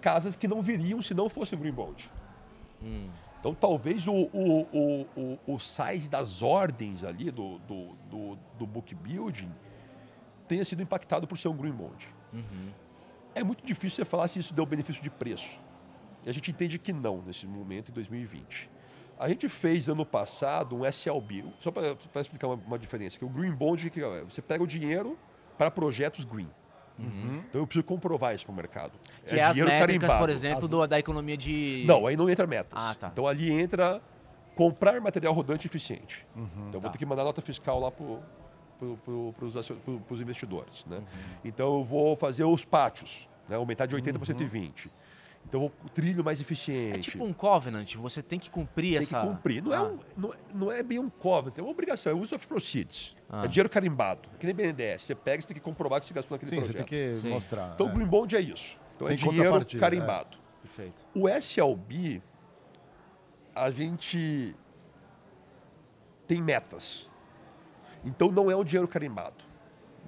casas 0.00 0.36
que 0.36 0.48
não 0.48 0.62
viriam 0.62 1.02
se 1.02 1.14
não 1.14 1.28
fosse 1.28 1.56
Green 1.56 1.72
Bond. 1.72 2.10
Hum. 2.82 3.08
Então, 3.40 3.54
talvez 3.54 4.06
o, 4.08 4.12
o, 4.12 4.62
o, 4.72 5.06
o, 5.16 5.54
o 5.54 5.58
size 5.60 6.08
das 6.08 6.42
ordens 6.42 7.04
ali 7.04 7.30
do, 7.30 7.58
do, 7.60 7.94
do, 8.10 8.38
do 8.58 8.66
book 8.66 8.94
building 8.94 9.50
tenha 10.48 10.64
sido 10.64 10.82
impactado 10.82 11.26
por 11.26 11.38
ser 11.38 11.48
um 11.48 11.56
green 11.56 11.72
bond. 11.72 12.08
Uhum. 12.32 12.70
É 13.34 13.44
muito 13.44 13.64
difícil 13.64 13.96
você 13.96 14.04
falar 14.04 14.26
se 14.26 14.38
isso 14.38 14.52
deu 14.52 14.66
benefício 14.66 15.02
de 15.02 15.10
preço. 15.10 15.60
E 16.24 16.30
a 16.30 16.32
gente 16.32 16.50
entende 16.50 16.78
que 16.78 16.92
não 16.92 17.22
nesse 17.22 17.46
momento, 17.46 17.90
em 17.90 17.94
2020. 17.94 18.68
A 19.18 19.28
gente 19.28 19.48
fez 19.48 19.88
ano 19.88 20.06
passado 20.06 20.76
um 20.76 20.84
SLB, 20.84 21.44
só 21.58 21.70
para 21.70 22.20
explicar 22.20 22.48
uma, 22.48 22.56
uma, 22.56 22.78
diferença, 22.78 23.18
que 23.18 23.24
o 23.24 23.28
Green 23.28 23.52
Bond 23.52 23.90
que 23.90 24.00
é, 24.00 24.24
você 24.24 24.40
pega 24.40 24.62
o 24.64 24.66
dinheiro 24.66 25.18
para 25.56 25.70
projetos 25.70 26.24
green. 26.24 26.48
Uhum. 26.98 27.42
Então 27.48 27.60
eu 27.60 27.66
preciso 27.66 27.84
comprovar 27.84 28.34
isso 28.34 28.44
para 28.44 28.52
o 28.52 28.56
mercado. 28.56 28.92
Que 29.26 29.36
é, 29.36 29.38
é 29.38 29.42
as 29.42 29.56
métricas, 29.56 29.78
carimbado. 29.78 30.18
por 30.18 30.30
exemplo, 30.30 30.64
as... 30.64 30.70
do, 30.70 30.86
da 30.86 30.98
economia 30.98 31.36
de... 31.36 31.84
Não, 31.86 32.06
aí 32.06 32.16
não 32.16 32.28
entra 32.28 32.46
metas. 32.46 32.82
Ah, 32.82 32.94
tá. 32.94 33.08
Então 33.12 33.26
ali 33.26 33.50
entra 33.50 34.00
comprar 34.54 35.00
material 35.00 35.32
rodante 35.32 35.66
eficiente. 35.66 36.26
Uhum, 36.34 36.48
então 36.68 36.72
tá. 36.72 36.78
vou 36.80 36.90
ter 36.90 36.98
que 36.98 37.06
mandar 37.06 37.22
nota 37.22 37.40
fiscal 37.40 37.78
lá 37.78 37.90
para 37.92 38.04
pro, 38.78 39.34
pro, 39.34 39.34
os 40.10 40.20
investidores. 40.20 40.84
Né? 40.86 40.98
Uhum. 40.98 41.04
Então 41.44 41.78
eu 41.78 41.84
vou 41.84 42.16
fazer 42.16 42.44
os 42.44 42.64
pátios, 42.64 43.28
né? 43.48 43.56
aumentar 43.56 43.86
de 43.86 43.94
80 43.94 44.16
uhum. 44.16 44.18
para 44.18 44.26
120. 44.26 44.90
Então 45.48 45.64
o 45.64 45.88
trilho 45.88 46.22
mais 46.22 46.40
eficiente. 46.40 46.98
É 46.98 47.00
tipo 47.12 47.24
um 47.24 47.32
covenant, 47.32 47.94
você 47.96 48.22
tem 48.22 48.38
que 48.38 48.50
cumprir 48.50 48.92
tem 48.92 48.98
essa. 48.98 49.20
Tem 49.20 49.28
que 49.28 49.34
cumprir. 49.34 49.62
Não, 49.62 49.72
é 49.72 49.76
ah. 49.76 49.80
é 49.80 49.82
um, 49.82 49.98
não, 50.16 50.34
não, 50.54 50.72
é 50.72 50.82
bem 50.82 50.98
um 50.98 51.08
covenant, 51.08 51.56
é 51.58 51.62
uma 51.62 51.70
obrigação, 51.70 52.12
é 52.12 52.14
use 52.14 52.34
of 52.34 52.46
proceeds. 52.46 53.16
Ah. 53.30 53.44
É 53.44 53.48
dinheiro 53.48 53.70
carimbado, 53.70 54.28
que 54.38 54.44
nem 54.44 54.54
BNDES. 54.54 55.02
Você 55.02 55.14
pega, 55.14 55.40
você 55.40 55.48
tem 55.48 55.56
que 55.56 55.62
comprovar 55.62 56.00
que 56.00 56.06
você 56.06 56.14
gastou 56.14 56.36
naquele 56.36 56.50
Sim, 56.50 56.56
projeto. 56.56 56.76
você 56.76 56.84
tem 56.84 57.12
que 57.14 57.20
Sim. 57.20 57.30
mostrar. 57.30 57.72
Então 57.74 57.86
o 57.86 57.90
é. 57.90 57.94
Green 57.94 58.06
Bond 58.06 58.36
é 58.36 58.40
isso. 58.40 58.76
Então 58.94 59.06
Sem 59.08 59.14
é 59.14 59.18
dinheiro 59.18 59.66
carimbado. 59.78 60.36
É. 60.36 60.66
Perfeito. 60.66 61.02
O 61.14 61.26
SLB, 61.28 62.22
a 63.54 63.70
gente 63.70 64.54
tem 66.26 66.42
metas. 66.42 67.10
Então 68.04 68.30
não 68.30 68.50
é 68.50 68.56
um 68.56 68.62
dinheiro 68.62 68.86
carimbado. 68.86 69.44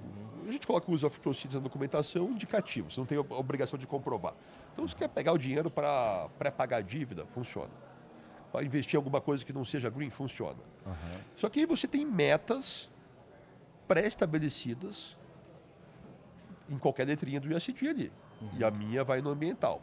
Uhum. 0.03 0.49
A 0.49 0.51
gente 0.51 0.67
coloca 0.67 0.89
o 0.89 0.93
use 0.93 1.05
of 1.05 1.19
proceeds 1.19 1.55
na 1.55 1.61
documentação 1.61 2.29
indicativo, 2.29 2.91
você 2.91 2.99
não 2.99 3.07
tem 3.07 3.17
a 3.17 3.21
obrigação 3.21 3.79
de 3.79 3.87
comprovar. 3.87 4.35
Então, 4.73 4.87
se 4.87 4.95
quer 4.95 5.09
pegar 5.09 5.33
o 5.33 5.37
dinheiro 5.37 5.69
para 5.69 6.29
pré-pagar 6.37 6.77
a 6.77 6.81
dívida, 6.81 7.25
funciona. 7.33 7.71
Para 8.51 8.63
investir 8.63 8.95
em 8.95 8.97
alguma 8.97 9.21
coisa 9.21 9.45
que 9.45 9.53
não 9.53 9.63
seja 9.63 9.89
green, 9.89 10.09
funciona. 10.09 10.59
Uhum. 10.85 11.19
Só 11.35 11.49
que 11.49 11.59
aí 11.59 11.65
você 11.65 11.87
tem 11.87 12.05
metas 12.05 12.89
pré-estabelecidas 13.87 15.17
em 16.69 16.77
qualquer 16.77 17.05
letrinha 17.05 17.39
do 17.39 17.55
ISD 17.55 17.87
ali. 17.87 18.11
Uhum. 18.41 18.49
E 18.57 18.63
a 18.63 18.71
minha 18.71 19.03
vai 19.03 19.21
no 19.21 19.29
ambiental. 19.29 19.81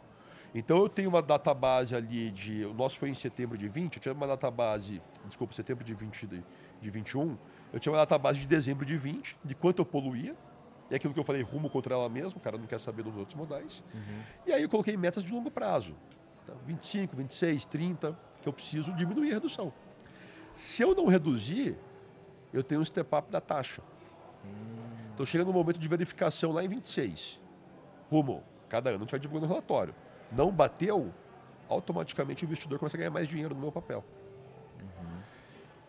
Então 0.53 0.79
eu 0.79 0.89
tenho 0.89 1.09
uma 1.09 1.21
database 1.21 1.95
ali 1.95 2.31
de. 2.31 2.65
O 2.65 2.73
nosso 2.73 2.97
foi 2.97 3.09
em 3.09 3.13
setembro 3.13 3.57
de 3.57 3.67
20, 3.67 3.97
eu 3.97 4.01
tinha 4.01 4.13
uma 4.13 4.25
database, 4.25 5.01
desculpa, 5.25 5.53
setembro 5.53 5.83
de, 5.83 5.93
20, 5.93 6.25
de, 6.25 6.43
de 6.81 6.89
21, 6.89 7.37
eu 7.71 7.79
tinha 7.79 7.91
uma 7.93 7.99
database 7.99 8.39
de 8.39 8.47
dezembro 8.47 8.85
de 8.85 8.97
20, 8.97 9.37
de 9.43 9.53
quanto 9.53 9.79
eu 9.79 9.85
poluía. 9.85 10.35
E 10.89 10.95
aquilo 10.95 11.13
que 11.13 11.19
eu 11.19 11.23
falei, 11.23 11.41
rumo 11.41 11.69
contra 11.69 11.93
ela 11.93 12.09
mesmo, 12.09 12.39
o 12.39 12.41
cara 12.41 12.57
não 12.57 12.65
quer 12.65 12.79
saber 12.79 13.03
dos 13.03 13.15
outros 13.15 13.35
modais. 13.35 13.83
Uhum. 13.93 14.21
E 14.47 14.51
aí 14.51 14.63
eu 14.63 14.69
coloquei 14.69 14.97
metas 14.97 15.23
de 15.23 15.31
longo 15.31 15.51
prazo. 15.51 15.95
Tá? 16.45 16.53
25, 16.65 17.15
26, 17.15 17.65
30, 17.65 18.17
que 18.41 18.49
eu 18.49 18.53
preciso 18.53 18.91
diminuir 18.93 19.31
a 19.31 19.33
redução. 19.35 19.71
Se 20.55 20.81
eu 20.81 20.95
não 20.95 21.07
reduzir, 21.07 21.77
eu 22.51 22.63
tenho 22.63 22.81
um 22.81 22.85
step-up 22.85 23.31
da 23.31 23.39
taxa. 23.39 23.81
Uhum. 24.43 24.79
Então 25.13 25.25
chega 25.25 25.45
no 25.45 25.53
momento 25.53 25.77
de 25.77 25.87
verificação 25.87 26.51
lá 26.51 26.63
em 26.63 26.67
26. 26.67 27.39
Rumo, 28.09 28.43
cada 28.67 28.89
ano 28.89 28.97
a 28.97 29.01
gente 29.01 29.11
vai 29.11 29.19
divulgando 29.19 29.45
o 29.45 29.55
relatório. 29.55 29.93
Não 30.31 30.51
bateu, 30.51 31.13
automaticamente 31.67 32.43
o 32.43 32.45
investidor 32.45 32.79
começa 32.79 32.97
a 32.97 32.99
ganhar 32.99 33.11
mais 33.11 33.27
dinheiro 33.27 33.53
no 33.53 33.61
meu 33.61 33.71
papel. 33.71 34.03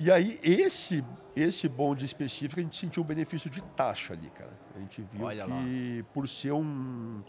E 0.01 0.11
aí, 0.11 0.41
esse, 0.43 1.05
esse 1.37 1.69
bonde 1.69 2.07
específico, 2.07 2.59
a 2.59 2.63
gente 2.63 2.77
sentiu 2.77 3.03
um 3.03 3.07
benefício 3.07 3.51
de 3.51 3.61
taxa 3.63 4.15
ali, 4.15 4.31
cara. 4.31 4.59
A 4.75 4.79
gente 4.79 5.03
viu 5.13 5.27
Olha 5.27 5.45
que, 5.45 5.51
lá. 5.99 6.09
por 6.15 6.27
ser 6.27 6.53
um, 6.53 7.23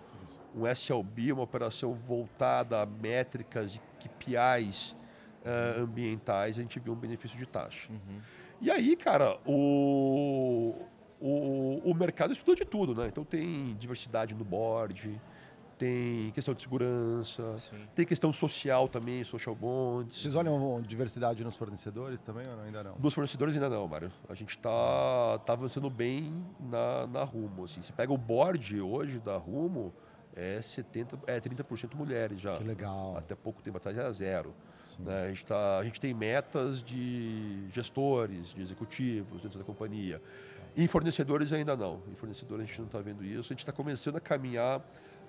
um 0.56 0.66
SLB, 0.66 1.34
uma 1.34 1.44
operação 1.44 1.94
voltada 1.94 2.82
a 2.82 2.86
métricas 2.86 3.76
e 3.76 3.82
KPIs 4.00 4.92
uh, 4.92 4.98
eh, 5.44 5.76
ambientais, 5.80 6.58
a 6.58 6.62
gente 6.62 6.80
viu 6.80 6.94
um 6.94 6.96
benefício 6.96 7.38
de 7.38 7.46
taxa. 7.46 7.92
Uhum. 7.92 8.22
E 8.62 8.72
aí, 8.72 8.96
cara, 8.96 9.38
o, 9.46 10.74
o, 11.20 11.82
o 11.84 11.94
mercado 11.94 12.32
estudou 12.32 12.56
de 12.56 12.64
tudo, 12.64 12.96
né? 12.96 13.08
Então 13.08 13.26
tem 13.26 13.76
diversidade 13.76 14.34
no 14.34 14.46
board, 14.46 15.20
tem 15.82 16.30
questão 16.30 16.54
de 16.54 16.62
segurança, 16.62 17.58
Sim. 17.58 17.76
tem 17.96 18.06
questão 18.06 18.32
social 18.32 18.88
também, 18.88 19.24
social 19.24 19.56
bonds. 19.56 20.22
Vocês 20.22 20.36
olham 20.36 20.80
diversidade 20.80 21.44
nos 21.44 21.58
fornecedores 21.58 22.22
também 22.22 22.48
ou 22.48 22.62
ainda 22.62 22.84
não? 22.84 22.96
Nos 23.00 23.16
fornecedores 23.16 23.56
ainda 23.56 23.68
não, 23.68 23.88
Mário. 23.88 24.12
A 24.30 24.36
gente 24.36 24.52
está 24.52 25.40
tá 25.44 25.54
avançando 25.54 25.90
bem 25.90 26.46
na, 26.60 27.08
na 27.08 27.24
Rumo. 27.24 27.64
Assim. 27.64 27.82
Você 27.82 27.92
pega 27.92 28.14
o 28.14 28.18
board 28.18 28.80
hoje 28.80 29.20
da 29.20 29.36
Rumo, 29.38 29.92
é, 30.36 30.62
70, 30.62 31.18
é 31.26 31.40
30% 31.40 31.96
mulheres 31.96 32.40
já. 32.40 32.58
Que 32.60 32.64
legal. 32.64 33.18
Até 33.18 33.34
pouco 33.34 33.60
tempo 33.64 33.78
atrás 33.78 33.98
era 33.98 34.14
zero. 34.14 34.54
Né? 35.00 35.24
A, 35.24 35.28
gente 35.30 35.46
tá, 35.46 35.80
a 35.80 35.84
gente 35.84 36.00
tem 36.00 36.14
metas 36.14 36.84
de 36.84 37.66
gestores, 37.72 38.54
de 38.54 38.62
executivos 38.62 39.42
dentro 39.42 39.58
da 39.58 39.66
companhia. 39.66 40.22
Em 40.78 40.86
fornecedores 40.86 41.52
ainda 41.52 41.76
não. 41.76 42.04
Em 42.08 42.14
fornecedores 42.14 42.66
a 42.66 42.68
gente 42.68 42.78
não 42.78 42.86
está 42.86 43.00
vendo 43.00 43.26
isso. 43.26 43.52
A 43.52 43.54
gente 43.56 43.62
está 43.62 43.72
começando 43.72 44.18
a 44.18 44.22
caminhar 44.22 44.80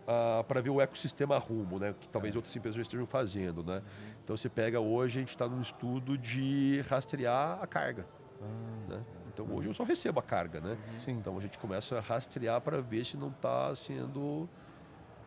uh, 0.02 0.44
para 0.44 0.60
ver 0.60 0.70
o 0.70 0.80
ecossistema 0.80 1.38
rumo, 1.38 1.78
né? 1.78 1.94
Que 1.98 2.08
talvez 2.08 2.34
é. 2.34 2.38
outras 2.38 2.54
empresas 2.54 2.76
já 2.76 2.82
estejam 2.82 3.06
fazendo, 3.06 3.62
né? 3.62 3.76
Uhum. 3.76 4.12
Então 4.24 4.36
você 4.36 4.48
pega 4.48 4.80
hoje, 4.80 5.18
a 5.18 5.20
gente 5.20 5.30
está 5.30 5.48
num 5.48 5.60
estudo 5.60 6.16
de 6.16 6.82
rastrear 6.88 7.58
a 7.60 7.66
carga. 7.66 8.06
Ah, 8.40 8.90
né? 8.90 9.04
Então 9.32 9.46
hoje 9.50 9.68
eu 9.68 9.74
só 9.74 9.84
recebo 9.84 10.20
a 10.20 10.22
carga, 10.22 10.60
né? 10.60 10.70
Uhum. 10.70 11.00
Sim. 11.00 11.12
Então 11.12 11.36
a 11.36 11.40
gente 11.40 11.58
começa 11.58 11.98
a 11.98 12.00
rastrear 12.00 12.60
para 12.60 12.80
ver 12.80 13.04
se 13.04 13.16
não 13.16 13.28
está 13.28 13.74
sendo 13.74 14.48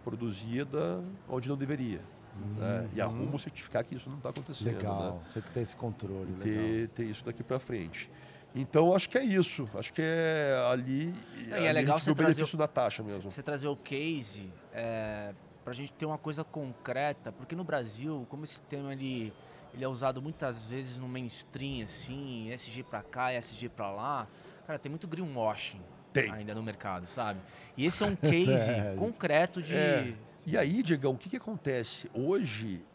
produzida 0.03 1.03
onde 1.27 1.49
não 1.49 1.57
deveria. 1.57 2.01
Uhum. 2.35 2.59
Né? 2.59 2.89
E 2.93 3.01
a 3.01 3.07
uhum. 3.07 3.19
Rumo 3.19 3.39
certificar 3.39 3.83
que 3.83 3.95
isso 3.95 4.09
não 4.09 4.17
está 4.17 4.29
acontecendo. 4.29 4.75
Legal, 4.75 5.15
né? 5.15 5.19
você 5.29 5.41
que 5.41 5.51
tem 5.51 5.63
esse 5.63 5.75
controle. 5.75 6.33
Ter, 6.41 6.89
ter 6.89 7.05
isso 7.05 7.23
daqui 7.23 7.43
para 7.43 7.59
frente. 7.59 8.09
Então, 8.53 8.95
acho 8.95 9.09
que 9.09 9.17
é 9.17 9.23
isso. 9.23 9.67
Acho 9.73 9.91
que 9.91 10.01
é 10.01 10.55
ali. 10.71 11.13
É, 11.49 11.55
ali 11.55 11.65
é 11.65 11.73
legal 11.73 11.99
você 11.99 12.09
o 12.09 12.15
benefício 12.15 12.57
da 12.57 12.67
taxa 12.67 13.03
mesmo. 13.03 13.29
Você 13.29 13.43
trazer 13.43 13.67
o 13.67 13.75
case 13.75 14.49
é, 14.75 15.33
para 15.63 15.71
a 15.71 15.75
gente 15.75 15.93
ter 15.93 16.05
uma 16.05 16.17
coisa 16.17 16.43
concreta, 16.43 17.31
porque 17.31 17.55
no 17.55 17.63
Brasil, 17.63 18.27
como 18.29 18.43
esse 18.43 18.61
tema 18.61 18.93
ele, 18.93 19.33
ele 19.73 19.83
é 19.83 19.87
usado 19.87 20.21
muitas 20.21 20.67
vezes 20.67 20.97
no 20.97 21.07
mainstream, 21.07 21.83
assim, 21.83 22.51
SG 22.51 22.83
para 22.83 23.01
cá, 23.01 23.33
SG 23.33 23.69
para 23.69 23.89
lá, 23.89 24.27
cara, 24.67 24.77
tem 24.77 24.89
muito 24.89 25.07
greenwashing 25.07 25.81
tem. 26.11 26.31
ainda 26.31 26.53
no 26.53 26.61
mercado, 26.61 27.07
sabe? 27.07 27.39
E 27.75 27.85
esse 27.85 28.03
é 28.03 28.05
um 28.07 28.15
case 28.15 28.69
é. 28.69 28.95
concreto 28.97 29.61
de. 29.61 29.75
É. 29.75 30.13
E 30.45 30.57
aí, 30.57 30.83
Diegão, 30.83 31.13
o 31.13 31.17
que, 31.17 31.29
que 31.29 31.37
acontece 31.37 32.09
hoje 32.13 32.85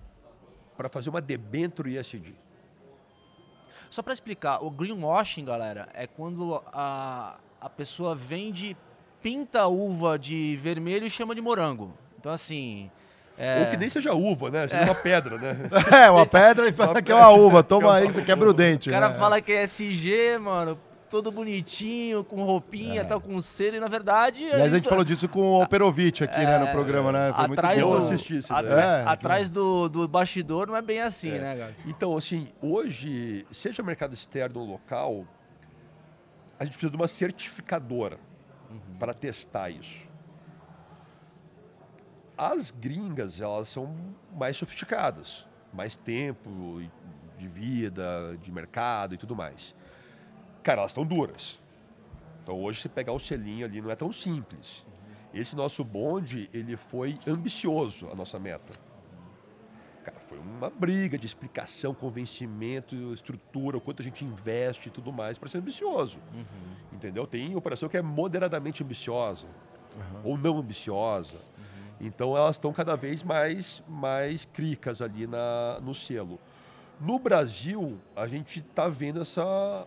para 0.76 0.88
fazer 0.88 1.10
uma 1.10 1.20
debênture 1.20 1.96
ISD? 1.96 2.34
Só 3.90 4.02
para 4.02 4.12
explicar, 4.12 4.62
o 4.62 4.70
greenwashing, 4.70 5.44
galera, 5.44 5.88
é 5.92 6.06
quando 6.06 6.62
a, 6.66 7.38
a 7.60 7.68
pessoa 7.68 8.14
vende, 8.14 8.76
pinta 9.22 9.60
a 9.60 9.66
uva 9.68 10.18
de 10.18 10.56
vermelho 10.56 11.06
e 11.06 11.10
chama 11.10 11.34
de 11.34 11.40
morango. 11.40 11.92
Então, 12.18 12.32
assim. 12.32 12.90
É... 13.38 13.60
Ou 13.60 13.66
que 13.66 13.76
nem 13.76 13.88
seja 13.88 14.12
uva, 14.12 14.50
né? 14.50 14.68
Seja 14.68 14.82
é. 14.82 14.84
uma 14.84 14.94
pedra, 14.94 15.38
né? 15.38 15.56
É, 16.04 16.10
uma 16.10 16.26
pedra 16.26 16.68
e 16.68 16.72
fala 16.72 17.00
que 17.00 17.10
é 17.10 17.14
uma 17.14 17.30
uva. 17.30 17.62
Toma 17.62 17.94
aí, 17.94 18.06
você 18.06 18.22
quebra 18.22 18.50
o 18.50 18.52
dente. 18.52 18.90
O 18.90 18.92
cara 18.92 19.08
né? 19.08 19.18
fala 19.18 19.40
que 19.40 19.52
é 19.52 19.62
SG, 19.62 20.38
mano 20.38 20.78
todo 21.10 21.32
bonitinho, 21.32 22.22
com 22.22 22.44
roupinha, 22.44 23.00
é. 23.00 23.04
tal, 23.04 23.20
com 23.20 23.38
cera, 23.40 23.76
e 23.76 23.80
na 23.80 23.88
verdade. 23.88 24.44
E 24.44 24.52
a 24.52 24.68
gente 24.68 24.88
falou 24.88 25.04
disso 25.04 25.28
com 25.28 25.60
o 25.60 25.66
Perovic 25.66 26.22
aqui, 26.22 26.40
é, 26.40 26.46
né, 26.46 26.58
no 26.58 26.66
é, 26.66 26.72
programa, 26.72 27.10
né? 27.10 27.32
Foi 27.34 27.44
atrás 27.46 27.82
muito 27.82 27.88
bom. 27.88 27.98
Do, 27.98 28.06
assistir 28.06 28.36
isso, 28.38 28.54
é, 28.54 29.02
atrás 29.04 29.50
do, 29.50 29.88
do 29.88 30.06
bastidor 30.06 30.68
não 30.68 30.76
é 30.76 30.80
bem 30.80 31.00
assim, 31.00 31.32
é. 31.32 31.38
né, 31.40 31.56
cara? 31.56 31.76
Então, 31.84 32.16
assim, 32.16 32.48
hoje, 32.62 33.44
seja 33.50 33.82
mercado 33.82 34.14
externo 34.14 34.60
ou 34.60 34.66
local, 34.66 35.26
a 36.58 36.64
gente 36.64 36.74
precisa 36.74 36.90
de 36.90 36.96
uma 36.96 37.08
certificadora. 37.08 38.18
Para 39.00 39.14
testar 39.14 39.70
isso. 39.70 40.06
As 42.36 42.70
gringas, 42.70 43.40
elas 43.40 43.68
são 43.68 43.96
mais 44.36 44.58
sofisticadas, 44.58 45.46
mais 45.72 45.96
tempo 45.96 46.80
de 47.36 47.48
vida, 47.48 48.36
de 48.40 48.52
mercado 48.52 49.14
e 49.14 49.18
tudo 49.18 49.34
mais. 49.34 49.74
Cara, 50.62 50.82
elas 50.82 50.90
estão 50.90 51.04
duras. 51.04 51.58
Então 52.42 52.62
hoje, 52.62 52.82
se 52.82 52.88
pegar 52.88 53.12
o 53.12 53.18
selinho 53.18 53.64
ali, 53.64 53.80
não 53.80 53.90
é 53.90 53.96
tão 53.96 54.12
simples. 54.12 54.84
Esse 55.32 55.56
nosso 55.56 55.82
bonde, 55.82 56.50
ele 56.52 56.76
foi 56.76 57.18
ambicioso, 57.26 58.08
a 58.10 58.14
nossa 58.14 58.38
meta. 58.38 58.74
Foi 60.30 60.38
uma 60.38 60.70
briga 60.70 61.18
de 61.18 61.26
explicação, 61.26 61.92
convencimento, 61.92 62.94
estrutura, 63.12 63.78
o 63.78 63.80
quanto 63.80 64.00
a 64.00 64.04
gente 64.04 64.24
investe 64.24 64.88
e 64.88 64.90
tudo 64.92 65.12
mais 65.12 65.36
para 65.36 65.48
ser 65.48 65.58
ambicioso. 65.58 66.20
Uhum. 66.32 66.44
Entendeu? 66.92 67.26
Tem 67.26 67.56
operação 67.56 67.88
que 67.88 67.96
é 67.96 68.02
moderadamente 68.02 68.84
ambiciosa 68.84 69.48
uhum. 69.96 70.20
ou 70.22 70.38
não 70.38 70.58
ambiciosa. 70.58 71.38
Uhum. 71.38 72.06
Então 72.06 72.36
elas 72.36 72.54
estão 72.54 72.72
cada 72.72 72.94
vez 72.94 73.24
mais, 73.24 73.82
mais 73.88 74.44
cricas 74.44 75.02
ali 75.02 75.26
na, 75.26 75.80
no 75.82 75.96
selo. 75.96 76.38
No 77.00 77.18
Brasil, 77.18 77.98
a 78.14 78.28
gente 78.28 78.60
está 78.60 78.88
vendo 78.88 79.20
essa 79.20 79.84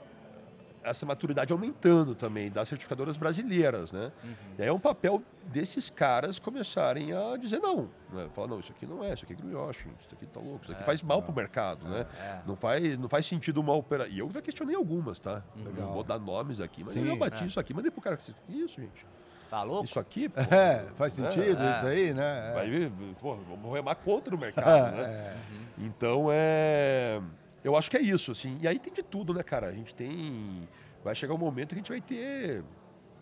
essa 0.83 1.05
maturidade 1.05 1.51
aumentando 1.51 2.13
também 2.15 2.51
das 2.51 2.67
certificadoras 2.67 3.17
brasileiras, 3.17 3.91
né? 3.91 4.11
Uhum. 4.23 4.33
E 4.57 4.61
aí 4.61 4.67
é 4.67 4.73
um 4.73 4.79
papel 4.79 5.21
desses 5.45 5.89
caras 5.89 6.39
começarem 6.39 7.13
a 7.13 7.37
dizer 7.37 7.59
não, 7.59 7.89
né? 8.11 8.27
Falar, 8.33 8.47
não, 8.47 8.59
isso 8.59 8.71
aqui 8.71 8.85
não 8.85 9.03
é, 9.03 9.13
isso 9.13 9.23
aqui 9.23 9.33
é 9.33 9.35
greenwashing, 9.35 9.89
isso 9.99 10.09
aqui 10.13 10.25
tá 10.25 10.39
louco, 10.39 10.63
isso 10.63 10.71
aqui 10.71 10.81
é, 10.81 10.85
faz 10.85 11.01
mal 11.01 11.21
para 11.21 11.31
o 11.31 11.35
mercado, 11.35 11.87
né? 11.87 12.05
É. 12.19 12.39
Não, 12.45 12.55
faz, 12.55 12.97
não 12.97 13.09
faz 13.09 13.25
sentido 13.25 13.59
uma 13.59 13.73
operação. 13.73 14.13
E 14.13 14.19
eu 14.19 14.29
já 14.31 14.41
questionei 14.41 14.75
algumas, 14.75 15.19
tá? 15.19 15.43
Não 15.55 15.93
vou 15.93 16.03
dar 16.03 16.19
nomes 16.19 16.59
aqui, 16.59 16.83
mas 16.83 16.93
Sim, 16.93 17.07
eu 17.07 17.15
bati 17.15 17.43
é. 17.43 17.47
isso 17.47 17.59
aqui, 17.59 17.73
mandei 17.73 17.91
pro 17.91 18.01
cara, 18.01 18.17
que 18.17 18.33
isso, 18.49 18.81
gente? 18.81 19.05
Tá 19.49 19.61
louco? 19.61 19.85
Isso 19.85 19.99
aqui, 19.99 20.27
pô, 20.29 20.41
É, 20.41 20.83
faz 20.95 21.13
sentido 21.13 21.61
é, 21.61 21.75
isso 21.75 21.85
aí, 21.85 22.13
né? 22.13 22.49
É. 22.49 22.53
Vai, 22.53 22.91
pô, 23.21 23.35
vamos 23.35 23.71
remar 23.71 23.95
contra 23.95 24.35
o 24.35 24.37
mercado, 24.37 24.95
né? 24.97 25.35
Uhum. 25.51 25.85
Então, 25.85 26.27
é... 26.31 27.21
Eu 27.63 27.75
acho 27.75 27.89
que 27.89 27.97
é 27.97 28.01
isso, 28.01 28.31
assim. 28.31 28.57
E 28.61 28.67
aí 28.67 28.77
tem 28.77 28.91
de 28.91 29.03
tudo, 29.03 29.33
né, 29.33 29.41
cara? 29.41 29.67
A 29.67 29.71
gente 29.71 29.95
tem 29.95 30.67
vai 31.03 31.13
chegar 31.13 31.33
um 31.33 31.37
momento 31.37 31.69
que 31.69 31.75
a 31.75 31.77
gente 31.77 31.91
vai 31.91 32.01
ter 32.01 32.63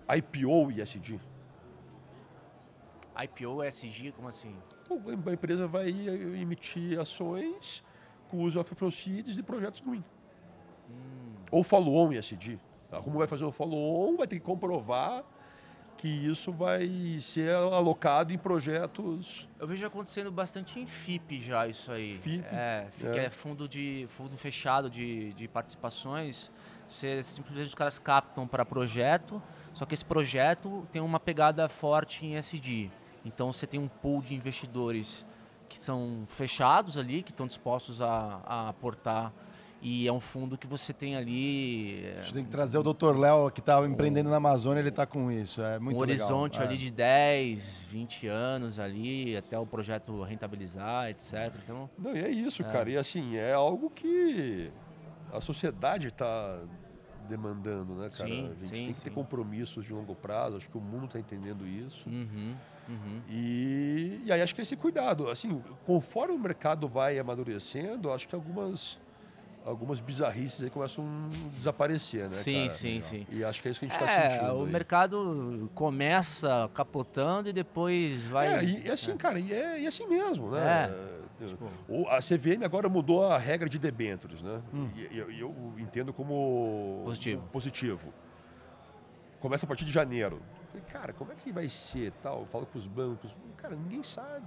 IPO 0.07 0.71
e 0.71 0.81
ESG. 0.81 1.19
IPO, 3.23 3.63
ESG, 3.63 4.11
como 4.13 4.27
assim? 4.27 4.55
A 4.89 5.31
empresa 5.31 5.67
vai 5.67 5.89
emitir 5.89 6.99
ações 6.99 7.83
com 8.29 8.43
uso 8.43 8.59
of 8.59 8.75
proceeds 8.75 9.35
de 9.35 9.43
projetos 9.43 9.81
green. 9.81 10.03
Hum. 10.89 11.33
Ou 11.51 11.63
follow-on 11.63 12.13
ESG. 12.13 12.59
A 12.91 12.97
Rumo 12.97 13.17
vai 13.17 13.27
fazer 13.27 13.45
um 13.45 13.51
follow-on, 13.51 14.17
vai 14.17 14.27
ter 14.27 14.37
que 14.37 14.45
comprovar 14.45 15.23
que 16.01 16.07
isso 16.07 16.51
vai 16.51 17.19
ser 17.21 17.53
alocado 17.53 18.33
em 18.33 18.37
projetos. 18.37 19.47
Eu 19.59 19.67
vejo 19.67 19.85
acontecendo 19.85 20.31
bastante 20.31 20.79
em 20.79 20.87
FIP 20.87 21.43
já 21.43 21.67
isso 21.67 21.91
aí. 21.91 22.17
FIP. 22.17 22.43
É, 22.51 22.87
é. 23.03 23.17
é 23.25 23.29
fundo 23.29 23.69
de 23.69 24.07
fundo 24.09 24.35
fechado 24.35 24.89
de, 24.89 25.31
de 25.33 25.47
participações. 25.47 26.51
Você, 26.89 27.21
simplesmente 27.21 27.67
os 27.67 27.75
caras 27.75 27.99
captam 27.99 28.47
para 28.47 28.65
projeto, 28.65 29.39
só 29.75 29.85
que 29.85 29.93
esse 29.93 30.03
projeto 30.03 30.87
tem 30.91 31.03
uma 31.03 31.19
pegada 31.19 31.69
forte 31.69 32.25
em 32.25 32.35
SD. 32.35 32.89
Então 33.23 33.53
você 33.53 33.67
tem 33.67 33.79
um 33.79 33.87
pool 33.87 34.23
de 34.23 34.33
investidores 34.33 35.23
que 35.69 35.77
são 35.77 36.23
fechados 36.25 36.97
ali, 36.97 37.21
que 37.21 37.29
estão 37.29 37.45
dispostos 37.45 38.01
a, 38.01 38.41
a 38.43 38.69
aportar 38.69 39.31
e 39.81 40.07
é 40.07 40.13
um 40.13 40.19
fundo 40.19 40.57
que 40.57 40.67
você 40.67 40.93
tem 40.93 41.15
ali. 41.15 42.05
A 42.19 42.21
gente 42.21 42.33
tem 42.35 42.43
que 42.45 42.51
trazer 42.51 42.77
o 42.77 42.83
Dr. 42.83 43.17
Léo, 43.17 43.49
que 43.49 43.59
está 43.59 43.83
empreendendo 43.83 44.29
na 44.29 44.37
Amazônia, 44.37 44.79
ele 44.79 44.89
está 44.89 45.07
com 45.07 45.31
isso. 45.31 45.59
É 45.59 45.79
muito 45.79 45.97
um 45.97 46.01
horizonte 46.01 46.59
legal. 46.59 46.67
ali 46.67 46.75
é. 46.75 46.85
de 46.85 46.91
10, 46.91 47.79
20 47.89 48.27
anos 48.27 48.79
ali, 48.79 49.35
até 49.35 49.57
o 49.57 49.65
projeto 49.65 50.21
rentabilizar, 50.21 51.09
etc. 51.09 51.51
Então, 51.63 51.89
Não, 51.97 52.15
e 52.15 52.19
é 52.19 52.29
isso, 52.29 52.61
é. 52.61 52.65
cara. 52.65 52.91
E 52.91 52.97
assim, 52.97 53.35
é 53.35 53.53
algo 53.53 53.89
que 53.89 54.71
a 55.33 55.41
sociedade 55.41 56.09
está 56.09 56.59
demandando, 57.27 57.95
né, 57.95 58.09
cara? 58.15 58.29
Sim, 58.29 58.51
a 58.51 58.53
gente 58.53 58.67
sim, 58.67 58.73
tem 58.75 58.87
que 58.89 58.93
sim. 58.93 59.03
ter 59.05 59.09
compromissos 59.09 59.83
de 59.83 59.93
longo 59.93 60.13
prazo, 60.13 60.57
acho 60.57 60.69
que 60.69 60.77
o 60.77 60.81
mundo 60.81 61.05
está 61.05 61.17
entendendo 61.17 61.65
isso. 61.67 62.07
Uhum, 62.07 62.55
uhum. 62.87 63.21
E, 63.27 64.21
e 64.25 64.31
aí 64.31 64.43
acho 64.43 64.53
que 64.53 64.61
esse 64.61 64.75
cuidado, 64.75 65.27
assim, 65.27 65.59
conforme 65.87 66.35
o 66.35 66.39
mercado 66.39 66.87
vai 66.87 67.17
amadurecendo, 67.17 68.11
acho 68.11 68.27
que 68.27 68.35
algumas 68.35 68.99
algumas 69.65 69.99
bizarrices 69.99 70.63
aí 70.63 70.69
começam 70.69 71.05
a 71.05 71.57
desaparecer, 71.57 72.23
né? 72.23 72.29
Sim, 72.29 72.61
cara? 72.61 72.71
sim, 72.71 73.01
sim. 73.01 73.27
E 73.31 73.43
acho 73.43 73.61
que 73.61 73.67
é 73.67 73.71
isso 73.71 73.79
que 73.79 73.85
a 73.85 73.89
gente 73.89 73.99
está 73.99 74.11
é, 74.11 74.29
sentindo. 74.29 74.53
O 74.53 74.65
aí. 74.65 74.71
mercado 74.71 75.69
começa 75.75 76.69
capotando 76.73 77.49
e 77.49 77.53
depois 77.53 78.23
vai. 78.25 78.47
É, 78.47 78.63
e, 78.63 78.87
e 78.87 78.91
assim, 78.91 79.11
é. 79.11 79.15
cara, 79.15 79.39
e 79.39 79.53
é, 79.53 79.81
e 79.81 79.87
assim 79.87 80.07
mesmo, 80.07 80.51
né? 80.51 80.89
É. 80.89 81.21
Tipo... 81.47 81.65
A 82.09 82.19
CVM 82.19 82.63
agora 82.63 82.87
mudou 82.87 83.25
a 83.25 83.37
regra 83.37 83.67
de 83.67 83.79
debêntures, 83.79 84.41
né? 84.43 84.61
Hum. 84.73 84.89
E, 84.95 85.15
e, 85.15 85.17
eu, 85.17 85.31
eu 85.31 85.73
entendo 85.79 86.13
como 86.13 87.01
positivo. 87.03 87.43
positivo. 87.51 88.13
Começa 89.39 89.65
a 89.65 89.67
partir 89.67 89.85
de 89.85 89.91
janeiro. 89.91 90.39
Cara, 90.91 91.13
como 91.13 91.31
é 91.31 91.35
que 91.35 91.51
vai 91.51 91.67
ser 91.67 92.11
tal? 92.21 92.45
Falo 92.45 92.65
com 92.65 92.77
os 92.77 92.85
bancos. 92.85 93.35
Cara, 93.57 93.75
ninguém 93.75 94.03
sabe. 94.03 94.45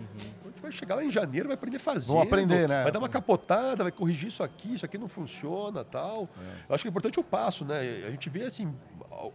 Uhum. 0.00 0.30
A 0.44 0.48
gente 0.48 0.62
vai 0.62 0.72
chegar 0.72 0.94
lá 0.96 1.04
em 1.04 1.10
janeiro, 1.10 1.48
vai 1.48 1.54
aprender 1.54 1.76
a 1.76 1.80
fazer. 1.80 2.06
Vamos 2.06 2.22
aprender, 2.24 2.68
né? 2.68 2.82
Vai 2.82 2.92
dar 2.92 2.98
uma 2.98 3.08
capotada, 3.08 3.82
vai 3.82 3.92
corrigir 3.92 4.28
isso 4.28 4.42
aqui, 4.42 4.74
isso 4.74 4.84
aqui 4.84 4.98
não 4.98 5.08
funciona 5.08 5.84
tal. 5.84 6.28
É. 6.38 6.64
Eu 6.68 6.74
acho 6.74 6.82
que 6.82 6.88
é 6.88 6.90
importante 6.90 7.20
o 7.20 7.24
passo, 7.24 7.64
né? 7.64 7.78
A 8.06 8.10
gente 8.10 8.28
vê 8.30 8.44
assim, 8.44 8.74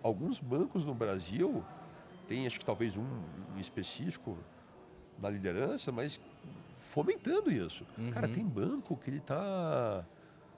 alguns 0.03 0.39
bancos 0.39 0.83
no 0.85 0.93
Brasil, 0.93 1.63
tem 2.27 2.45
acho 2.47 2.59
que 2.59 2.65
talvez 2.65 2.95
um 2.97 3.05
específico 3.57 4.37
na 5.19 5.29
liderança, 5.29 5.91
mas 5.91 6.19
fomentando 6.79 7.51
isso. 7.51 7.85
Uhum. 7.97 8.11
Cara, 8.11 8.27
tem 8.27 8.43
banco 8.43 8.97
que 8.97 9.09
ele 9.09 9.17
está 9.17 10.03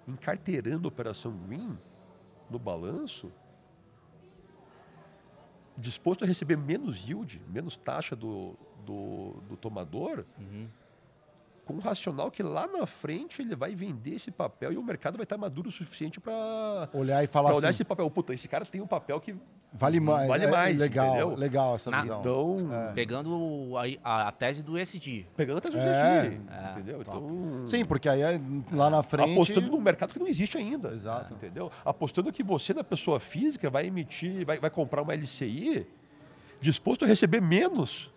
encarteirando 0.07 0.87
a 0.87 0.89
operação 0.89 1.31
green 1.47 1.77
no 2.49 2.57
balanço 2.57 3.31
disposto 5.77 6.23
a 6.23 6.27
receber 6.27 6.57
menos 6.57 7.07
yield, 7.07 7.41
menos 7.47 7.77
taxa 7.77 8.15
do, 8.15 8.57
do, 8.87 9.33
do 9.49 9.57
tomador, 9.57 10.23
uhum. 10.39 10.67
com 11.65 11.73
um 11.73 11.79
racional 11.79 12.31
que 12.31 12.41
lá 12.41 12.65
na 12.67 12.85
frente 12.85 13.41
ele 13.41 13.55
vai 13.55 13.75
vender 13.75 14.15
esse 14.15 14.31
papel 14.31 14.71
e 14.71 14.77
o 14.77 14.83
mercado 14.83 15.17
vai 15.17 15.25
estar 15.25 15.37
maduro 15.37 15.67
o 15.67 15.71
suficiente 15.71 16.19
para 16.19 16.89
olhar 16.93 17.23
e 17.23 17.27
falar 17.27 17.49
olhar 17.49 17.69
assim, 17.69 17.77
esse 17.77 17.83
papel. 17.83 18.09
Puta, 18.09 18.33
esse 18.33 18.47
cara 18.47 18.65
tem 18.65 18.81
um 18.81 18.87
papel 18.87 19.19
que 19.19 19.35
Vale 19.73 19.99
mais. 19.99 20.27
Vale 20.27 20.45
é, 20.45 20.47
mais. 20.47 20.77
legal, 20.77 21.07
entendeu? 21.07 21.35
legal 21.35 21.75
essa 21.75 21.91
Na, 21.91 22.01
visão. 22.01 22.19
Então, 22.21 22.73
é. 22.73 22.93
Pegando 22.93 23.73
a, 24.01 24.27
a, 24.29 24.31
tese 24.31 24.63
do 24.63 24.77
ESG. 24.77 25.27
Pegando 25.35 25.57
a 25.57 25.61
tese 25.61 25.75
do 25.75 25.83
ESG. 25.83 26.41
É. 26.49 26.71
Entendeu? 26.71 27.01
Então, 27.01 27.67
Sim, 27.67 27.85
porque 27.85 28.07
aí 28.07 28.21
lá 28.71 28.89
na 28.89 29.03
frente. 29.03 29.33
Apostando 29.33 29.69
num 29.69 29.81
mercado 29.81 30.13
que 30.13 30.19
não 30.19 30.27
existe 30.27 30.57
ainda. 30.57 30.89
Exato. 30.93 31.33
Entendeu? 31.33 31.69
Apostando 31.83 32.31
que 32.31 32.41
você, 32.41 32.73
na 32.73 32.83
pessoa 32.83 33.19
física, 33.19 33.69
vai 33.69 33.87
emitir, 33.87 34.45
vai, 34.45 34.57
vai 34.57 34.69
comprar 34.69 35.01
uma 35.01 35.13
LCI 35.13 35.85
disposto 36.59 37.05
a 37.05 37.07
receber 37.07 37.41
menos 37.41 38.09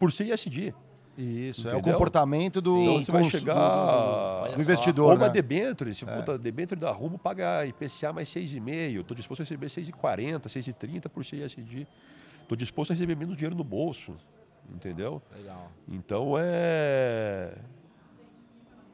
por 0.00 0.10
ser 0.10 0.32
ISD. 0.32 0.74
Isso, 1.18 1.62
Entendeu? 1.62 1.78
é 1.78 1.80
o 1.80 1.82
comportamento 1.82 2.62
do, 2.62 2.80
então 2.80 2.94
você 2.94 3.12
vai 3.12 3.24
chegar 3.24 4.48
do, 4.48 4.54
do 4.56 4.62
investidor. 4.62 5.10
Ou 5.10 5.16
uma 5.16 5.26
né? 5.26 5.32
debênture, 5.32 5.94
se 5.94 6.04
é. 6.04 6.38
debênture 6.38 6.80
da 6.80 6.90
Rumo 6.90 7.18
paga 7.18 7.66
IPCA 7.66 8.12
mais 8.12 8.30
6,5, 8.30 9.00
estou 9.00 9.14
disposto 9.14 9.42
a 9.42 9.44
receber 9.44 9.66
6,40, 9.66 10.46
6,30 10.46 11.08
por 11.10 11.24
ser 11.24 11.44
ISD. 11.44 11.86
Estou 12.42 12.56
disposto 12.56 12.92
a 12.92 12.94
receber 12.94 13.14
menos 13.16 13.36
dinheiro 13.36 13.54
no 13.54 13.62
bolso. 13.62 14.16
Entendeu? 14.72 15.20
Legal. 15.36 15.70
Então 15.86 16.34
é 16.38 17.54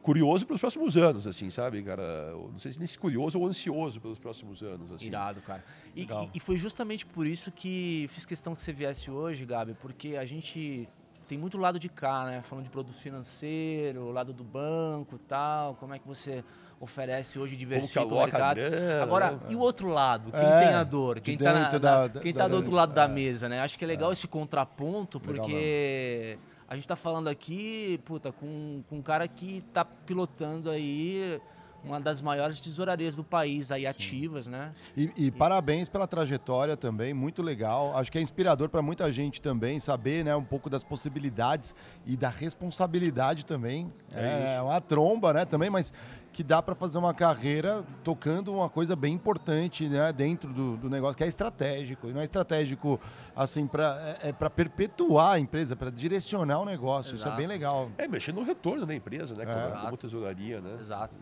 curioso 0.06 0.46
pelos 0.46 0.60
próximos 0.60 0.96
anos, 0.96 1.26
assim, 1.26 1.50
sabe, 1.50 1.82
cara? 1.82 2.30
Não 2.30 2.60
sei 2.60 2.72
se 2.72 2.78
nem 2.78 2.86
se 2.86 2.96
curioso 2.96 3.40
ou 3.40 3.44
ansioso 3.44 4.00
pelos 4.00 4.20
próximos 4.20 4.62
anos, 4.62 4.92
assim. 4.92 5.08
Irado, 5.08 5.40
cara. 5.40 5.64
E, 5.96 6.02
e, 6.02 6.30
e, 6.34 6.38
foi 6.38 6.56
justamente 6.56 7.04
por 7.04 7.26
isso 7.26 7.50
que 7.50 8.06
fiz 8.10 8.24
questão 8.24 8.54
que 8.54 8.62
você 8.62 8.72
viesse 8.72 9.10
hoje, 9.10 9.44
Gabi, 9.44 9.74
porque 9.74 10.16
a 10.16 10.24
gente 10.24 10.88
tem 11.26 11.36
muito 11.36 11.58
lado 11.58 11.76
de 11.76 11.88
cá, 11.88 12.24
né? 12.24 12.40
Falando 12.42 12.66
de 12.66 12.70
produto 12.70 12.96
financeiro, 12.96 14.12
lado 14.12 14.32
do 14.32 14.44
banco 14.44 15.18
tal, 15.18 15.74
como 15.74 15.92
é 15.92 15.98
que 15.98 16.06
você 16.06 16.44
oferece 16.78 17.36
hoje 17.36 17.56
diversificar 17.56 18.06
o 18.06 18.16
mercado. 18.16 18.58
Grana, 18.58 19.02
Agora, 19.02 19.30
né? 19.32 19.38
e 19.48 19.56
o 19.56 19.58
outro 19.58 19.88
lado? 19.88 20.30
Quem 20.30 20.40
é, 20.40 20.66
tem 20.66 20.74
a 20.74 20.84
dor? 20.84 21.18
Quem 21.18 21.34
está 21.34 21.78
da, 21.78 22.08
quem 22.20 22.32
tá 22.32 22.46
do 22.46 22.54
outro 22.54 22.72
lado 22.72 22.92
é, 22.92 22.94
da 22.94 23.08
mesa, 23.08 23.48
né? 23.48 23.60
Acho 23.60 23.76
que 23.76 23.84
é 23.84 23.88
legal 23.88 24.10
é. 24.10 24.12
esse 24.12 24.28
contraponto, 24.28 25.18
porque 25.18 26.38
a 26.68 26.74
gente 26.74 26.84
está 26.84 26.96
falando 26.96 27.28
aqui, 27.28 28.00
puta, 28.04 28.32
com, 28.32 28.82
com 28.88 28.96
um 28.96 29.02
cara 29.02 29.26
que 29.28 29.58
está 29.68 29.84
pilotando 29.84 30.70
aí 30.70 31.40
uma 31.86 32.00
das 32.00 32.20
maiores 32.20 32.60
tesourarias 32.60 33.14
do 33.14 33.22
país 33.22 33.70
aí 33.70 33.82
Sim. 33.82 33.86
ativas, 33.86 34.46
né? 34.46 34.72
E, 34.96 35.10
e, 35.16 35.30
parabéns 35.30 35.88
pela 35.88 36.06
trajetória 36.06 36.76
também, 36.76 37.14
muito 37.14 37.42
legal. 37.42 37.96
Acho 37.96 38.10
que 38.10 38.18
é 38.18 38.20
inspirador 38.20 38.68
para 38.68 38.82
muita 38.82 39.10
gente 39.12 39.40
também 39.40 39.78
saber, 39.78 40.24
né, 40.24 40.34
um 40.34 40.44
pouco 40.44 40.68
das 40.68 40.82
possibilidades 40.82 41.74
e 42.04 42.16
da 42.16 42.28
responsabilidade 42.28 43.46
também. 43.46 43.92
É, 44.12 44.56
é 44.56 44.62
uma 44.62 44.80
tromba, 44.80 45.32
né, 45.32 45.44
também, 45.44 45.70
mas 45.70 45.92
que 46.36 46.44
dá 46.44 46.60
para 46.60 46.74
fazer 46.74 46.98
uma 46.98 47.14
carreira 47.14 47.82
tocando 48.04 48.52
uma 48.52 48.68
coisa 48.68 48.94
bem 48.94 49.14
importante 49.14 49.88
né, 49.88 50.12
dentro 50.12 50.52
do, 50.52 50.76
do 50.76 50.90
negócio, 50.90 51.16
que 51.16 51.24
é 51.24 51.26
estratégico. 51.26 52.10
E 52.10 52.12
não 52.12 52.20
é 52.20 52.24
estratégico 52.24 53.00
assim 53.34 53.66
para 53.66 54.18
é, 54.22 54.28
é 54.28 54.32
para 54.34 54.50
perpetuar 54.50 55.36
a 55.36 55.38
empresa, 55.40 55.74
para 55.74 55.88
direcionar 55.88 56.60
o 56.60 56.66
negócio. 56.66 57.14
Exato. 57.14 57.16
Isso 57.16 57.28
é 57.28 57.36
bem 57.38 57.46
legal. 57.46 57.90
É, 57.96 58.06
mexer 58.06 58.34
no 58.34 58.42
retorno 58.42 58.84
da 58.84 58.94
empresa, 58.94 59.34
né? 59.34 59.44
É. 59.44 59.80
Como 59.80 59.96
tesouraria, 59.96 60.60
né? 60.60 60.76
Exato. 60.78 61.18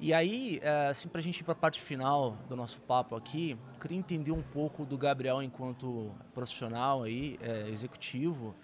E, 0.00 0.14
aí, 0.14 0.58
é, 0.62 0.86
assim, 0.86 1.10
para 1.10 1.18
a 1.18 1.22
gente 1.22 1.40
ir 1.40 1.44
para 1.44 1.52
a 1.52 1.56
parte 1.56 1.82
final 1.82 2.34
do 2.48 2.56
nosso 2.56 2.80
papo 2.80 3.14
aqui, 3.16 3.58
eu 3.74 3.78
queria 3.78 3.98
entender 3.98 4.32
um 4.32 4.42
pouco 4.42 4.86
do 4.86 4.96
Gabriel 4.96 5.42
enquanto 5.42 6.10
profissional 6.32 7.02
aí, 7.02 7.38
é, 7.42 7.68
executivo. 7.68 8.54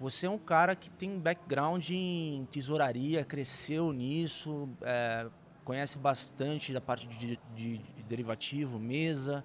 Você 0.00 0.26
é 0.26 0.30
um 0.30 0.38
cara 0.38 0.74
que 0.74 0.90
tem 0.90 1.16
background 1.16 1.88
em 1.90 2.44
tesouraria, 2.50 3.24
cresceu 3.24 3.92
nisso, 3.92 4.68
é, 4.82 5.28
conhece 5.64 5.98
bastante 5.98 6.72
da 6.72 6.80
parte 6.80 7.06
de, 7.06 7.38
de, 7.54 7.78
de 7.78 8.02
derivativo, 8.02 8.78
mesa. 8.78 9.44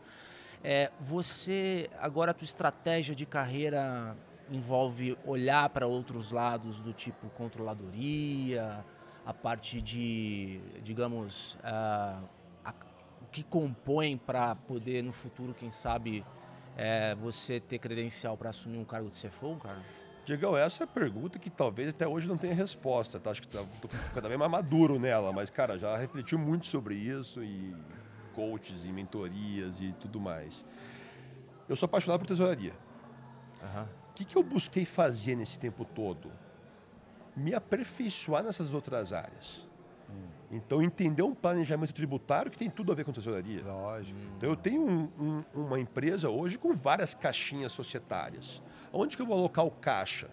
É, 0.64 0.92
você, 1.00 1.90
agora 2.00 2.32
a 2.32 2.34
tua 2.34 2.46
estratégia 2.46 3.16
de 3.16 3.26
carreira 3.26 4.16
envolve 4.52 5.18
olhar 5.26 5.70
para 5.70 5.88
outros 5.88 6.32
lados 6.32 6.82
do 6.82 6.92
tipo 6.92 7.30
controladoria, 7.30 8.84
a 9.26 9.34
parte 9.34 9.82
de, 9.82 10.60
digamos, 10.84 11.54
uh, 11.56 12.28
a, 12.66 12.74
que 13.32 13.44
compõem 13.44 14.18
para 14.18 14.56
poder 14.56 15.04
no 15.04 15.12
futuro, 15.12 15.54
quem 15.54 15.72
sabe, 15.72 16.26
é, 16.76 17.16
você 17.16 17.60
ter 17.60 17.78
credencial 17.78 18.36
para 18.36 18.50
assumir 18.50 18.78
um 18.78 18.86
cargo 18.86 19.10
de 19.10 19.22
CFO, 19.22 19.58
cara? 19.58 19.82
Diegão, 20.30 20.56
essa 20.56 20.84
é 20.84 20.86
a 20.86 20.88
pergunta 20.88 21.40
que 21.40 21.50
talvez 21.50 21.90
até 21.90 22.08
hoje 22.08 22.28
não 22.28 22.38
tenha 22.38 22.54
resposta, 22.54 23.20
tá? 23.20 23.32
Acho 23.32 23.42
que 23.42 23.48
tá, 23.48 23.66
cada 24.14 24.28
vez 24.28 24.40
mais 24.40 24.52
maduro 24.52 25.00
nela, 25.00 25.34
mas, 25.34 25.50
cara, 25.50 25.76
já 25.80 25.98
refleti 25.98 26.36
muito 26.36 26.68
sobre 26.68 26.94
isso 26.94 27.44
e 27.44 27.76
coaches 28.36 28.86
e 28.86 28.92
mentorias 28.92 29.82
e 29.82 29.92
tudo 30.00 30.20
mais. 30.20 30.64
Eu 31.68 31.76
sou 31.76 31.88
apaixonado 31.88 32.20
por 32.20 32.28
tesouraria. 32.28 32.74
Uhum. 33.60 33.84
O 34.12 34.14
que, 34.14 34.24
que 34.24 34.36
eu 34.36 34.44
busquei 34.44 34.86
fazer 34.86 35.36
nesse 35.36 35.58
tempo 35.58 35.84
todo? 35.84 36.32
Me 37.36 37.56
aperfeiçoar 37.56 38.44
nessas 38.44 38.72
outras 38.72 39.12
áreas. 39.12 39.68
Hum. 40.08 40.28
Então, 40.52 40.80
entender 40.80 41.24
um 41.24 41.34
planejamento 41.34 41.92
tributário 41.92 42.52
que 42.52 42.58
tem 42.58 42.70
tudo 42.70 42.92
a 42.92 42.96
ver 42.96 43.04
com 43.04 43.12
tesouraria. 43.12 43.64
Lógico. 43.64 44.20
Então, 44.38 44.48
eu 44.48 44.56
tenho 44.56 44.88
um, 44.88 45.10
um, 45.20 45.44
uma 45.56 45.80
empresa 45.80 46.30
hoje 46.30 46.56
com 46.56 46.76
várias 46.76 47.16
caixinhas 47.16 47.72
societárias. 47.72 48.62
Onde 48.92 49.16
que 49.16 49.22
eu 49.22 49.26
vou 49.26 49.38
alocar 49.38 49.66
o 49.66 49.72
caixa? 49.72 50.30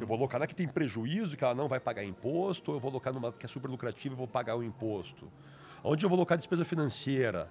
Eu 0.00 0.06
vou 0.06 0.16
alocar 0.16 0.38
na 0.38 0.46
que 0.46 0.54
tem 0.54 0.68
prejuízo, 0.68 1.36
que 1.36 1.42
ela 1.42 1.54
não 1.54 1.68
vai 1.68 1.80
pagar 1.80 2.04
imposto, 2.04 2.70
ou 2.70 2.76
eu 2.76 2.80
vou 2.80 2.90
alocar 2.90 3.12
numa 3.12 3.32
que 3.32 3.44
é 3.44 3.48
super 3.48 3.68
lucrativa 3.68 4.14
e 4.14 4.16
vou 4.16 4.28
pagar 4.28 4.56
o 4.56 4.62
imposto? 4.62 5.30
Onde 5.82 6.04
eu 6.04 6.08
vou 6.08 6.16
alocar 6.16 6.38
despesa 6.38 6.64
financeira? 6.64 7.50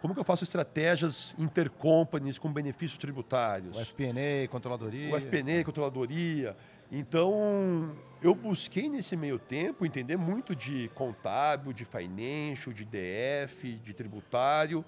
Como 0.00 0.14
que 0.14 0.20
eu 0.20 0.24
faço 0.24 0.44
estratégias 0.44 1.34
intercompanies 1.36 2.38
com 2.38 2.52
benefícios 2.52 2.98
tributários? 2.98 3.76
O 3.76 3.84
FPNE, 3.84 4.46
controladoria. 4.48 5.12
O 5.12 5.20
FPNE, 5.20 5.64
controladoria. 5.64 6.56
Então, 6.90 7.96
eu 8.22 8.32
busquei 8.32 8.88
nesse 8.88 9.16
meio 9.16 9.38
tempo 9.38 9.84
entender 9.84 10.16
muito 10.16 10.54
de 10.54 10.88
contábil, 10.94 11.72
de 11.72 11.84
financial, 11.84 12.72
de 12.72 12.84
DF, 12.84 13.74
de 13.74 13.92
tributário, 13.92 14.84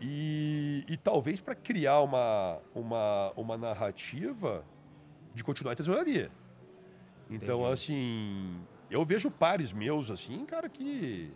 e, 0.00 0.84
e 0.88 0.96
talvez 0.96 1.40
para 1.40 1.54
criar 1.54 2.00
uma, 2.00 2.60
uma, 2.74 3.32
uma 3.36 3.56
narrativa 3.56 4.64
de 5.34 5.42
continuar 5.42 5.72
a 5.72 5.76
tesouraria. 5.76 6.30
Então, 7.30 7.60
Entendi. 7.60 7.72
assim, 7.72 8.60
eu 8.90 9.04
vejo 9.04 9.30
pares 9.30 9.72
meus, 9.72 10.10
assim, 10.10 10.44
cara, 10.44 10.68
que 10.68 11.32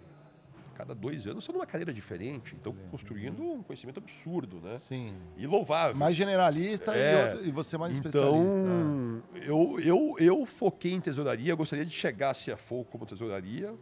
cada 0.78 0.94
dois 0.94 1.26
anos 1.26 1.42
estão 1.42 1.54
numa 1.54 1.66
cadeira 1.66 1.92
diferente. 1.92 2.54
Então, 2.54 2.72
construindo 2.88 3.42
um 3.42 3.62
conhecimento 3.64 3.98
absurdo, 3.98 4.60
né? 4.60 4.78
Sim. 4.78 5.12
E 5.36 5.44
louvável. 5.44 5.96
Mais 5.96 6.14
generalista 6.14 6.94
é, 6.94 7.12
e, 7.12 7.24
outro, 7.24 7.48
e, 7.48 7.50
você 7.50 7.76
mais 7.76 7.98
então, 7.98 8.08
especialista. 8.10 8.58
Então, 8.58 9.22
eu, 9.42 9.80
eu, 9.80 10.16
eu 10.20 10.46
foquei 10.46 10.92
em 10.92 11.00
tesouraria, 11.00 11.52
gostaria 11.56 11.84
de 11.84 11.92
chegar 11.92 12.30
a 12.30 12.34
CFO 12.34 12.84
como 12.84 13.04
tesouraria. 13.04 13.74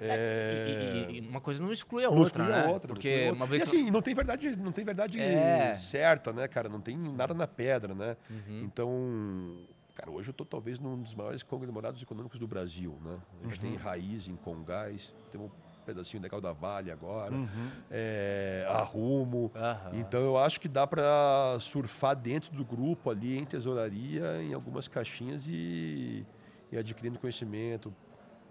É... 0.00 1.06
E, 1.10 1.18
e, 1.18 1.20
uma 1.20 1.40
coisa 1.40 1.62
não 1.62 1.72
exclui 1.72 2.04
a 2.04 2.10
não 2.10 2.18
outra, 2.18 2.42
exclui 2.42 2.56
né? 2.56 2.66
A 2.66 2.70
outra, 2.70 2.88
Porque 2.88 3.26
outra. 3.26 3.32
uma 3.32 3.46
vez 3.46 3.62
e 3.62 3.66
assim, 3.66 3.90
não 3.90 4.02
tem 4.02 4.14
verdade, 4.14 4.56
não 4.56 4.72
tem 4.72 4.84
verdade 4.84 5.20
é... 5.20 5.74
certa, 5.74 6.32
né, 6.32 6.46
cara? 6.48 6.68
Não 6.68 6.80
tem 6.80 6.96
nada 6.96 7.34
na 7.34 7.46
pedra, 7.46 7.94
né? 7.94 8.16
Uhum. 8.28 8.62
Então, 8.64 9.56
cara, 9.94 10.10
hoje 10.10 10.28
eu 10.28 10.32
estou 10.32 10.46
talvez 10.46 10.78
num 10.78 11.00
dos 11.00 11.14
maiores 11.14 11.42
conglomerados 11.42 12.02
econômicos 12.02 12.38
do 12.38 12.46
Brasil, 12.46 12.98
né? 13.04 13.18
A 13.40 13.48
gente 13.48 13.64
uhum. 13.64 13.70
tem 13.70 13.76
raiz 13.76 14.28
em 14.28 14.36
Congás, 14.36 15.14
temos 15.30 15.50
pedacinho 15.86 16.22
legal 16.22 16.40
da 16.40 16.52
Vale 16.52 16.90
agora, 16.90 17.32
uhum. 17.32 17.70
é, 17.90 18.66
a 18.68 18.82
Rumo. 18.82 19.52
Uhum. 19.54 20.00
Então 20.00 20.20
eu 20.20 20.36
acho 20.36 20.60
que 20.60 20.68
dá 20.68 20.86
para 20.86 21.56
surfar 21.60 22.16
dentro 22.16 22.52
do 22.52 22.64
grupo 22.64 23.08
ali 23.08 23.38
em 23.38 23.44
tesouraria, 23.44 24.42
em 24.42 24.52
algumas 24.52 24.88
caixinhas 24.88 25.46
e, 25.46 26.26
e 26.72 26.76
adquirindo 26.76 27.18
conhecimento, 27.18 27.94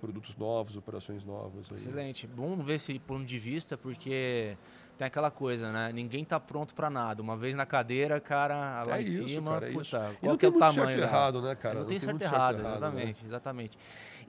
produtos 0.06 0.38
novos, 0.38 0.78
operações 0.78 1.26
novas. 1.26 1.66
Aí. 1.72 1.78
Excelente. 1.78 2.28
Bom 2.28 2.56
ver 2.58 2.76
esse 2.76 3.00
ponto 3.00 3.26
de 3.26 3.40
vista, 3.40 3.76
porque 3.76 4.56
tem 4.98 5.08
aquela 5.08 5.32
coisa, 5.32 5.72
né? 5.72 5.92
Ninguém 5.92 6.24
tá 6.24 6.40
pronto 6.40 6.76
para 6.76 6.92
nada. 6.92 7.24
Uma 7.24 7.36
vez 7.36 7.56
na 7.56 7.66
cadeira, 7.66 8.20
cara, 8.20 8.84
lá 8.84 9.00
é 9.00 9.02
em 9.02 9.04
isso, 9.04 9.28
cima, 9.28 9.54
cara, 9.54 9.70
é 9.70 9.74
puta, 9.74 10.16
qual 10.22 10.38
que 10.38 10.46
é 10.46 10.50
o 10.50 10.60
tamanho? 10.60 11.00
Certo 11.00 11.02
errado, 11.02 11.42
né, 11.42 11.56
cara? 11.56 11.74
Não, 11.76 11.82
não 11.82 11.88
tem, 11.88 12.00
certo, 12.00 12.22
errado, 12.22 12.58
certo 12.58 12.60
errado, 12.60 12.78
exatamente, 12.78 13.22
né? 13.24 13.28
exatamente. 13.28 13.78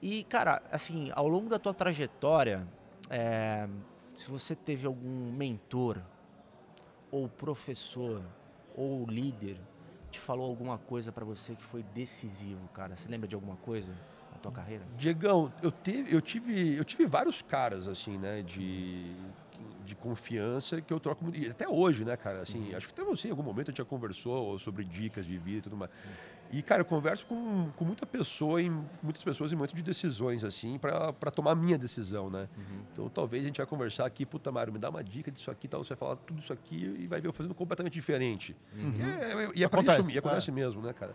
E, 0.01 0.23
cara, 0.23 0.63
assim, 0.71 1.11
ao 1.13 1.27
longo 1.27 1.47
da 1.47 1.59
tua 1.59 1.73
trajetória, 1.73 2.67
é, 3.07 3.67
se 4.15 4.29
você 4.31 4.55
teve 4.55 4.87
algum 4.87 5.31
mentor, 5.31 6.01
ou 7.11 7.29
professor, 7.29 8.23
ou 8.75 9.05
líder, 9.05 9.57
te 10.09 10.19
falou 10.19 10.49
alguma 10.49 10.79
coisa 10.79 11.11
para 11.11 11.23
você 11.23 11.55
que 11.55 11.63
foi 11.63 11.83
decisivo, 11.83 12.67
cara? 12.73 12.95
Você 12.95 13.07
lembra 13.07 13.27
de 13.27 13.35
alguma 13.35 13.57
coisa 13.57 13.93
na 14.37 14.41
tua 14.43 14.51
carreira? 14.51 14.83
Diegão, 14.97 15.51
eu, 15.61 15.71
teve, 15.71 16.13
eu, 16.13 16.21
tive, 16.21 16.75
eu 16.75 16.85
tive 16.85 17.05
vários 17.05 17.41
caras, 17.41 17.87
assim, 17.87 18.17
né, 18.17 18.41
de 18.41 19.15
de 19.87 19.95
confiança 19.95 20.81
que 20.81 20.91
eu 20.91 20.99
troco 20.99 21.23
muito. 21.23 21.39
E 21.39 21.49
até 21.49 21.67
hoje, 21.67 22.03
né, 22.03 22.17
cara? 22.17 22.41
Assim, 22.41 22.71
uhum. 22.71 22.77
acho 22.77 22.87
que 22.87 22.93
até 22.93 23.09
você 23.09 23.29
em 23.29 23.31
algum 23.31 23.41
momento 23.41 23.69
a 23.69 23.71
gente 23.71 23.77
já 23.77 23.85
conversou 23.85 24.59
sobre 24.59 24.83
dicas 24.83 25.25
de 25.25 25.37
vida 25.37 25.59
e 25.59 25.61
tudo 25.61 25.77
mais. 25.77 25.89
Uhum. 25.89 26.11
E, 26.51 26.61
cara, 26.61 26.81
eu 26.81 26.85
converso 26.85 27.25
com, 27.25 27.69
com 27.75 27.83
muita 27.83 28.05
pessoa, 28.05 28.61
em, 28.61 28.69
muitas 29.03 29.21
pessoas 29.23 29.51
em 29.51 29.55
momentos 29.55 29.75
de 29.75 29.83
decisões, 29.83 30.43
assim, 30.45 30.77
para 30.77 31.31
tomar 31.31 31.51
a 31.51 31.55
minha 31.55 31.77
decisão, 31.77 32.29
né? 32.29 32.47
Uhum. 32.57 32.81
Então, 32.93 33.09
talvez 33.09 33.43
a 33.43 33.47
gente 33.47 33.57
vai 33.57 33.65
conversar 33.65 34.05
aqui, 34.05 34.25
puta, 34.25 34.49
Mário, 34.51 34.71
me 34.71 34.79
dá 34.79 34.89
uma 34.89 35.03
dica 35.03 35.29
disso 35.29 35.51
aqui, 35.51 35.67
tal, 35.67 35.83
você 35.83 35.89
vai 35.89 35.97
falar 35.97 36.15
tudo 36.17 36.39
isso 36.39 36.53
aqui 36.53 36.95
e 36.99 37.07
vai 37.07 37.19
ver 37.19 37.27
eu 37.27 37.33
fazendo 37.33 37.53
completamente 37.53 37.93
diferente. 37.93 38.55
Uhum. 38.73 38.93
E 38.97 39.01
é, 39.01 39.51
e 39.55 39.63
é 39.63 39.65
acontece, 39.65 40.01
isso, 40.01 40.11
e 40.11 40.17
acontece 40.17 40.49
é. 40.49 40.53
mesmo, 40.53 40.81
né, 40.81 40.93
cara? 40.93 41.13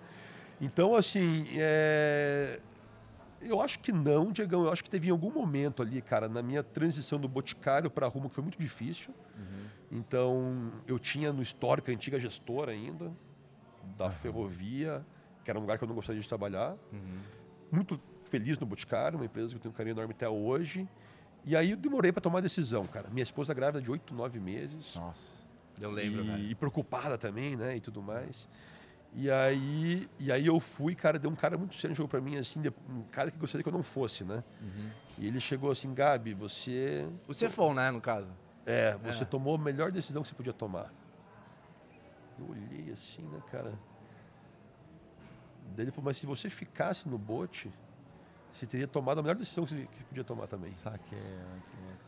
Então, 0.61 0.95
assim, 0.95 1.47
é, 1.55 2.61
eu 3.45 3.61
acho 3.61 3.79
que 3.81 3.93
não, 3.93 4.33
Diegão. 4.33 4.65
Eu 4.65 4.73
acho 4.73 4.83
que 4.83 4.91
teve 4.91 5.09
em 5.09 5.11
algum 5.11 5.31
momento 5.31 5.83
ali, 5.83 6.01
cara, 6.01 6.29
na 6.29 6.43
minha 6.43 6.63
transição 6.63 7.19
do 7.19 7.29
Boticário 7.29 7.91
para 7.91 8.07
Rumo, 8.09 8.29
que 8.29 8.35
foi 8.35 8.43
muito 8.43 8.59
difícil. 8.59 9.15
Uhum. 9.37 9.99
Então, 9.99 10.73
eu 10.87 10.99
tinha 10.99 11.33
no 11.33 11.43
histórico 11.43 11.91
a 11.91 11.95
antiga 11.95 12.19
gestora 12.19 12.73
ainda, 12.73 13.13
da 13.97 14.07
uhum. 14.07 14.13
ferrovia, 14.13 15.05
que 15.45 15.51
era 15.51 15.59
um 15.59 15.63
lugar 15.63 15.79
que 15.79 15.85
eu 15.85 15.89
não 15.89 15.95
gostaria 15.95 16.21
de 16.21 16.29
trabalhar. 16.29 16.77
Uhum. 16.93 17.19
Muito 17.71 18.01
feliz 18.25 18.59
no 18.59 18.67
Boticário, 18.67 19.19
uma 19.19 19.27
empresa 19.27 19.51
que 19.51 19.57
eu 19.57 19.61
tenho 19.61 19.73
um 19.73 19.77
carinho 19.77 19.95
enorme 19.95 20.15
até 20.15 20.29
hoje. 20.29 20.89
E 21.45 21.57
aí 21.57 21.73
eu 21.73 21.77
demorei 21.77 22.13
para 22.13 22.21
tomar 22.21 22.39
a 22.39 22.43
decisão, 22.43 22.87
cara. 22.87 23.11
Minha 23.11 23.25
esposa 23.25 23.53
grávida 23.53 23.83
de 23.83 23.91
oito, 23.91 24.15
nove 24.15 24.39
meses. 24.39 24.95
Nossa, 24.95 25.43
eu 25.81 25.91
lembro, 25.91 26.25
e, 26.25 26.53
e 26.53 26.55
preocupada 26.55 27.19
também, 27.19 27.57
né, 27.57 27.77
e 27.77 27.81
tudo 27.81 28.01
mais. 28.01 28.49
E 29.15 29.31
aí, 29.31 30.09
e 30.19 30.33
aí 30.33 30.47
eu 30.47 30.59
fui, 30.59 30.95
cara, 30.95 31.19
deu 31.19 31.31
um 31.31 31.35
cara 31.35 31.59
muito 31.59 31.77
sério 31.77 31.95
jogou 31.95 32.09
para 32.09 32.21
mim, 32.21 32.37
assim, 32.37 32.63
um 32.89 33.03
cara 33.11 33.31
que 33.31 33.37
gostaria 33.39 33.63
que 33.63 33.69
eu 33.69 33.73
não 33.73 33.83
fosse, 33.83 34.25
né? 34.25 34.43
Uhum. 34.61 34.91
E 35.19 35.27
ele 35.27 35.39
chegou 35.39 35.71
assim, 35.71 35.93
Gabi, 35.93 36.33
você... 36.33 37.07
O 37.29 37.35
Cefon, 37.35 37.75
né, 37.75 37.91
no 37.91 38.01
caso? 38.01 38.33
É, 38.65 38.97
você 39.03 39.23
é. 39.23 39.27
tomou 39.27 39.55
a 39.57 39.59
melhor 39.59 39.93
decisão 39.93 40.23
que 40.23 40.29
você 40.29 40.35
podia 40.35 40.53
tomar. 40.53 40.93
Eu 42.39 42.49
olhei 42.49 42.91
assim, 42.91 43.23
né, 43.23 43.43
cara? 43.51 43.73
Daí 45.77 45.85
ele 45.85 45.91
falou, 45.91 46.07
mas 46.07 46.17
se 46.17 46.25
você 46.25 46.49
ficasse 46.49 47.07
no 47.09 47.19
bote, 47.19 47.71
você 48.53 48.67
teria 48.67 48.87
tomado 48.87 49.19
a 49.19 49.23
melhor 49.23 49.37
decisão 49.37 49.65
que 49.65 49.75
você 49.75 49.89
podia 50.09 50.25
tomar 50.25 50.47
também. 50.47 50.71
Saquei. 50.73 51.19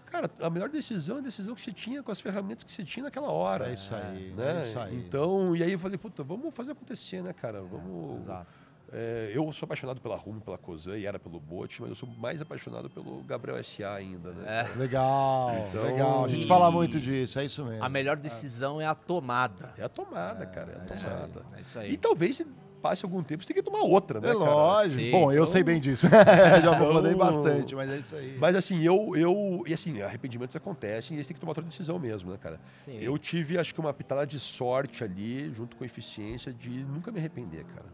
Cara, 0.07 0.30
a 0.40 0.51
melhor 0.51 0.68
decisão 0.68 1.16
é 1.16 1.18
a 1.20 1.22
decisão 1.22 1.55
que 1.55 1.61
você 1.61 1.72
tinha 1.72 2.03
com 2.03 2.12
as 2.12 2.20
ferramentas 2.20 2.62
que 2.62 2.70
você 2.70 2.84
tinha 2.84 3.05
naquela 3.05 3.30
hora. 3.30 3.68
É 3.68 3.74
isso 3.74 3.95
aí. 3.95 4.32
Né? 4.36 4.59
É 4.59 4.61
isso 4.61 4.78
aí. 4.78 4.97
Então, 4.97 5.57
e 5.57 5.62
aí 5.62 5.72
eu 5.72 5.78
falei, 5.78 5.99
puta, 5.99 6.22
vamos 6.22 6.55
fazer 6.55 6.72
acontecer, 6.72 7.22
né, 7.22 7.32
cara? 7.32 7.62
Vamos. 7.62 8.22
Exato. 8.22 8.64
É, 8.92 9.32
eu 9.34 9.53
sou 9.53 9.66
apaixonado 9.66 10.01
pela 10.01 10.16
Rumo, 10.16 10.40
pela 10.40 10.57
Cosan 10.57 10.97
e 10.97 11.05
era 11.05 11.18
pelo 11.18 11.40
Bote, 11.40 11.80
mas 11.80 11.90
eu 11.90 11.97
sou 11.97 12.09
mais 12.09 12.40
apaixonado 12.40 12.88
pelo 12.88 13.24
Gabriel 13.24 13.59
S.A. 13.59 13.95
ainda, 13.95 14.30
né? 14.30 14.68
É. 14.72 14.78
Legal, 14.78 15.51
então, 15.68 15.82
legal. 15.82 16.24
A 16.24 16.28
gente 16.28 16.47
fala 16.47 16.70
muito 16.70 17.01
disso, 17.01 17.40
é 17.40 17.45
isso 17.45 17.64
mesmo. 17.64 17.82
A 17.82 17.88
melhor 17.88 18.16
decisão 18.16 18.80
é, 18.80 18.84
é 18.84 18.86
a 18.86 18.95
tomada. 18.95 19.74
É 19.76 19.82
a 19.82 19.88
tomada, 19.88 20.47
cara, 20.47 20.72
é 20.72 20.76
a 20.76 20.78
é 20.78 21.01
tomada. 21.01 21.42
É 21.57 21.61
isso 21.61 21.76
aí. 21.76 21.90
E 21.90 21.97
talvez 21.97 22.40
passe 22.85 23.03
algum 23.03 23.22
tempo, 23.22 23.43
você 23.43 23.47
tem 23.47 23.57
que 23.57 23.62
tomar 23.62 23.80
outra, 23.80 24.20
né? 24.20 24.28
É 24.28 24.35
lógico. 24.35 25.01
Sim, 25.01 25.11
Bom, 25.11 25.32
eu 25.32 25.47
sei 25.47 25.62
bem 25.62 25.80
disso. 25.80 26.07
Já 26.62 26.78
falei 26.78 27.14
então, 27.14 27.26
bastante, 27.26 27.74
mas 27.74 27.89
é 27.89 27.97
isso 27.97 28.14
aí. 28.14 28.37
Mas 28.39 28.55
assim, 28.55 28.82
eu. 28.82 29.16
eu 29.16 29.64
e 29.66 29.72
assim, 29.72 30.03
arrependimentos 30.03 30.55
acontecem 30.55 31.14
e 31.14 31.16
eles 31.16 31.26
têm 31.26 31.32
que 31.35 31.41
tomar 31.41 31.53
outra 31.53 31.64
decisão 31.64 31.99
mesmo, 31.99 32.30
né, 32.30 32.37
cara? 32.37 32.61
Sim. 32.85 32.99
Eu 32.99 33.16
tive, 33.16 33.59
acho 33.59 33.72
que, 33.72 33.80
uma 33.80 33.95
pitada 33.95 34.26
de 34.26 34.39
sorte 34.39 35.03
ali, 35.03 35.51
junto 35.55 35.78
com 35.78 35.82
a 35.82 35.87
eficiência, 35.87 36.53
de 36.53 36.68
nunca 36.68 37.11
me 37.11 37.20
arrepender, 37.20 37.64
cara. 37.64 37.87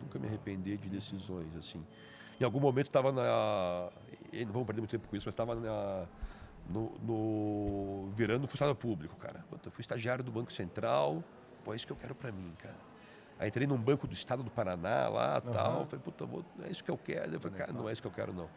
Nunca 0.00 0.16
me 0.16 0.28
arrepender 0.28 0.78
de 0.78 0.88
decisões, 0.88 1.56
assim. 1.56 1.84
Em 2.40 2.44
algum 2.44 2.60
momento 2.60 2.86
estava 2.86 3.10
na. 3.10 3.88
Não 4.32 4.52
vamos 4.52 4.66
perder 4.66 4.80
muito 4.80 4.90
tempo 4.92 5.08
com 5.08 5.16
isso, 5.16 5.26
mas 5.26 5.32
estava 5.32 5.56
na. 5.56 6.06
No, 6.70 6.92
no, 7.02 8.12
virando 8.14 8.46
funcionário 8.46 8.78
público, 8.78 9.16
cara. 9.16 9.44
Eu 9.64 9.72
fui 9.72 9.80
estagiário 9.80 10.22
do 10.22 10.30
Banco 10.30 10.52
Central, 10.52 11.22
pô, 11.64 11.72
é 11.72 11.76
isso 11.76 11.86
que 11.86 11.92
eu 11.92 11.96
quero 11.96 12.14
para 12.14 12.30
mim, 12.30 12.52
cara. 12.58 12.85
Aí 13.38 13.48
entrei 13.48 13.66
num 13.66 13.76
banco 13.76 14.06
do 14.06 14.14
estado 14.14 14.42
do 14.42 14.50
Paraná 14.50 15.08
lá 15.08 15.42
uhum. 15.44 15.52
tal. 15.52 15.86
Falei, 15.86 16.02
puta, 16.02 16.24
vou, 16.24 16.44
não 16.56 16.64
é 16.64 16.70
isso 16.70 16.82
que 16.82 16.90
eu 16.90 16.96
quero. 16.96 17.34
Eu 17.34 17.40
falei, 17.40 17.58
cara, 17.58 17.72
não 17.72 17.88
é 17.88 17.92
isso 17.92 18.00
que 18.00 18.08
eu 18.08 18.12
quero, 18.12 18.32
não. 18.32 18.48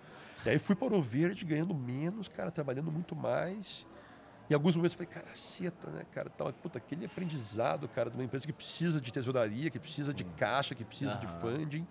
E 0.45 0.49
aí 0.49 0.59
fui 0.59 0.75
para 0.75 0.95
o 0.95 1.01
Verde 1.01 1.43
ganhando 1.43 1.73
menos, 1.73 2.27
cara, 2.27 2.49
trabalhando 2.49 2.91
muito 2.91 3.15
mais. 3.15 3.85
Em 4.49 4.53
alguns 4.53 4.75
momentos 4.75 4.97
eu 4.97 5.05
falei, 5.05 5.21
cara, 5.21 5.35
seta, 5.35 5.91
né, 5.91 6.03
cara? 6.11 6.29
Tal, 6.29 6.51
puta, 6.53 6.77
aquele 6.77 7.05
aprendizado, 7.05 7.87
cara, 7.89 8.09
de 8.09 8.15
uma 8.15 8.23
empresa 8.23 8.47
que 8.47 8.53
precisa 8.53 8.99
de 8.99 9.11
tesouraria, 9.11 9.69
que 9.69 9.77
precisa 9.77 10.13
de 10.13 10.23
caixa, 10.23 10.73
que 10.73 10.83
precisa 10.83 11.13
uhum. 11.13 11.19
de 11.19 11.27
funding. 11.39 11.87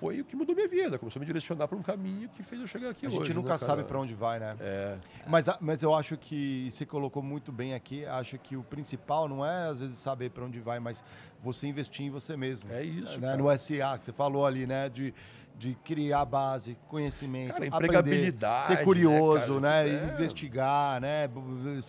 Foi 0.00 0.20
o 0.20 0.24
que 0.24 0.34
mudou 0.34 0.54
minha 0.56 0.66
vida. 0.66 0.98
Começou 0.98 1.18
a 1.18 1.20
me 1.20 1.26
direcionar 1.26 1.68
para 1.68 1.76
um 1.76 1.82
caminho 1.82 2.28
que 2.30 2.42
fez 2.42 2.60
eu 2.60 2.66
chegar 2.66 2.90
aqui 2.90 3.04
a 3.04 3.08
hoje. 3.10 3.18
gente 3.18 3.34
nunca 3.34 3.50
né, 3.52 3.58
sabe 3.58 3.84
para 3.84 3.98
onde 4.00 4.14
vai, 4.14 4.38
né? 4.40 4.56
É. 4.58 4.96
Mas, 5.26 5.48
a- 5.48 5.58
mas 5.60 5.82
eu 5.82 5.94
acho 5.94 6.16
que 6.16 6.68
você 6.70 6.86
colocou 6.86 7.22
muito 7.22 7.52
bem 7.52 7.74
aqui. 7.74 8.06
Acho 8.06 8.38
que 8.38 8.56
o 8.56 8.62
principal 8.62 9.28
não 9.28 9.44
é 9.44 9.68
às 9.68 9.80
vezes 9.80 9.98
saber 9.98 10.30
para 10.30 10.42
onde 10.44 10.58
vai, 10.58 10.80
mas 10.80 11.04
você 11.42 11.66
investir 11.66 12.06
em 12.06 12.10
você 12.10 12.36
mesmo. 12.36 12.72
É 12.72 12.82
isso, 12.82 13.20
Né? 13.20 13.36
No 13.36 13.50
SA 13.50 13.98
que 13.98 14.06
você 14.06 14.12
falou 14.12 14.46
ali, 14.46 14.66
né? 14.66 14.88
De, 14.88 15.12
de 15.58 15.74
criar 15.84 16.24
base, 16.24 16.78
conhecimento, 16.88 17.52
Cara, 17.52 17.66
aprender, 17.66 17.76
empregabilidade, 17.84 18.66
ser 18.68 18.82
curioso, 18.82 19.60
né, 19.60 19.84
né? 19.84 19.98
cara? 19.98 20.12
É. 20.12 20.14
Investigar, 20.14 21.00
né? 21.02 21.28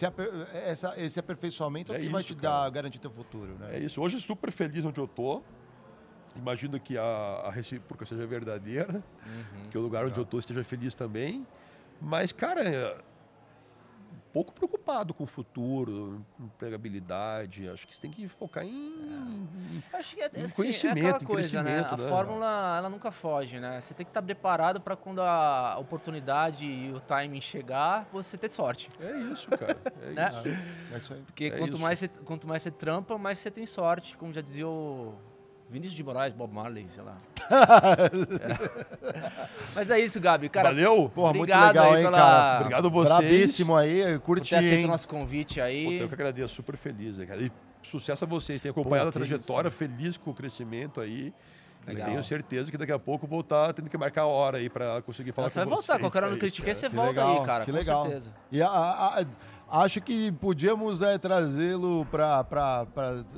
Aper- 0.06 0.48
essa- 0.66 0.94
esse 0.98 1.18
aperfeiçoamento 1.20 1.94
é, 1.94 1.96
o 1.96 1.98
É 1.98 2.02
que 2.02 2.10
vai 2.10 2.20
isso, 2.22 2.36
te 2.36 2.42
cara. 2.42 2.64
dar 2.66 2.70
garantir 2.72 3.00
teu 3.00 3.12
futuro, 3.12 3.56
né? 3.58 3.78
É 3.78 3.80
isso. 3.80 4.02
Hoje 4.02 4.20
super 4.20 4.52
feliz 4.52 4.84
onde 4.84 5.00
eu 5.00 5.08
tô. 5.08 5.42
Imagino 6.36 6.80
que 6.80 6.98
a, 6.98 7.04
a 7.46 7.52
recíproca 7.52 8.06
seja 8.06 8.26
verdadeira, 8.26 9.04
Uhum. 9.26 9.70
que 9.70 9.78
o 9.78 9.82
lugar 9.82 10.06
onde 10.06 10.20
eu 10.20 10.26
tô 10.26 10.40
esteja 10.40 10.64
feliz 10.64 10.94
também. 10.94 11.46
Mas, 12.02 12.32
cara, 12.32 12.64
é 12.64 12.96
um 14.14 14.34
pouco 14.34 14.54
preocupado 14.54 15.14
com 15.14 15.26
o 15.26 15.28
futuro, 15.28 16.26
empregabilidade. 16.40 17.68
Acho 17.70 17.86
que 17.88 17.94
você 17.94 18.02
tem 18.02 18.10
que 18.10 18.28
focar 18.28 18.64
em. 18.66 19.84
Acho 19.94 20.16
que 20.16 20.22
é, 20.22 20.32
Em 20.36 20.44
assim, 20.46 20.56
conhecimento, 20.56 20.98
é 20.98 21.02
aquela 21.02 21.22
em 21.22 21.26
coisa, 21.26 21.62
né? 21.62 21.80
A 21.88 21.98
né? 21.98 22.08
fórmula, 22.08 22.76
ela 22.78 22.90
nunca 22.90 23.12
foge, 23.12 23.60
né? 23.60 23.80
Você 23.80 23.94
tem 23.94 24.06
que 24.06 24.10
estar 24.10 24.22
preparado 24.22 24.80
para 24.82 24.96
quando 24.96 25.22
a 25.22 25.78
oportunidade 25.80 26.66
e 26.66 26.92
o 26.94 27.00
timing 27.02 27.42
chegar, 27.42 28.08
você 28.12 28.38
ter 28.38 28.50
sorte. 28.50 28.90
É 29.00 29.12
isso, 29.18 29.50
cara. 29.50 29.78
É 30.02 30.10
Né? 30.12 30.30
isso. 30.30 30.94
É 30.94 30.98
isso 30.98 31.14
aí. 31.14 31.22
Porque 31.22 31.44
É 31.46 31.50
quanto, 31.58 31.74
isso. 31.74 31.80
mais 31.80 32.00
você, 32.00 32.08
quanto 32.08 32.48
mais 32.48 32.64
você 32.64 32.72
trampa, 32.72 33.18
mais 33.18 33.38
você 33.38 33.52
tem 33.52 33.66
sorte. 33.66 34.18
Como 34.18 34.32
já 34.34 34.42
dizia 34.42 34.68
o 34.68 35.14
Vinícius 35.72 35.96
de 35.96 36.04
Moraes, 36.04 36.34
Bob 36.34 36.54
Marley, 36.54 36.86
sei 36.94 37.04
lá. 37.04 37.18
É. 37.50 39.42
Mas 39.76 39.90
é 39.90 40.00
isso, 40.00 40.20
Gabi. 40.20 40.50
Cara, 40.50 40.70
Valeu? 40.70 41.10
Porra, 41.10 41.30
Obrigado 41.30 41.60
muito 41.66 41.68
legal, 41.78 41.92
aí 41.94 41.98
hein, 42.00 42.06
pela- 42.06 42.18
cara? 42.18 42.58
Obrigado 42.60 42.88
a 42.88 42.90
vocês. 42.90 43.18
Brabíssimo 43.20 43.76
aí, 43.76 44.00
eu 44.02 44.20
por 44.20 44.26
curti, 44.26 44.50
ter 44.50 44.56
aceito 44.58 44.86
o 44.86 44.88
nosso 44.88 45.08
convite 45.08 45.62
aí. 45.62 45.86
Puta, 45.86 46.04
eu 46.04 46.08
que 46.10 46.14
agradeço, 46.14 46.54
super 46.54 46.76
feliz, 46.78 47.18
né, 47.18 47.26
cara. 47.26 47.42
E 47.42 47.52
sucesso 47.82 48.24
a 48.26 48.28
vocês. 48.28 48.60
Tenho 48.62 48.72
acompanhado 48.72 49.12
Pô, 49.12 49.18
a 49.18 49.22
trajetória, 49.22 49.72
feliz 49.72 50.18
com 50.18 50.32
o 50.32 50.34
crescimento 50.34 51.00
aí. 51.02 51.34
E 51.84 51.90
Legal. 51.90 52.10
tenho 52.10 52.24
certeza 52.24 52.70
que 52.70 52.78
daqui 52.78 52.92
a 52.92 53.00
pouco 53.00 53.26
vou 53.26 53.40
estar 53.40 53.74
tendo 53.74 53.90
que 53.90 53.98
marcar 53.98 54.22
a 54.22 54.26
hora 54.28 54.60
aí 54.60 54.70
pra 54.70 55.02
conseguir 55.02 55.32
falar 55.32 55.50
Você 55.50 55.56
vai 55.56 55.64
com 55.66 55.70
voltar, 55.72 55.86
vocês. 55.94 56.00
qualquer 56.00 56.18
hora 56.20 56.28
no 56.28 56.34
aí, 56.36 56.40
Critiquei, 56.40 56.76
você 56.76 56.88
volta 56.88 57.10
legal, 57.10 57.40
aí, 57.40 57.46
cara, 57.46 57.66
que 57.66 57.72
com 57.72 57.78
legal. 57.78 58.04
certeza. 58.04 58.32
E 58.52 58.62
a- 58.62 58.68
a- 58.68 59.20
a- 59.22 59.26
acho 59.72 60.02
que 60.02 60.32
podíamos 60.34 61.02
é, 61.02 61.18
trazê-lo 61.18 62.06
para 62.06 62.86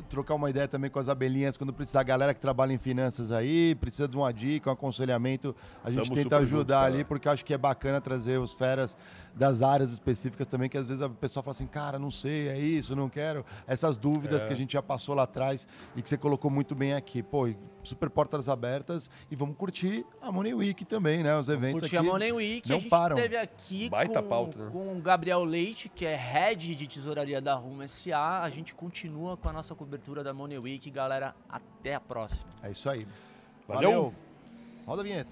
trocar 0.09 0.33
uma 0.35 0.49
ideia 0.49 0.67
também 0.67 0.89
com 0.89 0.99
as 0.99 1.07
abelhinhas 1.07 1.55
quando 1.55 1.71
precisar. 1.71 1.99
A 1.99 2.03
galera 2.03 2.33
que 2.33 2.39
trabalha 2.39 2.73
em 2.73 2.77
finanças 2.77 3.31
aí, 3.31 3.75
precisa 3.75 4.07
de 4.07 4.17
uma 4.17 4.33
dica, 4.33 4.69
um 4.69 4.73
aconselhamento. 4.73 5.55
A 5.83 5.91
gente 5.91 6.03
Tamo 6.03 6.15
tenta 6.15 6.37
ajudar 6.37 6.85
junto, 6.85 6.95
ali, 6.95 7.03
porque 7.03 7.29
acho 7.29 7.45
que 7.45 7.53
é 7.53 7.57
bacana 7.57 8.01
trazer 8.01 8.39
os 8.39 8.53
feras 8.53 8.97
das 9.35 9.61
áreas 9.63 9.91
específicas 9.91 10.45
também, 10.45 10.69
que 10.69 10.77
às 10.77 10.89
vezes 10.89 11.01
a 11.01 11.09
pessoa 11.09 11.41
fala 11.41 11.53
assim, 11.55 11.65
cara, 11.65 11.97
não 11.97 12.11
sei, 12.11 12.49
é 12.49 12.59
isso, 12.59 12.95
não 12.95 13.09
quero. 13.09 13.43
Essas 13.65 13.97
dúvidas 13.97 14.43
É. 14.43 14.47
que 14.47 14.53
a 14.53 14.55
gente 14.55 14.73
já 14.73 14.81
passou 14.81 15.15
lá 15.15 15.23
atrás 15.23 15.67
e 15.95 16.01
que 16.01 16.09
você 16.09 16.17
colocou 16.17 16.51
muito 16.51 16.75
bem 16.75 16.93
aqui. 16.93 17.23
Pô, 17.23 17.49
super 17.81 18.09
portas 18.09 18.47
abertas 18.47 19.09
e 19.31 19.35
vamos 19.35 19.57
curtir 19.57 20.05
a 20.21 20.31
Money 20.31 20.53
Week 20.53 20.85
também, 20.85 21.23
né? 21.23 21.35
Os 21.37 21.49
eventos 21.49 21.81
Curti 21.81 21.97
aqui. 21.97 22.07
a 22.07 22.11
Money 22.11 22.31
Week, 22.31 22.69
não 22.69 22.77
a 22.77 22.79
gente 22.79 22.89
param. 22.89 23.15
teve 23.15 23.35
aqui 23.35 23.89
Baita 23.89 24.21
com, 24.21 24.29
pauta, 24.29 24.65
né? 24.65 24.69
com 24.71 24.97
o 24.97 25.01
Gabriel 25.01 25.43
Leite, 25.43 25.89
que 25.89 26.05
é 26.05 26.15
head 26.15 26.75
de 26.75 26.87
tesouraria 26.87 27.41
da 27.41 27.55
Rumo 27.55 27.87
SA. 27.87 28.41
A 28.43 28.49
gente 28.51 28.73
continua 28.75 29.35
com 29.35 29.49
a 29.49 29.53
nossa 29.53 29.73
cobertura 29.73 30.23
da 30.23 30.33
Money 30.33 30.59
Week. 30.59 30.91
Galera, 30.91 31.35
até 31.49 31.95
a 31.95 31.99
próxima. 31.99 32.49
É 32.61 32.69
isso 32.71 32.89
aí. 32.89 33.07
Valeu. 33.67 34.13
Roda 34.85 35.01
a 35.01 35.03
vinheta. 35.03 35.31